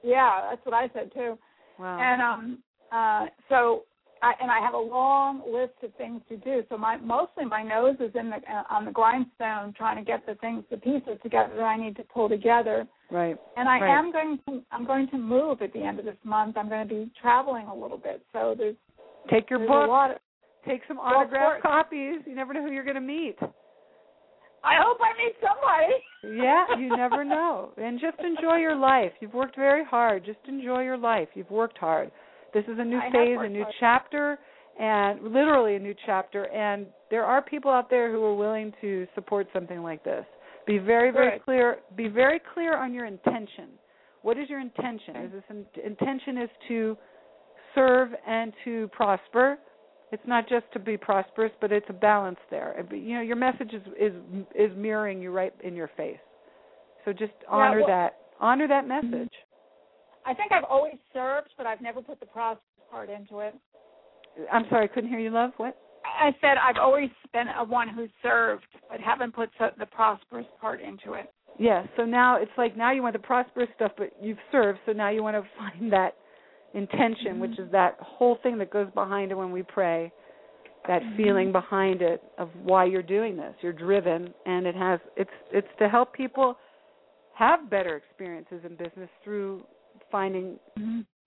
[0.02, 1.36] yeah, that's what I said too.
[1.78, 1.98] Wow.
[1.98, 2.58] And um,
[2.90, 3.84] uh, so,
[4.22, 6.62] I, and I have a long list of things to do.
[6.68, 10.24] So my mostly my nose is in the uh, on the grindstone, trying to get
[10.26, 12.86] the things, the pieces together that I need to pull together.
[13.10, 13.36] Right.
[13.56, 13.98] And I Right.
[13.98, 16.56] am going to I'm going to move at the end of this month.
[16.56, 18.76] I'm going to be traveling a little bit, so there's
[19.30, 19.86] Take your there's book.
[19.88, 20.16] a lot of
[20.66, 22.20] Take some autographed copies.
[22.24, 23.34] You never know who you're going to meet.
[24.64, 26.38] I hope I meet somebody.
[26.40, 27.72] yeah, you never know.
[27.76, 29.10] And just enjoy your life.
[29.20, 30.24] You've worked very hard.
[30.24, 31.26] Just enjoy your life.
[31.34, 32.12] You've worked hard.
[32.54, 34.38] This is a new phase, a new chapter,
[34.78, 36.44] and literally a new chapter.
[36.50, 40.24] And there are people out there who are willing to support something like this.
[40.66, 41.44] Be very, very Good.
[41.44, 41.78] clear.
[41.96, 43.70] Be very clear on your intention.
[44.22, 45.16] What is your intention?
[45.16, 46.96] Is this in, intention is to
[47.74, 49.58] serve and to prosper?
[50.12, 52.86] It's not just to be prosperous, but it's a balance there.
[52.92, 54.12] You know, your message is is
[54.54, 56.18] is mirroring you right in your face.
[57.04, 58.18] So just honor well- that.
[58.40, 59.32] Honor that message.
[60.24, 63.54] I think I've always served, but I've never put the prosperous part into it.
[64.52, 65.50] I'm sorry, I couldn't hear you, love.
[65.56, 65.76] What?
[66.04, 70.80] I said I've always been a one who served, but haven't put the prosperous part
[70.80, 71.32] into it.
[71.58, 71.84] Yeah.
[71.96, 75.10] So now it's like now you want the prosperous stuff, but you've served, so now
[75.10, 76.16] you want to find that
[76.74, 77.72] intention, which is mm-hmm.
[77.72, 80.12] that whole thing that goes behind it when we pray.
[80.88, 81.16] That mm-hmm.
[81.16, 83.54] feeling behind it of why you're doing this.
[83.60, 86.56] You're driven, and it has it's it's to help people
[87.34, 89.64] have better experiences in business through
[90.12, 90.58] finding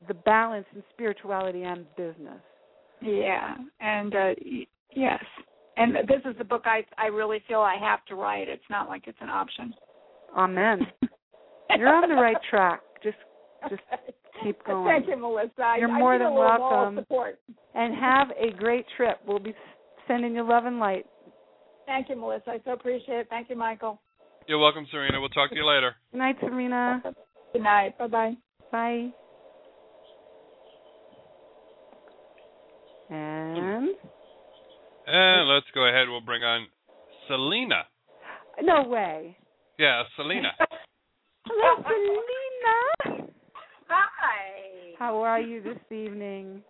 [0.07, 2.39] the balance in spirituality and business.
[3.01, 5.23] Yeah, and uh y- yes,
[5.75, 8.47] and this is the book I I really feel I have to write.
[8.47, 9.73] It's not like it's an option.
[10.37, 10.87] Amen.
[11.77, 12.81] You're on the right track.
[13.03, 13.17] Just
[13.69, 13.81] just
[14.43, 14.85] keep going.
[14.87, 15.75] Thank you, Melissa.
[15.79, 16.97] You're I more need than a little moral welcome.
[16.99, 17.39] Support.
[17.73, 19.19] And have a great trip.
[19.27, 19.53] We'll be
[20.07, 21.05] sending you love and light.
[21.85, 22.51] Thank you, Melissa.
[22.51, 23.27] I so appreciate it.
[23.29, 23.99] Thank you, Michael.
[24.47, 25.19] You're welcome, Serena.
[25.19, 25.95] We'll talk to you later.
[26.11, 27.01] Good night, Serena.
[27.53, 27.97] Good night.
[27.97, 28.33] Bye bye.
[28.71, 29.09] Bye.
[33.09, 33.95] And
[35.07, 36.07] And let's go ahead.
[36.09, 36.67] We'll bring on
[37.27, 37.83] Selena.
[38.61, 39.37] no way.
[39.77, 40.49] Yeah, Selena.
[41.47, 43.29] Hello, Selena.
[43.87, 44.93] Hi.
[44.97, 46.63] How are you this evening?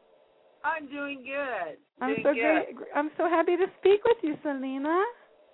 [0.63, 1.77] I'm doing good.
[2.01, 2.76] I'm doing so good.
[2.76, 2.89] great.
[2.95, 5.03] I'm so happy to speak with you, Selena.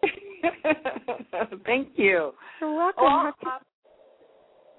[1.65, 2.31] Thank you.
[2.59, 3.03] You're welcome.
[3.03, 3.59] Well, How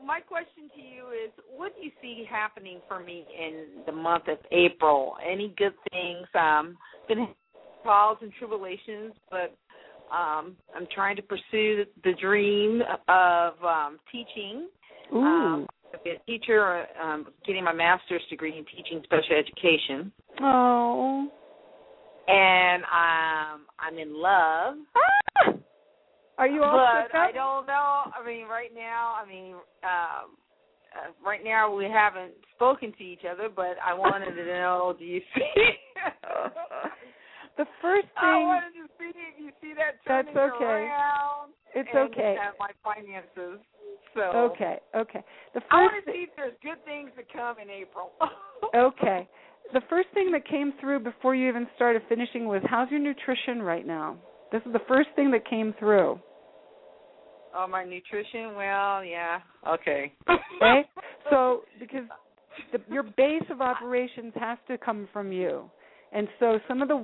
[0.05, 4.25] my question to you is what do you see happening for me in the month
[4.29, 5.17] of April?
[5.25, 6.27] Any good things?
[6.35, 6.77] Um
[7.09, 7.29] been
[7.83, 9.57] trials and tribulations, but
[10.15, 14.69] um I'm trying to pursue the dream of um teaching.
[15.13, 15.23] Ooh.
[15.23, 15.67] Um
[16.05, 21.29] be a teacher, um, getting my master's degree in teaching special education, oh.
[22.29, 24.77] and um, I'm in love.
[26.43, 27.17] Are you all but?
[27.17, 28.11] I don't know.
[28.11, 29.55] I mean, right now, I mean,
[29.87, 30.35] um,
[30.91, 35.05] uh, right now we haven't spoken to each other, but I wanted to know, do
[35.05, 35.53] you see?
[37.59, 38.33] The first thing.
[38.33, 40.65] I wanted to see if you see that That's turning okay.
[40.65, 41.53] around.
[41.75, 42.37] It's okay.
[42.59, 43.61] My finances.
[44.15, 45.23] So Okay, okay.
[45.53, 48.13] The I want first to see if there's good things to come in April.
[48.75, 49.29] okay.
[49.75, 53.61] The first thing that came through before you even started finishing was how's your nutrition
[53.61, 54.17] right now?
[54.51, 56.19] This is the first thing that came through.
[57.55, 58.55] Oh, my nutrition.
[58.57, 59.41] Well, yeah.
[59.69, 60.13] Okay.
[60.63, 60.83] Okay?
[61.29, 62.05] so because
[62.71, 65.69] the, your base of operations has to come from you.
[66.13, 67.03] And so some of the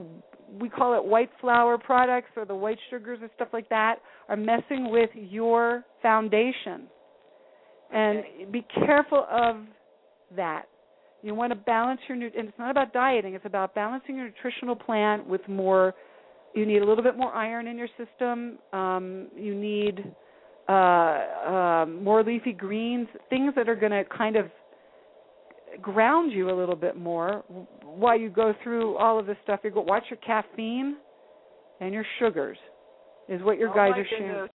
[0.61, 3.97] we call it white flour products or the white sugars and stuff like that
[4.29, 6.87] are messing with your foundation.
[7.93, 8.23] And
[8.53, 9.57] be careful of
[10.37, 10.65] that.
[11.23, 14.27] You want to balance your nu- and it's not about dieting, it's about balancing your
[14.27, 15.95] nutritional plan with more
[16.55, 18.59] you need a little bit more iron in your system.
[18.73, 20.05] Um, you need
[20.69, 24.47] uh, um, more leafy greens, things that are going to kind of
[25.81, 27.45] ground you a little bit more
[27.83, 29.61] while you go through all of this stuff.
[29.65, 30.99] You go watch your caffeine
[31.81, 32.59] and your sugars
[33.29, 34.49] is what your oh guys are sharing.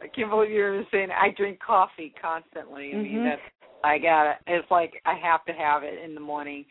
[0.00, 2.94] I can't believe you're saying I drink coffee constantly.
[2.94, 3.24] I mean Mhm.
[3.24, 3.42] that's
[3.84, 4.36] I got it.
[4.46, 6.64] It's like I have to have it in the morning,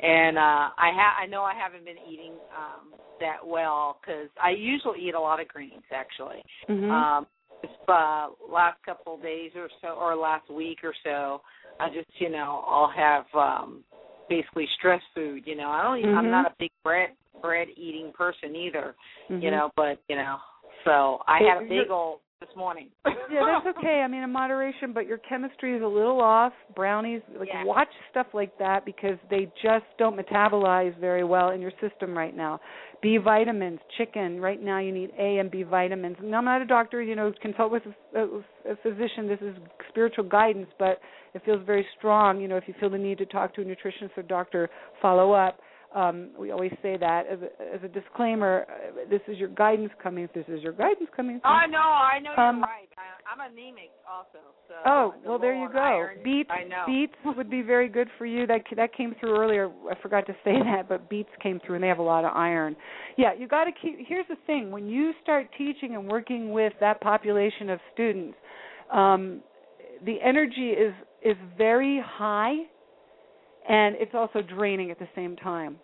[0.00, 4.50] and uh I ha- I know I haven't been eating um that well because I
[4.50, 6.42] usually eat a lot of greens actually.
[6.68, 6.90] Mhm.
[6.90, 7.26] Um,
[7.66, 11.40] this uh, last couple of days or so, or last week or so,
[11.80, 13.84] I just you know I'll have um
[14.28, 15.42] basically stress food.
[15.46, 15.98] You know I don't.
[15.98, 17.10] Eat, I'm not a big bread
[17.42, 18.94] bread eating person either.
[19.28, 19.50] You Mhm.
[19.50, 20.38] know, but you know,
[20.84, 22.88] so I had a big old this morning.
[23.30, 24.02] yeah, that's okay.
[24.04, 26.52] I mean, in moderation, but your chemistry is a little off.
[26.74, 27.64] Brownies, like Yeah.
[27.64, 32.36] watch stuff like that because they just don't metabolize very well in your system right
[32.36, 32.60] now.
[33.02, 34.40] B vitamins, chicken.
[34.40, 36.16] Right now, you need A and B vitamins.
[36.18, 37.02] And I'm not a doctor.
[37.02, 37.82] You know, consult with
[38.14, 39.28] a, a, a physician.
[39.28, 39.56] This is
[39.88, 41.00] spiritual guidance, but
[41.34, 42.40] it feels very strong.
[42.40, 44.68] You know, if you feel the need to talk to a nutritionist or doctor,
[45.00, 45.58] follow up.
[45.96, 48.66] Um, we always say that as a, as a disclaimer.
[48.68, 50.28] Uh, this is your guidance coming.
[50.34, 51.40] This is your guidance coming.
[51.44, 52.88] Oh, I know, I know Um, you're right.
[52.98, 53.02] I,
[53.32, 54.38] I'm anemic also.
[54.68, 55.78] So Oh well, there you go.
[55.78, 56.84] iron, Beets I know.
[56.86, 58.46] beets would be very good for you.
[58.46, 59.70] That that came through earlier.
[59.90, 62.32] I forgot to say that, but beets came through, and they have a lot of
[62.34, 62.76] iron.
[63.16, 63.96] Yeah, you got to keep.
[64.06, 68.36] Here's the thing: when you start teaching and working with that population of students,
[68.92, 69.40] um,
[70.04, 70.92] the energy is
[71.24, 72.54] is very high,
[73.68, 75.78] and it's also draining at the same time.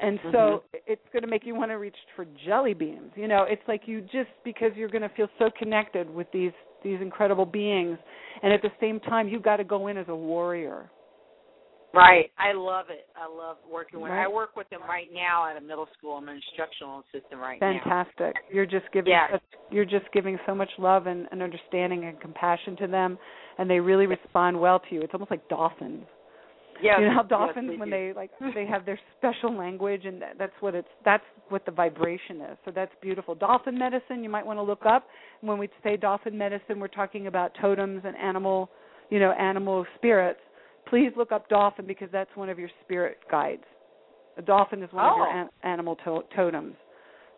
[0.00, 0.80] And so Mhm.
[0.86, 3.12] it's going to make you want to reach for jelly beans.
[3.16, 6.52] You know, it's like you just because you're going to feel so connected with these
[6.82, 7.98] these incredible beings,
[8.42, 10.88] and at the same time you've got to go in as a warrior.
[11.92, 12.30] Right.
[12.38, 13.08] I love it.
[13.16, 14.12] I love working with.
[14.12, 14.24] Right.
[14.24, 16.16] I work with them right now at a middle school.
[16.16, 17.80] I'm an instructional assistant right now.
[17.82, 18.36] Fantastic.
[18.50, 19.32] You're just giving Yes.
[19.32, 23.18] such, you're just giving so much love and, and understanding and compassion to them,
[23.58, 25.02] and they really respond well to you.
[25.02, 26.06] It's almost like dolphins.
[26.82, 26.96] Yes.
[27.00, 27.96] you know how yes, dolphins they when do.
[27.96, 31.70] they like they have their special language and that, that's what it's that's what the
[31.72, 32.56] vibration is.
[32.64, 33.34] So that's beautiful.
[33.34, 35.06] Dolphin medicine you might want to look up.
[35.40, 38.70] When we say dolphin medicine we're talking about totems and animal
[39.10, 40.40] you know animal spirits.
[40.88, 43.62] Please look up dolphin because that's one of your spirit guides.
[44.38, 45.30] A dolphin is one of your Oh.
[45.42, 46.74] an- animal to- totems.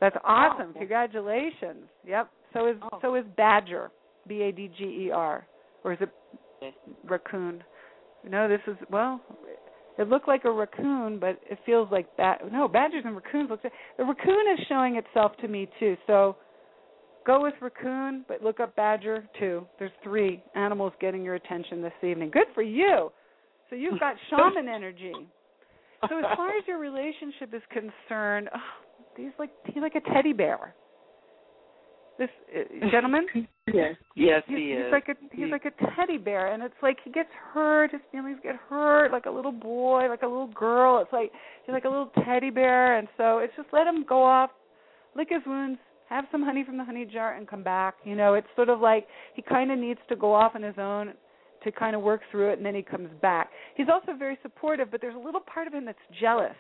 [0.00, 0.72] That's awesome.
[0.74, 1.88] Congratulations.
[2.06, 2.28] Yep.
[2.52, 2.98] So is Oh.
[3.02, 3.90] so is badger
[4.26, 5.46] b a d g e r.
[5.84, 6.10] Or is it
[7.04, 7.62] raccoon
[8.28, 9.20] no, this is well.
[9.98, 12.50] It looked like a raccoon, but it feels like that.
[12.50, 13.62] No, badgers and raccoons look.
[13.62, 15.96] The raccoon is showing itself to me too.
[16.06, 16.36] So
[17.26, 19.66] go with raccoon, but look up badger too.
[19.78, 22.30] There's three animals getting your attention this evening.
[22.30, 23.12] Good for you.
[23.68, 25.12] So you've got shaman energy.
[26.08, 28.58] So as far as your relationship is concerned, oh,
[29.16, 30.74] he's like he's like a teddy bear.
[32.18, 33.26] This uh, gentleman.
[33.72, 33.94] Yes.
[34.16, 34.92] Yes, he's, he he's is.
[34.92, 37.92] like a he's like a teddy bear, and it's like he gets hurt.
[37.92, 41.00] His feelings get hurt, like a little boy, like a little girl.
[41.00, 41.30] It's like
[41.64, 44.50] he's like a little teddy bear, and so it's just let him go off,
[45.14, 45.78] lick his wounds,
[46.08, 47.94] have some honey from the honey jar, and come back.
[48.04, 50.74] You know, it's sort of like he kind of needs to go off on his
[50.76, 51.12] own
[51.62, 53.50] to kind of work through it, and then he comes back.
[53.76, 56.56] He's also very supportive, but there's a little part of him that's jealous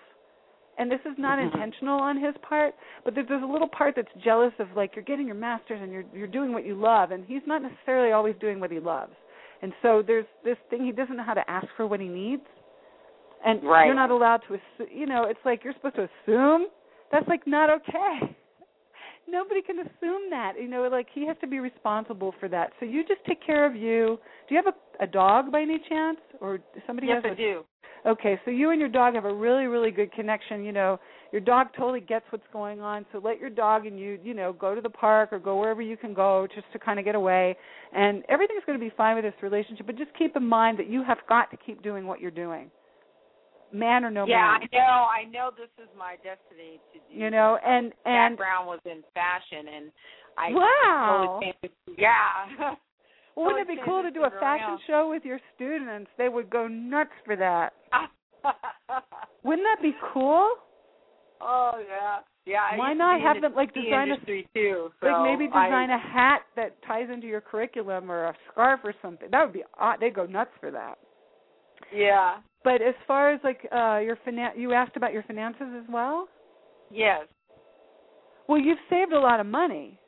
[0.78, 1.52] and this is not Mhm.
[1.52, 2.74] intentional on his part,
[3.04, 5.92] but there- there's a little part that's jealous of like you're getting your masters and
[5.92, 9.14] you're you're doing what you love, and he's not necessarily always doing what he loves,
[9.62, 12.46] and so there's this thing he doesn't know how to ask for what he needs,
[13.44, 13.86] and Right.
[13.86, 14.88] you're not allowed to assume.
[14.90, 16.68] You know, it's like you're supposed to assume.
[17.10, 18.34] That's like not okay.
[19.28, 20.54] Nobody can assume that.
[20.60, 22.72] You know, like he has to be responsible for that.
[22.80, 24.18] So you just take care of you.
[24.48, 27.36] Do you have a, a dog by any chance, or somebody yes, has I a
[27.36, 27.64] do.
[28.04, 30.64] Okay, so you and your dog have a really, really good connection.
[30.64, 30.98] You know,
[31.30, 33.06] your dog totally gets what's going on.
[33.12, 35.80] So let your dog and you, you know, go to the park or go wherever
[35.80, 37.56] you can go just to kind of get away.
[37.94, 39.86] And everything's going to be fine with this relationship.
[39.86, 42.72] But just keep in mind that you have got to keep doing what you're doing,
[43.72, 44.68] man or no yeah, man.
[44.72, 44.80] I know.
[44.82, 47.20] I know this is my destiny to do.
[47.20, 49.92] You know, and and brown was in fashion, and
[50.36, 51.40] I Wow.
[51.40, 52.46] totally yeah.
[52.58, 52.76] well,
[53.36, 56.10] wouldn't it be cool to do a fashion show with your students?
[56.18, 57.72] They would go nuts for that.
[59.44, 60.50] Wouldn't that be cool?
[61.40, 62.76] oh yeah, yeah.
[62.76, 64.16] Why not have them, like, design a-
[64.54, 64.90] too?
[65.00, 68.80] So like maybe design I, a hat that ties into your curriculum or a scarf
[68.84, 69.28] or something.
[69.30, 69.98] That would be odd.
[70.00, 70.98] They'd go nuts for that.
[71.94, 72.38] Yeah.
[72.64, 76.28] But as far as like uh your finan you asked about your finances as well?
[76.90, 77.26] Yes.
[78.48, 79.98] Well, you've saved a lot of money.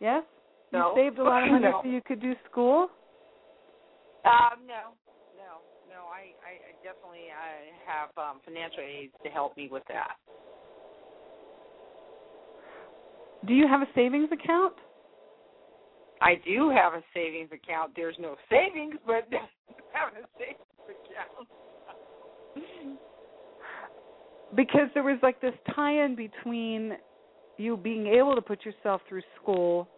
[0.00, 0.22] Yes?
[0.72, 0.94] No.
[0.94, 1.80] You saved a lot of money No.
[1.82, 2.88] so you could do school?
[4.24, 4.92] Um, no,
[5.36, 6.04] no, no.
[6.12, 10.16] I, I, I definitely I have um, financial aids to help me with that.
[13.46, 14.74] Do you have a savings account?
[16.20, 17.92] I do have a savings account.
[17.96, 21.48] There's no savings, but I have a savings account.
[24.56, 26.92] because there was like this tie-in between
[27.56, 29.88] you being able to put yourself through school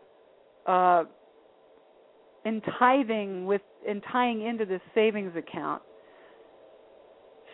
[0.66, 1.04] uh
[2.44, 5.82] and tithing with and tying into this savings account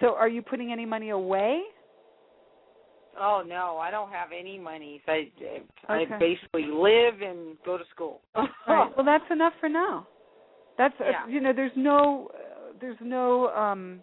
[0.00, 1.62] so are you putting any money away
[3.18, 5.00] Oh no, I don't have any money.
[5.06, 5.30] So I,
[5.88, 6.18] I Okay.
[6.18, 8.20] basically live and go to school.
[8.34, 8.90] Right.
[8.96, 10.06] Well, that's enough for now.
[10.76, 14.00] That's uh, you know, there's no uh, there's no um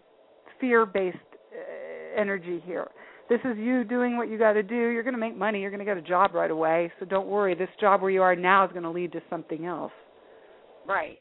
[0.59, 1.17] fear-based
[1.53, 2.87] uh, energy here.
[3.29, 4.75] This is you doing what you got to do.
[4.75, 5.59] You're going to make money.
[5.59, 6.91] You're going to get a job right away.
[6.99, 7.55] So don't worry.
[7.55, 9.91] This job where you are now is going to lead to something else.
[10.87, 11.19] Right.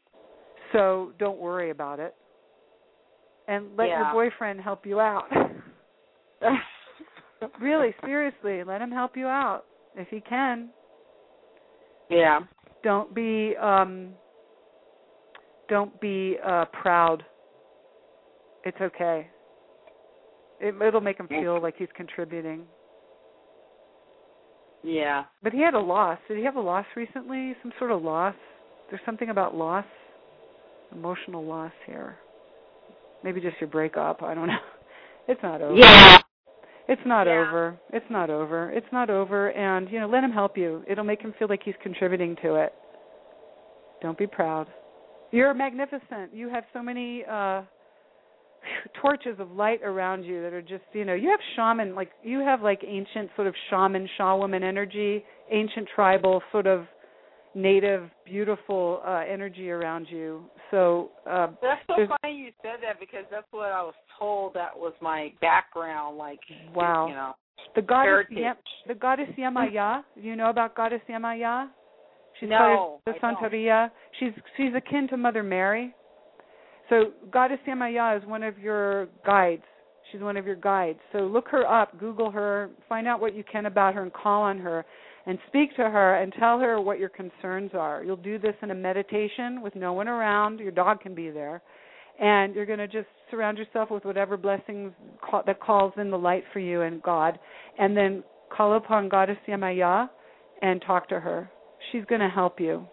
[0.72, 2.14] So don't worry about it.
[3.48, 4.12] And let Yeah.
[4.12, 5.24] your boyfriend help you out.
[7.60, 9.64] really, seriously, let him help you out
[9.96, 10.70] if he can.
[12.10, 12.40] Yeah.
[12.82, 14.10] Don't be um
[15.68, 17.24] don't be uh proud.
[18.64, 19.28] It's okay.
[20.60, 22.62] It, it'll make him feel like he's contributing.
[24.82, 25.24] Yeah.
[25.42, 26.18] But he had a loss.
[26.28, 27.54] Did he have a loss recently?
[27.62, 28.34] Some sort of loss?
[28.90, 29.86] There's something about loss,
[30.92, 32.16] emotional loss here.
[33.24, 34.22] Maybe just your breakup.
[34.22, 34.58] I don't know.
[35.26, 35.74] It's not over.
[35.74, 36.18] Yeah.
[36.88, 37.40] It's not Yeah.
[37.40, 37.76] over.
[37.92, 38.70] It's not over.
[38.70, 39.50] It's not over.
[39.52, 40.84] And you know, let him help you.
[40.86, 42.74] It'll make him feel like he's contributing to it.
[44.00, 44.66] Don't be proud.
[45.30, 46.32] You're magnificent.
[46.34, 47.62] You have so many uh
[49.00, 52.40] torches of light around you that are just you know you have shaman like you
[52.40, 56.86] have like ancient sort of shaman shaw woman energy ancient tribal sort of
[57.54, 63.24] native beautiful uh energy around you so uh That's so funny you said that because
[63.30, 64.54] that's what I was told.
[64.54, 66.16] That was my background.
[66.18, 66.40] Like,
[66.74, 67.06] Wow.
[67.08, 67.32] you know,
[67.76, 68.26] the goddess.
[68.30, 68.56] Yam,
[68.88, 71.68] the goddess Yamaya do you know about goddess Yamaya
[72.40, 73.12] she's No, the.
[73.22, 75.94] Santeria she's she's akin to mother Mary
[76.88, 79.62] so goddess Yamaya is one of your guides
[80.10, 83.44] she's one of your guides so look her up google her find out what you
[83.50, 84.84] can about her and call on her
[85.26, 88.70] and speak to her and tell her what your concerns are you'll do this in
[88.70, 91.62] a meditation with no one around your dog can be there
[92.20, 94.92] and you're going to just surround yourself with whatever blessings
[95.28, 97.38] call, that calls in the light for you and God,
[97.78, 98.22] and then
[98.54, 100.08] call upon Goddess Yamaya
[100.62, 101.50] and talk to her.
[101.90, 102.86] She's going to help you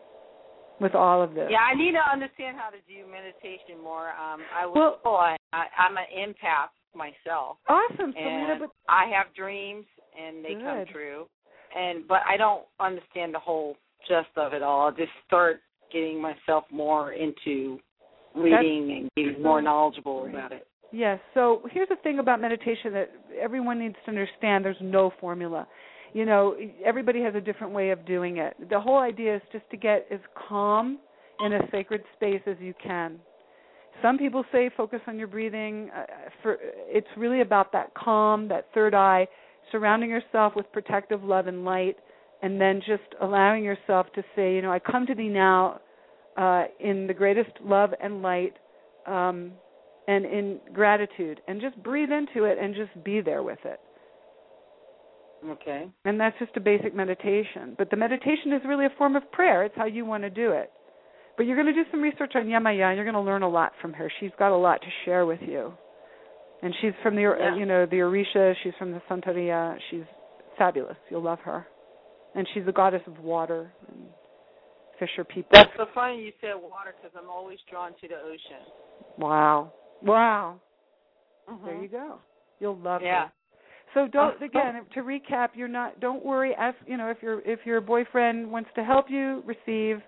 [0.80, 1.48] with all of this.
[1.52, 4.10] Yeah, I need to understand how to do meditation more.
[4.10, 5.38] Um, I was Well- told I,
[5.78, 8.58] I'm an empath myself, Awesome, Selena.
[8.60, 9.86] But I have dreams
[10.20, 11.28] and they come true.
[11.78, 13.76] And but I don't understand the whole
[14.08, 14.88] gist of it all.
[14.88, 15.62] I'll just start
[15.92, 17.80] getting myself more into
[18.36, 20.68] reading and getting more knowledgeable about it.
[20.92, 21.20] Yes.
[21.34, 25.68] So here's the thing about meditation that everyone needs to understand there's no formula.
[26.14, 28.56] You know, everybody has a different way of doing it.
[28.70, 30.20] The whole idea is just to get as
[30.50, 31.00] calm
[31.46, 33.20] in a sacred space as you can.
[34.02, 35.90] Some people say focus on your breathing.
[35.96, 36.04] Uh,
[36.42, 39.28] for it's really about that calm, that third eye,
[39.72, 41.96] surrounding yourself with protective love and light,
[42.42, 45.80] and then just allowing yourself to say, you know, I come to thee now
[46.38, 48.54] uh, in the greatest love and light.
[49.08, 49.54] Um,
[50.08, 53.80] and in gratitude and just breathe into it and just be there with it.
[55.44, 55.88] Okay.
[56.06, 57.74] and that's just a basic meditation.
[57.76, 59.64] But the meditation is really a form of prayer.
[59.64, 60.72] It's how you want to do it.
[61.36, 63.50] But you're going to do some research on yamaya and you're going to learn a
[63.50, 64.12] lot from her.
[64.20, 65.74] She's got a lot to share with you
[66.62, 67.56] and she's from the Yeah.
[67.56, 70.04] you know the orisha she's from the santeria she's
[70.58, 71.66] fabulous you'll love her
[72.36, 74.08] and she's the goddess of water and
[75.00, 78.64] fisher people That's so funny you said water because I'm always drawn to the ocean.
[79.18, 79.74] wow
[80.04, 80.60] wow
[81.48, 81.82] there Mhm.
[81.84, 82.20] you go
[82.60, 83.26] you'll love Yeah.
[83.26, 83.32] her
[83.94, 84.46] So don't Oh.
[84.46, 88.50] again to recap, you're not don't worry as you know if your if your boyfriend
[88.50, 90.02] wants to help you receive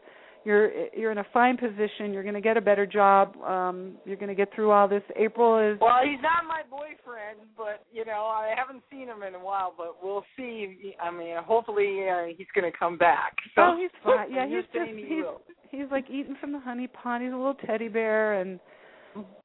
[0.46, 4.18] you're you're in a fine position, you're going to get a better job, um you're
[4.18, 5.04] going to get through all this.
[5.16, 9.36] April is Well, he's not my boyfriend, but you know I haven't seen him in
[9.36, 9.74] a while.
[9.78, 10.96] But we'll see.
[11.02, 13.36] I mean, hopefully uh, he's going to come back.
[13.56, 14.32] So, Oh, he's fine.
[14.34, 15.42] Yeah, he's just he he's will.
[15.72, 17.22] he's like eating from the honey pot.
[17.22, 18.60] He's a little teddy bear and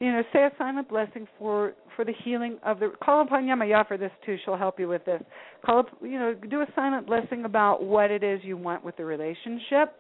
[0.01, 3.87] you know, say a silent blessing for for the healing of the call upon Yamaya
[3.87, 4.37] for this too.
[4.45, 5.23] She'll help you with this.
[5.65, 8.97] Call up, you know, do a silent blessing about what it is you want with
[8.97, 9.95] the relationship,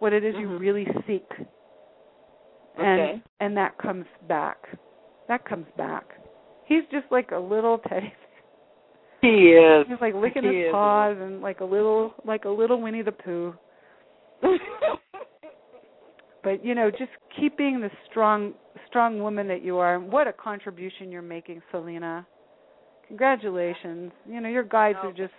[0.00, 0.58] what it is you mm-hmm.
[0.58, 1.26] really seek.
[2.76, 3.22] And Okay.
[3.40, 4.56] and that comes back.
[5.28, 6.04] That comes back.
[6.66, 8.12] He's just like a little teddy
[9.22, 9.86] He is.
[9.88, 10.72] He's like licking He his is.
[10.72, 13.54] paws and like a little like a little Winnie the Pooh.
[16.42, 18.54] but you know, just keep being the strong
[18.88, 19.96] strong woman that you are.
[19.96, 22.26] And what a contribution you're making, Selena.
[23.08, 24.12] Congratulations.
[24.26, 25.32] You know, your guides are oh, just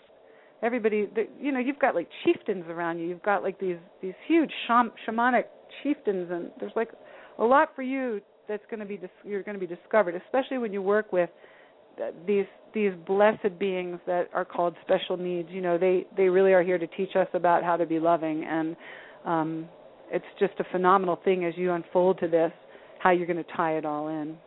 [0.61, 1.07] everybody.
[1.13, 3.07] The, you know, you've got like chieftains around you.
[3.07, 5.45] You've got like these these huge sham, shamanic
[5.83, 6.89] chieftains, and there's like
[7.39, 10.57] a lot for you that's going to be dis- you're going to be discovered, especially
[10.57, 11.29] when you work with
[12.25, 15.49] these these blessed beings that are called special needs.
[15.51, 18.43] You know, they they really are here to teach us about how to be loving,
[18.43, 18.75] and
[19.25, 19.69] um,
[20.11, 22.51] it's just a phenomenal thing as you unfold to this
[22.99, 24.37] how you're going to tie it all in.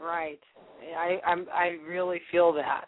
[0.00, 0.38] Right.
[0.96, 2.86] I I'm I really feel that.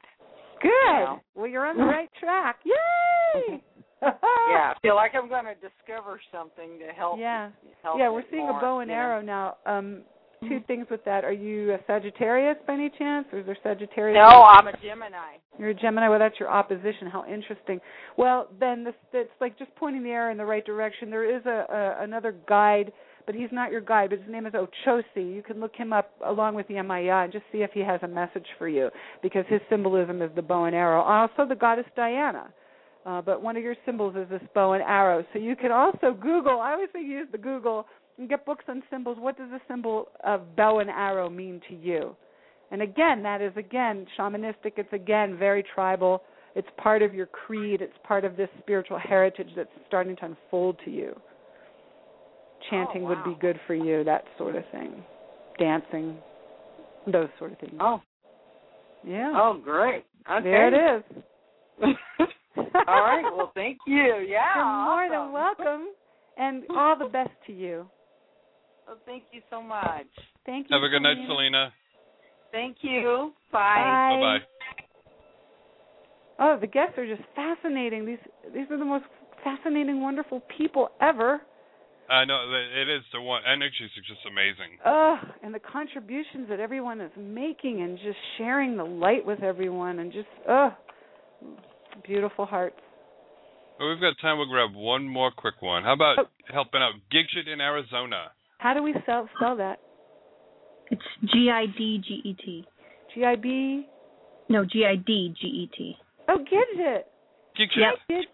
[0.63, 0.69] Good.
[0.69, 1.21] You know?
[1.35, 2.61] Well, you're on the right track.
[2.65, 3.63] Yay!
[4.03, 7.19] yeah, I feel like I'm going to discover something to help.
[7.19, 7.51] Yeah.
[7.83, 8.95] help yeah, we're seeing more, a bow and know.
[8.95, 9.57] arrow now.
[9.65, 10.03] Um,
[10.49, 11.25] two things with that.
[11.25, 14.17] Are you a Sagittarius by any chance, or is there Sagittarius?
[14.17, 15.37] No, I'm a Gemini.
[15.59, 16.09] You're a Gemini.
[16.09, 17.09] Well, that's your opposition.
[17.13, 17.81] How interesting.
[18.17, 21.11] Well, then this it's like just pointing the arrow in the right direction.
[21.11, 21.67] There is a,
[22.01, 22.93] a another guide,
[23.27, 24.11] but he's not your guide.
[24.11, 25.35] But his name is Ochosi.
[25.35, 28.01] You can look him up along with the Yamaya and just see if he has
[28.03, 28.91] a message for you,
[29.23, 31.01] because his symbolism is the bow and arrow.
[31.01, 32.53] Also, the goddess Diana.
[33.05, 35.25] Uh, but one of your symbols is this bow and arrow.
[35.33, 36.61] So you can also Google.
[36.61, 37.87] I always say use the Google
[38.19, 39.17] and get books on symbols.
[39.19, 42.15] What does the symbol of bow and arrow mean to you?
[42.71, 44.75] And again, that is again shamanistic.
[44.77, 46.23] It's again very tribal.
[46.55, 47.81] It's part of your creed.
[47.83, 51.21] It's part of this spiritual heritage that's starting to unfold to you.
[52.71, 55.03] Chanting Oh, would be good for you, that sort of thing.
[55.59, 56.17] Dancing,
[57.11, 57.75] those sort of things.
[57.81, 58.01] Oh.
[59.05, 59.33] Yeah.
[59.35, 60.05] Oh, great.
[60.31, 60.45] Okay.
[60.45, 61.23] There it is.
[62.87, 63.25] All right.
[63.35, 64.25] Well, thank you.
[64.29, 64.55] Yeah.
[64.55, 65.89] You're more than welcome.
[66.39, 67.87] And all the best to you.
[68.87, 70.07] Well, thank you so much.
[70.47, 70.77] Thank you.
[70.77, 71.29] Have a good night, Selena.
[71.29, 71.73] Selena.
[72.53, 73.33] Thank you.
[73.51, 74.09] Bye.
[74.11, 74.39] Bye bye.
[76.39, 78.07] Oh, the guests are just fascinating.
[78.07, 78.19] These
[78.55, 79.05] these are the most
[79.45, 81.41] fascinating, wonderful people ever.
[82.13, 83.43] I know that it is the one.
[83.51, 84.79] Energies are just amazing.
[84.85, 89.99] Ugh, and the contributions that everyone is making and just sharing the light with everyone
[90.01, 90.73] and just ugh,
[92.07, 92.77] beautiful hearts.
[93.79, 94.39] Well, we've got time.
[94.39, 95.83] We'll grab one more quick one.
[95.85, 96.29] How about Oh.
[96.53, 98.31] helping out Gidget in Arizona?
[98.59, 99.81] How do we spell spell that?
[100.91, 101.03] It's
[101.33, 102.67] G I D G E T.
[103.15, 103.87] G I B.
[104.49, 105.97] No, G I D G E T.
[106.29, 107.05] Oh, Gidget.
[107.59, 107.77] Gidget.
[107.77, 107.95] Yep.
[108.09, 108.29] Gid-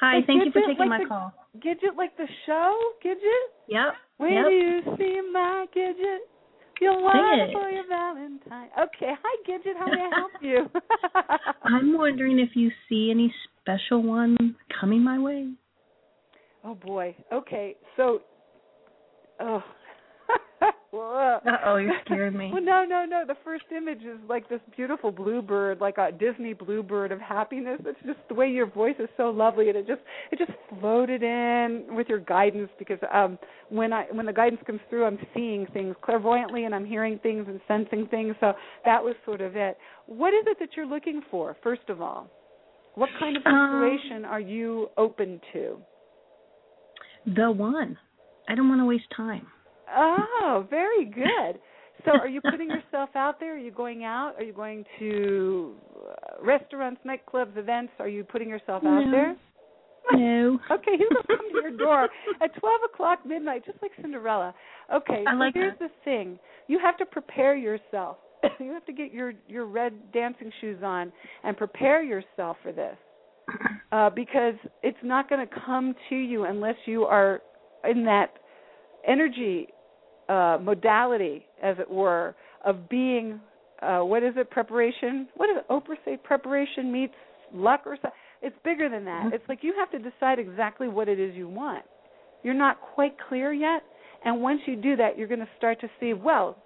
[0.00, 1.32] Hi, like thank you for taking like my the, call.
[1.58, 2.74] Gidget, like the show,
[3.04, 3.48] Gidget.
[3.68, 3.94] Yep.
[4.18, 4.46] When yep.
[4.50, 6.18] you see my Gidget,
[6.82, 7.74] Sing wonderful, it.
[7.74, 8.68] your Valentine.
[8.80, 10.68] Okay, hi Gidget, how may I help you?
[11.64, 15.48] I'm wondering if you see any special one coming my way.
[16.64, 17.14] oh boy.
[17.32, 18.20] Okay, so,
[19.40, 19.62] oh.
[20.94, 22.50] Uh oh, you're scaring me.
[22.52, 23.24] Well, no, no, no.
[23.26, 27.80] The first image is like this beautiful bluebird, like a Disney bluebird of happiness.
[27.86, 31.22] It's just the way your voice is so lovely, and it just it just floated
[31.22, 32.68] in with your guidance.
[32.78, 33.38] Because um,
[33.70, 37.46] when I when the guidance comes through, I'm seeing things clairvoyantly, and I'm hearing things
[37.48, 38.34] and sensing things.
[38.40, 38.52] So
[38.84, 39.78] that was sort of it.
[40.06, 41.56] What is it that you're looking for?
[41.62, 42.30] First of all,
[42.96, 45.78] what kind of Um, are you open to?
[47.34, 47.96] The one.
[48.48, 49.46] I don't want to waste time.
[49.94, 51.60] Oh, very good.
[52.04, 53.54] So, are you putting yourself out there?
[53.54, 54.34] Are you going out?
[54.36, 57.92] Are you going to uh, restaurants, nightclubs, events?
[58.00, 59.10] Are you putting yourself out No.
[59.10, 59.36] there?
[60.12, 60.58] No.
[60.70, 62.08] Okay, he's gonna come to your door
[62.42, 64.52] at twelve o'clock midnight, just like Cinderella.
[64.92, 65.88] Okay, I so like here's that.
[65.88, 68.16] the thing: you have to prepare yourself.
[68.58, 71.12] you have to get your your red dancing shoes on
[71.44, 72.96] and prepare yourself for this,
[73.92, 77.40] uh, because it's not going to come to you unless you are
[77.88, 78.32] in that
[79.06, 79.68] energy
[80.28, 82.34] uh, modality, as it were,
[82.64, 83.40] of being
[83.82, 84.48] uh, what is it?
[84.50, 85.26] Preparation.
[85.36, 86.16] What does Oprah say?
[86.16, 87.14] Preparation meets
[87.52, 88.10] luck, or something.
[88.40, 89.26] It's bigger than that.
[89.34, 91.84] It's like you have to decide exactly what it is you want.
[92.42, 93.82] You're not quite clear yet,
[94.24, 96.12] and once you do that, you're going to start to see.
[96.12, 96.56] Well,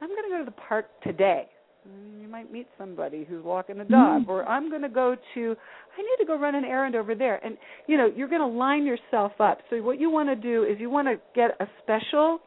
[0.00, 1.46] I'm going to go to the park today.
[1.88, 5.56] Mm, You might meet somebody who's walking a dog, or I'm going to go to.
[5.98, 7.56] I need to go run an errand over there, and
[7.86, 9.58] you know you're going to line yourself up.
[9.70, 12.40] So what you want to do is you want to get a special.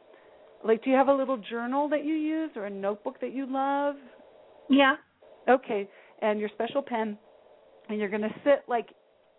[0.66, 3.46] Like, do you have a little journal that you use, or a notebook that you
[3.50, 3.96] love?
[4.70, 4.96] Yeah.
[5.50, 5.90] Okay,
[6.22, 7.18] and your special pen,
[7.90, 8.90] and you're going to sit like,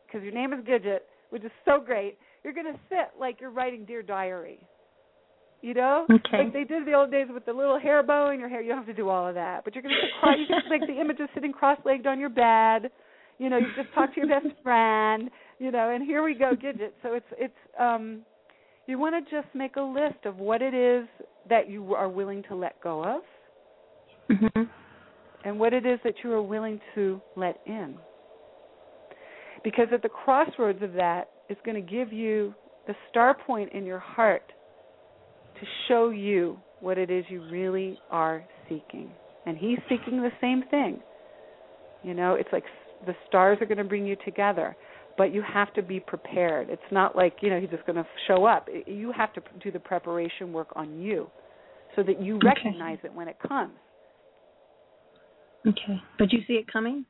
[0.07, 0.99] because your name is Gidget,
[1.31, 2.19] which is so great.
[2.43, 4.59] You're going to sit like you're writing Dear Diary.
[5.63, 6.39] You know, Okay.
[6.39, 8.61] like they did the old days with the little hair bow in your hair.
[8.61, 10.37] You don't have to do all of that, but you're going to sit cross.
[10.37, 12.91] You can like the image of sitting cross-legged on your bed.
[13.39, 15.31] You know, you just talk to your best friend.
[15.61, 16.91] You know, and here we go, Gidget.
[17.05, 18.23] So it's it's um,
[18.87, 21.07] you want to just make a list of what it is
[21.49, 23.23] that you are willing to let go of
[24.29, 24.69] Mhm.
[25.45, 27.99] and what it is that you are willing to let in.
[29.63, 32.55] Because at the crossroads of that is going to give you
[32.87, 34.53] the star point in your heart
[35.55, 39.15] to show you what it is you really are seeking.
[39.47, 41.01] And he's seeking the same thing.
[42.03, 42.65] You know, it's like
[43.07, 44.77] the stars are going to bring you together,
[45.17, 46.69] but you have to be prepared.
[46.71, 48.69] It's not like, you know, he's just going to show up.
[48.87, 51.29] You have to do the preparation work on you
[51.97, 52.47] so that you Okay.
[52.47, 53.73] recognize it when it comes.
[55.67, 56.01] Okay.
[56.19, 57.05] But you see it coming?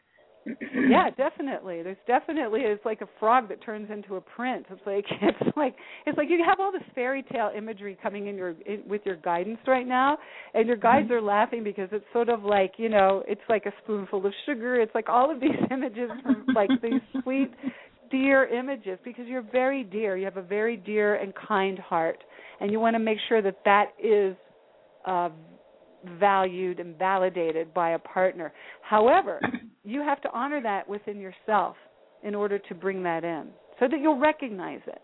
[0.89, 1.83] yeah, definitely.
[1.83, 4.65] There's definitely it's like a frog that turns into a prince.
[4.71, 5.77] It's like it's like
[6.07, 9.17] it's like you have all this fairy tale imagery coming in your in, with your
[9.17, 10.19] guidance right now,
[10.55, 11.15] and your guides mm-hmm.
[11.15, 14.81] are laughing because it's sort of like you know it's like a spoonful of sugar.
[14.81, 17.53] It's like all of these images from like these sweet
[18.13, 20.17] dear images because you're very dear.
[20.17, 22.23] You have a very dear and kind heart,
[22.61, 24.37] and you want to make sure that that is
[25.07, 25.31] uh,
[26.21, 28.53] valued and validated by a partner.
[28.83, 29.41] However,
[29.85, 31.77] you have to honor that within yourself
[32.23, 33.49] in order to bring that in
[33.81, 35.03] so that you'll recognize it.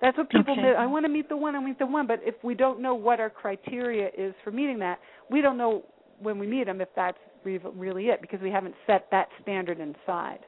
[0.00, 0.62] That's what people Okay.
[0.62, 0.68] do.
[0.68, 2.94] I want to meet the one, I meet the one, but if we don't know
[2.94, 4.98] what our criteria is for meeting that,
[5.30, 5.84] we don't know
[6.20, 10.40] when we meet them if that's really it because we haven't set that standard inside.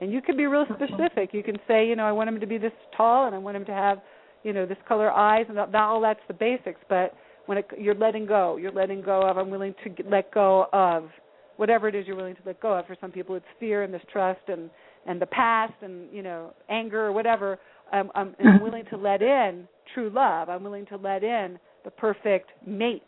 [0.00, 1.30] And you can be real specific.
[1.32, 3.56] You can say, you know, I want him to be this tall and I want
[3.56, 3.98] him to have,
[4.42, 7.14] you know, this color eyes and that, all that's the basics, but
[7.46, 8.56] when it, you're letting go.
[8.56, 9.38] You're letting go of.
[9.38, 11.08] I'm willing to let go of
[11.56, 12.86] whatever it is you're willing to let go of.
[12.86, 14.68] For some people, it's fear and mistrust and
[15.06, 17.58] and the past and you know anger or whatever.
[17.92, 20.48] Um, I'm, and I'm willing to let in true love.
[20.48, 23.02] I'm willing to let in the perfect mate.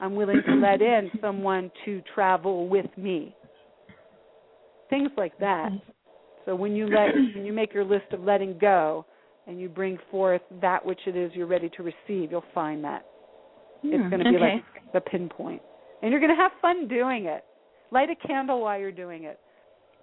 [0.00, 3.34] I'm willing to let in someone to travel with me.
[4.90, 5.70] Things like that.
[6.46, 9.04] So when you let when you make your list of letting go
[9.46, 13.04] and you bring forth that which it is you're ready to receive, you'll find that.
[13.84, 14.54] it's Hmm, going to be okay.
[14.56, 15.62] like the pinpoint.
[16.02, 17.44] And you're going to have fun doing it.
[17.90, 19.38] Light a candle while you're doing it.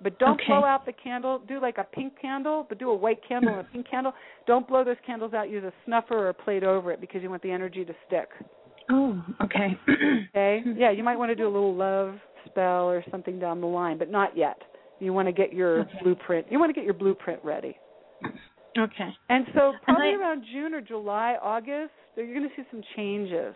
[0.01, 0.47] But don't Okay.
[0.47, 1.39] blow out the candle.
[1.47, 4.13] Do like a pink candle, but do a white candle and a pink candle.
[4.47, 5.49] Don't blow those candles out.
[5.49, 8.29] Use a snuffer or a plate over it because you want the energy to stick.
[8.89, 9.77] Oh, okay.
[10.29, 10.61] Okay?
[10.77, 13.97] Yeah, you might want to do a little love spell or something down the line,
[13.97, 14.61] but not yet.
[14.99, 16.47] You want to get your blueprint.
[16.49, 17.77] You want to get your blueprint ready.
[18.77, 19.09] okay.
[19.29, 23.53] And so probably I- around June or July, August, you're going to see some changes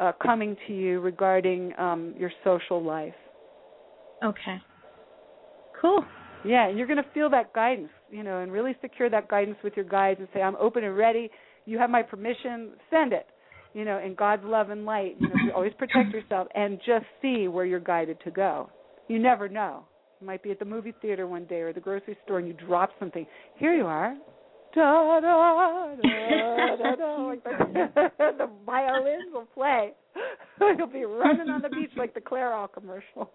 [0.00, 3.14] uh, coming to you regarding um, your social life.
[4.24, 4.56] Okay.
[5.80, 6.04] Cool.
[6.44, 9.58] Yeah, and you're going to feel that guidance, you know, and really secure that guidance
[9.64, 11.28] with your guides and say, I'm open and ready.
[11.64, 12.70] You have my permission.
[12.90, 13.26] Send it,
[13.74, 15.16] you know, in God's love and light.
[15.18, 18.70] You know, you always protect yourself and just see where you're guided to go.
[19.08, 19.84] You never know.
[20.20, 22.54] You might be at the movie theater one day or the grocery store and you
[22.54, 23.26] drop something.
[23.58, 24.16] Here you are.
[24.74, 25.94] Da da da
[26.76, 27.16] da da.
[27.28, 29.92] Like the, the violins will play.
[30.60, 33.30] You'll be running on the beach like the Clairol commercial.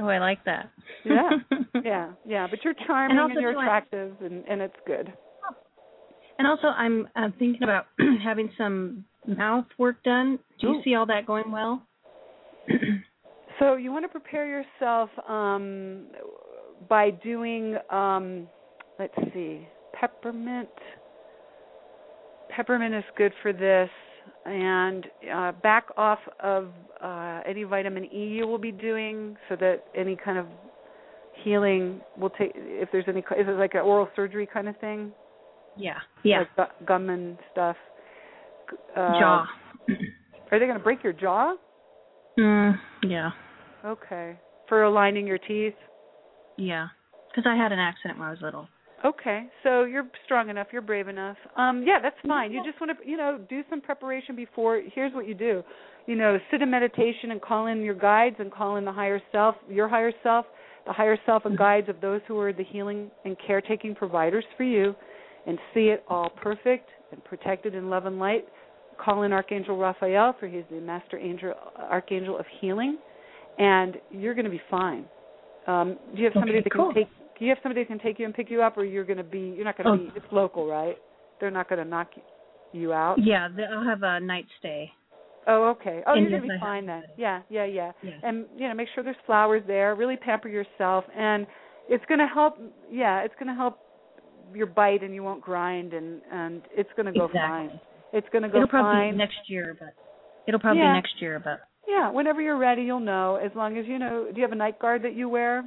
[0.00, 0.70] Oh, I like that.
[1.04, 1.30] yeah,
[1.84, 2.46] yeah, yeah.
[2.48, 5.12] But you're charming And also and you're do I- attractive, and and it's good.
[6.38, 7.86] And also, I'm uh, thinking about
[8.24, 10.38] having some mouth work done.
[10.60, 10.82] Do you Ooh.
[10.82, 11.82] see all that going well?
[13.62, 16.06] So you want to prepare yourself um,
[16.88, 18.48] by doing, um,
[18.98, 20.68] let's see, peppermint.
[22.48, 23.88] Peppermint is good for this,
[24.44, 26.70] and uh, back off of
[27.00, 30.46] uh, any vitamin E you will be doing, so that any kind of
[31.44, 32.50] healing will take.
[32.56, 35.12] If there's any, is it like an oral surgery kind of thing?
[35.76, 35.98] Yeah.
[36.24, 36.40] Yeah.
[36.40, 37.76] like gu- gum and stuff.
[38.96, 39.46] Uh, Jaw.
[40.50, 41.54] Are they going to break your jaw?
[42.38, 43.30] Mm, yeah.
[43.84, 44.38] Okay.
[44.68, 45.74] For aligning your teeth?
[46.56, 46.88] Yeah.
[47.30, 48.68] Because I had an accident when I was little.
[49.04, 49.46] Okay.
[49.64, 51.36] So you're strong enough, you're brave enough.
[51.56, 52.52] Um yeah, that's fine.
[52.52, 54.80] You just want to, you know, do some preparation before.
[54.94, 55.62] Here's what you do.
[56.06, 59.20] You know, sit in meditation and call in your guides and call in the higher
[59.32, 60.46] self, your higher self,
[60.86, 64.64] the higher self and guides of those who are the healing and caretaking providers for
[64.64, 64.94] you
[65.46, 68.44] and see it all perfect and protected in love and light.
[69.02, 71.54] Call in Archangel Raphael for he's the master angel
[71.90, 72.98] archangel of healing
[73.58, 75.04] and you're going to be fine.
[75.66, 76.92] Um, do you have somebody Okay, that cool.
[76.92, 77.08] can take?
[77.38, 79.16] Do you have somebody that can take you and pick you up, or you're going
[79.18, 79.52] to be?
[79.56, 80.10] You're not going to Oh.
[80.10, 80.12] be.
[80.16, 80.96] It's local, right?
[81.40, 82.08] They're not going to knock
[82.72, 83.16] you out.
[83.18, 84.90] Yeah, I'll have a night stay.
[85.46, 86.02] Oh, okay.
[86.06, 87.02] Oh, And you're going to be I fine then.
[87.16, 87.92] Yeah, yeah, yeah.
[88.02, 88.12] Yeah.
[88.22, 89.94] And you know, make sure there's flowers there.
[89.96, 91.46] Really pamper yourself, and
[91.88, 92.58] it's going to help.
[92.90, 93.78] Yeah, it's going to help
[94.54, 97.40] your bite, and you won't grind, and and it's going to go Exactly.
[97.68, 97.80] fine.
[98.12, 99.16] It's going to go it'll probably fine.
[99.16, 99.94] next year, but
[100.46, 100.90] it'll probably Yeah.
[100.92, 103.36] be next year, but yeah, whenever you're ready, you'll know.
[103.36, 104.28] As long as you know.
[104.30, 105.64] Do you have a night guard that you wear?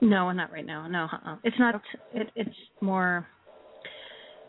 [0.00, 0.86] no, not right now.
[0.86, 1.36] No, uh-uh.
[1.44, 1.80] it's not.
[2.14, 3.26] It, it's more.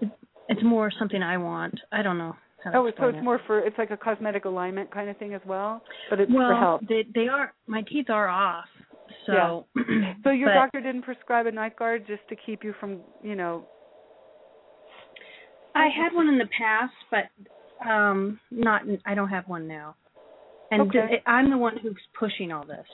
[0.01, 0.09] It,
[0.49, 1.79] it's more something I want.
[1.91, 2.35] I don't know.
[2.73, 3.23] Oh, so it's it.
[3.23, 6.49] more for it's like a cosmetic alignment kind of thing as well, but it's well,
[6.49, 6.81] for health.
[6.87, 7.53] they they are.
[7.67, 8.65] My teeth are off,
[9.25, 9.65] so.
[10.23, 13.35] So your but doctor didn't prescribe a night guard just to keep you from, you
[13.35, 13.65] know.
[15.73, 18.83] I had one in the past, but um not.
[19.05, 19.95] I don't have one now.
[20.71, 21.07] And Okay.
[21.07, 22.85] th- I'm the one who's pushing all this.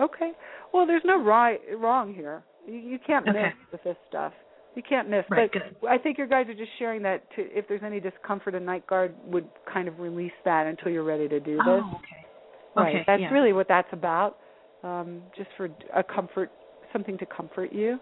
[0.00, 0.32] Okay.
[0.72, 2.42] Well, there's no right wrong here.
[2.66, 3.42] You, you can't Okay.
[3.44, 4.32] miss with this stuff.
[4.74, 5.24] You can't miss.
[5.30, 5.48] Right,
[5.80, 8.60] but I think your guys are just sharing that to if there's any discomfort, a
[8.60, 11.64] night guard would kind of release that until you're ready to do this.
[11.68, 12.26] Oh, okay.
[12.74, 12.96] Right.
[12.96, 13.30] Okay, That's yeah.
[13.32, 14.38] really what that's about.
[14.82, 16.50] Um, just for a comfort,
[16.92, 18.00] something to comfort you.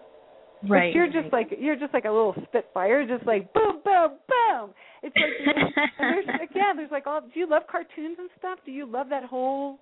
[0.63, 0.95] But Right.
[0.95, 4.69] you're just like you're just like a little spitfire, You're just like boom, boom, boom.
[5.03, 5.67] It's like
[5.99, 7.21] and there's again, there's like all.
[7.21, 8.59] Do you love cartoons and stuff?
[8.65, 9.79] Do you love that whole?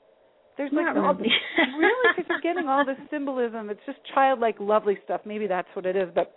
[0.58, 1.30] There's like Not all really.
[1.80, 3.70] really because you're getting all this symbolism.
[3.70, 5.22] It's just childlike, lovely stuff.
[5.26, 6.10] Maybe that's what it is.
[6.14, 6.36] But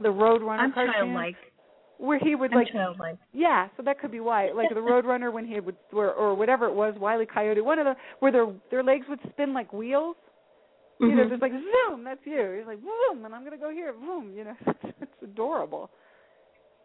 [0.00, 1.36] the Roadrunner I'm cartoon, childlike.
[1.98, 3.18] where he would I'm like childlike.
[3.32, 4.50] yeah, so that could be why.
[4.52, 7.26] Like the Roadrunner when he would or, or whatever it was, Wile E.
[7.26, 10.16] Coyote, one of the where their their legs would spin like wheels.
[11.02, 11.28] You know, Mhm.
[11.30, 12.34] there's like zoom, that's you.
[12.34, 14.32] You're like boom, and I'm gonna go here, boom.
[14.34, 14.56] You know,
[15.00, 15.90] it's adorable.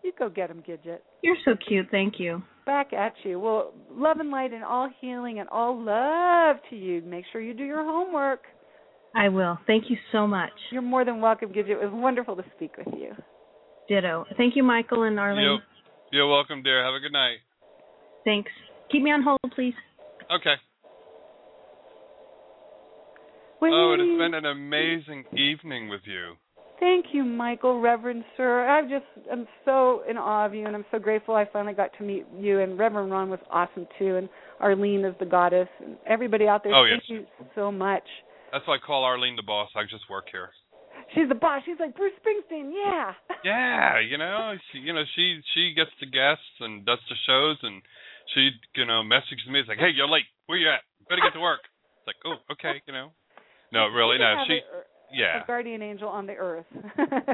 [0.03, 0.99] You go get him, Gidget.
[1.21, 1.87] You're so cute.
[1.91, 2.41] Thank you.
[2.65, 3.39] Back at you.
[3.39, 7.01] Well, love and light and all healing and all love to you.
[7.01, 8.43] Make sure you do your homework.
[9.15, 9.57] I will.
[9.67, 10.51] Thank you so much.
[10.71, 11.69] You're more than welcome, Gidget.
[11.69, 13.15] It was wonderful to speak with you.
[13.87, 14.25] Ditto.
[14.35, 15.53] Thank you, Michael and Arlene.
[15.53, 15.61] Yep.
[16.11, 16.83] You're welcome, dear.
[16.83, 17.37] Have a good night.
[18.23, 18.51] Thanks.
[18.91, 19.75] Keep me on hold, please.
[20.31, 20.55] Okay.
[23.61, 23.71] Wait.
[23.73, 26.35] Oh, it has been an amazing evening with you.
[26.79, 28.67] Thank you, Michael, Reverend Sir.
[28.69, 31.89] I just am so in awe of you, and I'm so grateful I finally got
[31.97, 32.59] to meet you.
[32.59, 34.29] And Reverend Ron was awesome too, and
[34.59, 36.75] Arlene is the goddess, and everybody out there.
[36.75, 37.25] Oh, thank yes.
[37.37, 38.03] you so much.
[38.51, 39.69] That's why I call Arlene the boss.
[39.75, 40.49] I just work here.
[41.15, 41.63] She's the boss.
[41.65, 42.71] She's like Bruce Springsteen.
[42.73, 43.13] Yeah.
[43.45, 47.55] Yeah, you know, she, you know, she she gets the guests and does the shows,
[47.61, 47.81] and
[48.33, 49.61] she, you know, messages me.
[49.61, 50.25] It's like, hey, you're late.
[50.47, 50.81] Where you at?
[51.07, 51.61] Better get to work.
[52.01, 53.13] It's like, oh, okay, you know.
[53.71, 54.43] No, really, no.
[54.47, 55.43] She, a, yeah.
[55.43, 56.65] a guardian angel on the earth.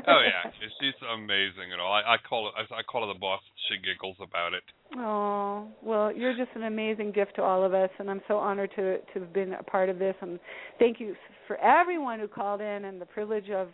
[0.06, 1.94] Oh yeah, she, she's amazing and all.
[1.94, 3.42] I, I call it, I, I call her the boss.
[3.70, 4.64] She giggles about it.
[4.98, 8.72] Oh well, you're just an amazing gift to all of us, and I'm so honored
[8.76, 10.16] to to have been a part of this.
[10.22, 10.40] And
[10.78, 11.16] thank you
[11.48, 13.70] for everyone who called in, and the privilege of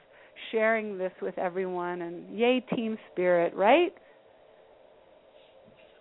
[0.51, 2.03] sharing this with everyone.
[2.03, 3.93] And yay, team spirit, right?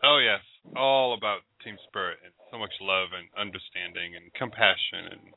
[0.04, 0.42] Oh yes,
[0.76, 5.34] all about team spirit and so much love and understanding and compassion and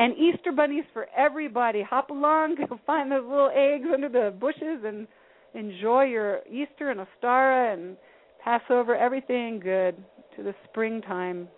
[0.00, 1.82] And Easter bunnies for everybody.
[1.82, 5.06] Hop along, go find those little eggs under the bushes, and
[5.54, 7.98] enjoy your Easter and Ostara and
[8.42, 8.96] Passover.
[8.96, 9.94] Everything good
[10.36, 11.48] to the springtime.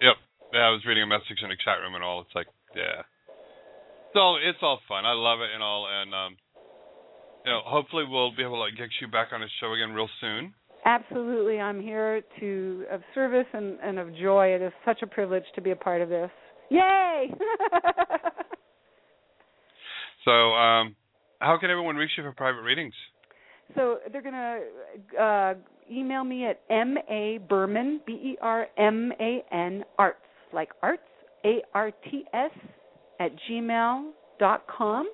[0.00, 0.14] Yep.
[0.52, 2.20] Yeah, I was reading a message in the chat room and all.
[2.20, 3.02] It's like, yeah.
[4.14, 5.04] So it's all fun.
[5.04, 5.88] I love it and all.
[5.90, 6.36] And um,
[7.44, 10.08] you know, hopefully we'll be able to get you back on the show again real
[10.20, 10.54] soon.
[10.84, 14.48] Absolutely, I'm here to of service and, and of joy.
[14.48, 16.30] It is such a privilege to be a part of this.
[16.70, 17.32] Yay!
[20.24, 20.94] So, um,
[21.40, 22.94] how can everyone reach you for private readings?
[23.74, 24.58] so they're gonna
[25.18, 25.54] uh,
[25.90, 30.18] email me at m a berman b e r m a n arts
[30.52, 31.02] like arts
[31.44, 32.50] a r t s
[33.18, 35.10] at gmail dot com,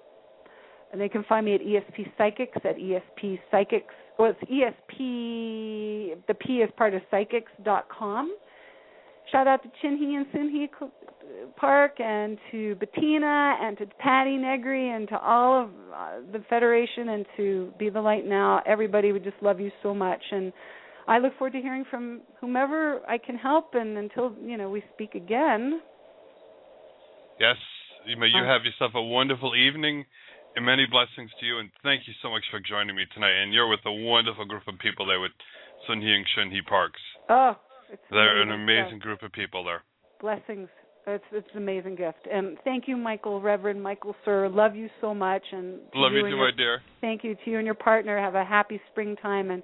[0.92, 3.94] and they can find me at ESP Psychics at ESP Psychics.
[4.18, 6.26] Well, it's ESP.
[6.26, 8.34] The P is part of Psychics dot com.
[9.30, 10.68] Shout out to Chinhee and Sunhee
[11.56, 17.10] Park and to Bettina and to Patti Negri and to all of uh, the Federation
[17.10, 18.62] and to Be the Light Now.
[18.66, 20.52] Everybody would just love you so much and
[21.06, 24.82] I look forward to hearing from whomever I can help and until, you know, we
[24.94, 25.80] speak again.
[27.40, 27.56] Yes.
[28.06, 30.06] You may you have yourself a wonderful evening
[30.58, 31.58] and many blessings to you.
[31.62, 33.30] And thank you so much for joining me tonight.
[33.42, 35.30] And you're with a wonderful group of people there with
[35.86, 37.00] Sun Sunhee and Shunhee Parks.
[37.30, 37.54] Oh,
[37.92, 39.82] it's They're an amazing group of people there.
[40.20, 40.68] blessings.
[41.06, 42.26] It's it's an amazing gift.
[42.30, 44.48] And thank you, Michael, Reverend Michael Sir.
[44.48, 46.82] Love you so much and Love you and too, your- my dear.
[47.00, 48.18] Thank you to you and your partner.
[48.18, 49.62] Have a happy springtime and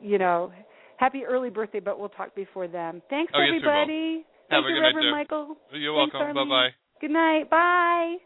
[0.00, 0.50] you know,
[0.96, 3.00] happy early birthday, but we'll talk before then.
[3.10, 4.24] Thanks Oh, yes, everybody.
[4.50, 5.12] Have Thank a you, good night, Reverend dear.
[5.12, 5.56] Michael.
[5.72, 6.34] You're Thanks, welcome.
[6.34, 6.68] Bye bye.
[7.00, 7.48] Good night.
[7.50, 8.16] Bye.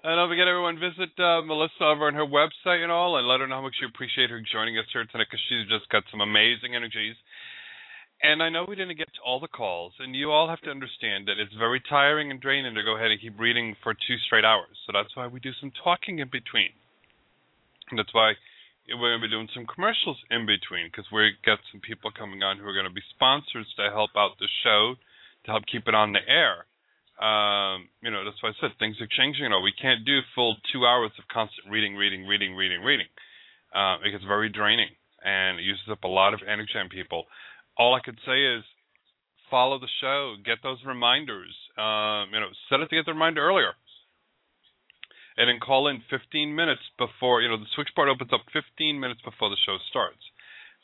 [0.00, 3.40] And don't forget, everyone, visit uh, Melissa over on her website and all, and let
[3.40, 6.08] her know how much you appreciate her joining us here tonight because she's just got
[6.08, 7.20] some amazing energies.
[8.24, 10.72] And I know we didn't get to all the calls, and you all have to
[10.72, 14.16] understand that it's very tiring and draining to go ahead and keep reading for two
[14.24, 14.72] straight hours.
[14.88, 16.72] So that's why we do some talking in between.
[17.92, 18.40] And that's why
[18.88, 22.40] we're going to be doing some commercials in between because we've got some people coming
[22.40, 24.96] on who are going to be sponsors to help out the show,
[25.44, 26.64] to help keep it on the air
[27.20, 29.44] um, you know, that's why I said things are changing.
[29.44, 33.06] You know, we can't do full two hours of constant reading, reading, reading, reading, reading.
[33.76, 34.88] Uh, it gets very draining
[35.22, 37.26] and it uses up a lot of energy on people.
[37.76, 38.64] All I could say is
[39.50, 41.52] follow the show, get those reminders.
[41.76, 43.76] Um, you know, set it to get the reminder earlier.
[45.36, 49.20] And then call in 15 minutes before, you know, the switchboard opens up 15 minutes
[49.24, 50.20] before the show starts.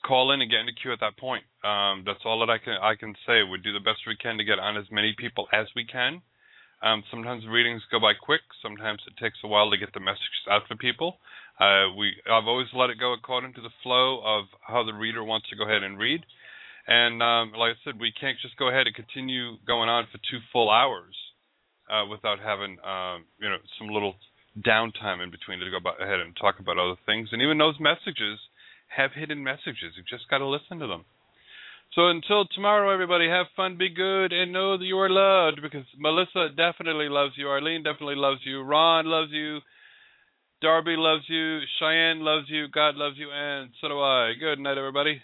[0.07, 1.43] Call in and get in the queue at that point.
[1.65, 3.43] Um, that's all that I can I can say.
[3.43, 6.23] We do the best we can to get on as many people as we can.
[6.83, 8.43] Um, sometimes readings go by quick.
[8.63, 11.19] Sometimes it takes a while to get the messages out to people.
[11.59, 15.25] Uh, we I've always let it go according to the flow of how the reader
[15.25, 16.23] wants to go ahead and read.
[16.87, 20.19] And um, like I said, we can't just go ahead and continue going on for
[20.31, 21.17] two full hours
[21.91, 24.15] uh, without having um, you know some little
[24.63, 27.31] downtime in between to go ahead and talk about other things.
[27.33, 28.39] And even those messages
[28.97, 29.95] have hidden messages.
[29.97, 31.05] You just got to listen to them.
[31.95, 35.87] So until tomorrow, everybody, have fun, be good, and know that you are loved because
[35.99, 37.49] Melissa definitely loves you.
[37.49, 38.63] Arlene definitely loves you.
[38.63, 39.61] Ron loves you.
[40.61, 41.61] Darby loves you.
[41.79, 42.69] Cheyenne loves you.
[42.69, 44.33] God loves you, and so do I.
[44.39, 45.21] Good night, everybody.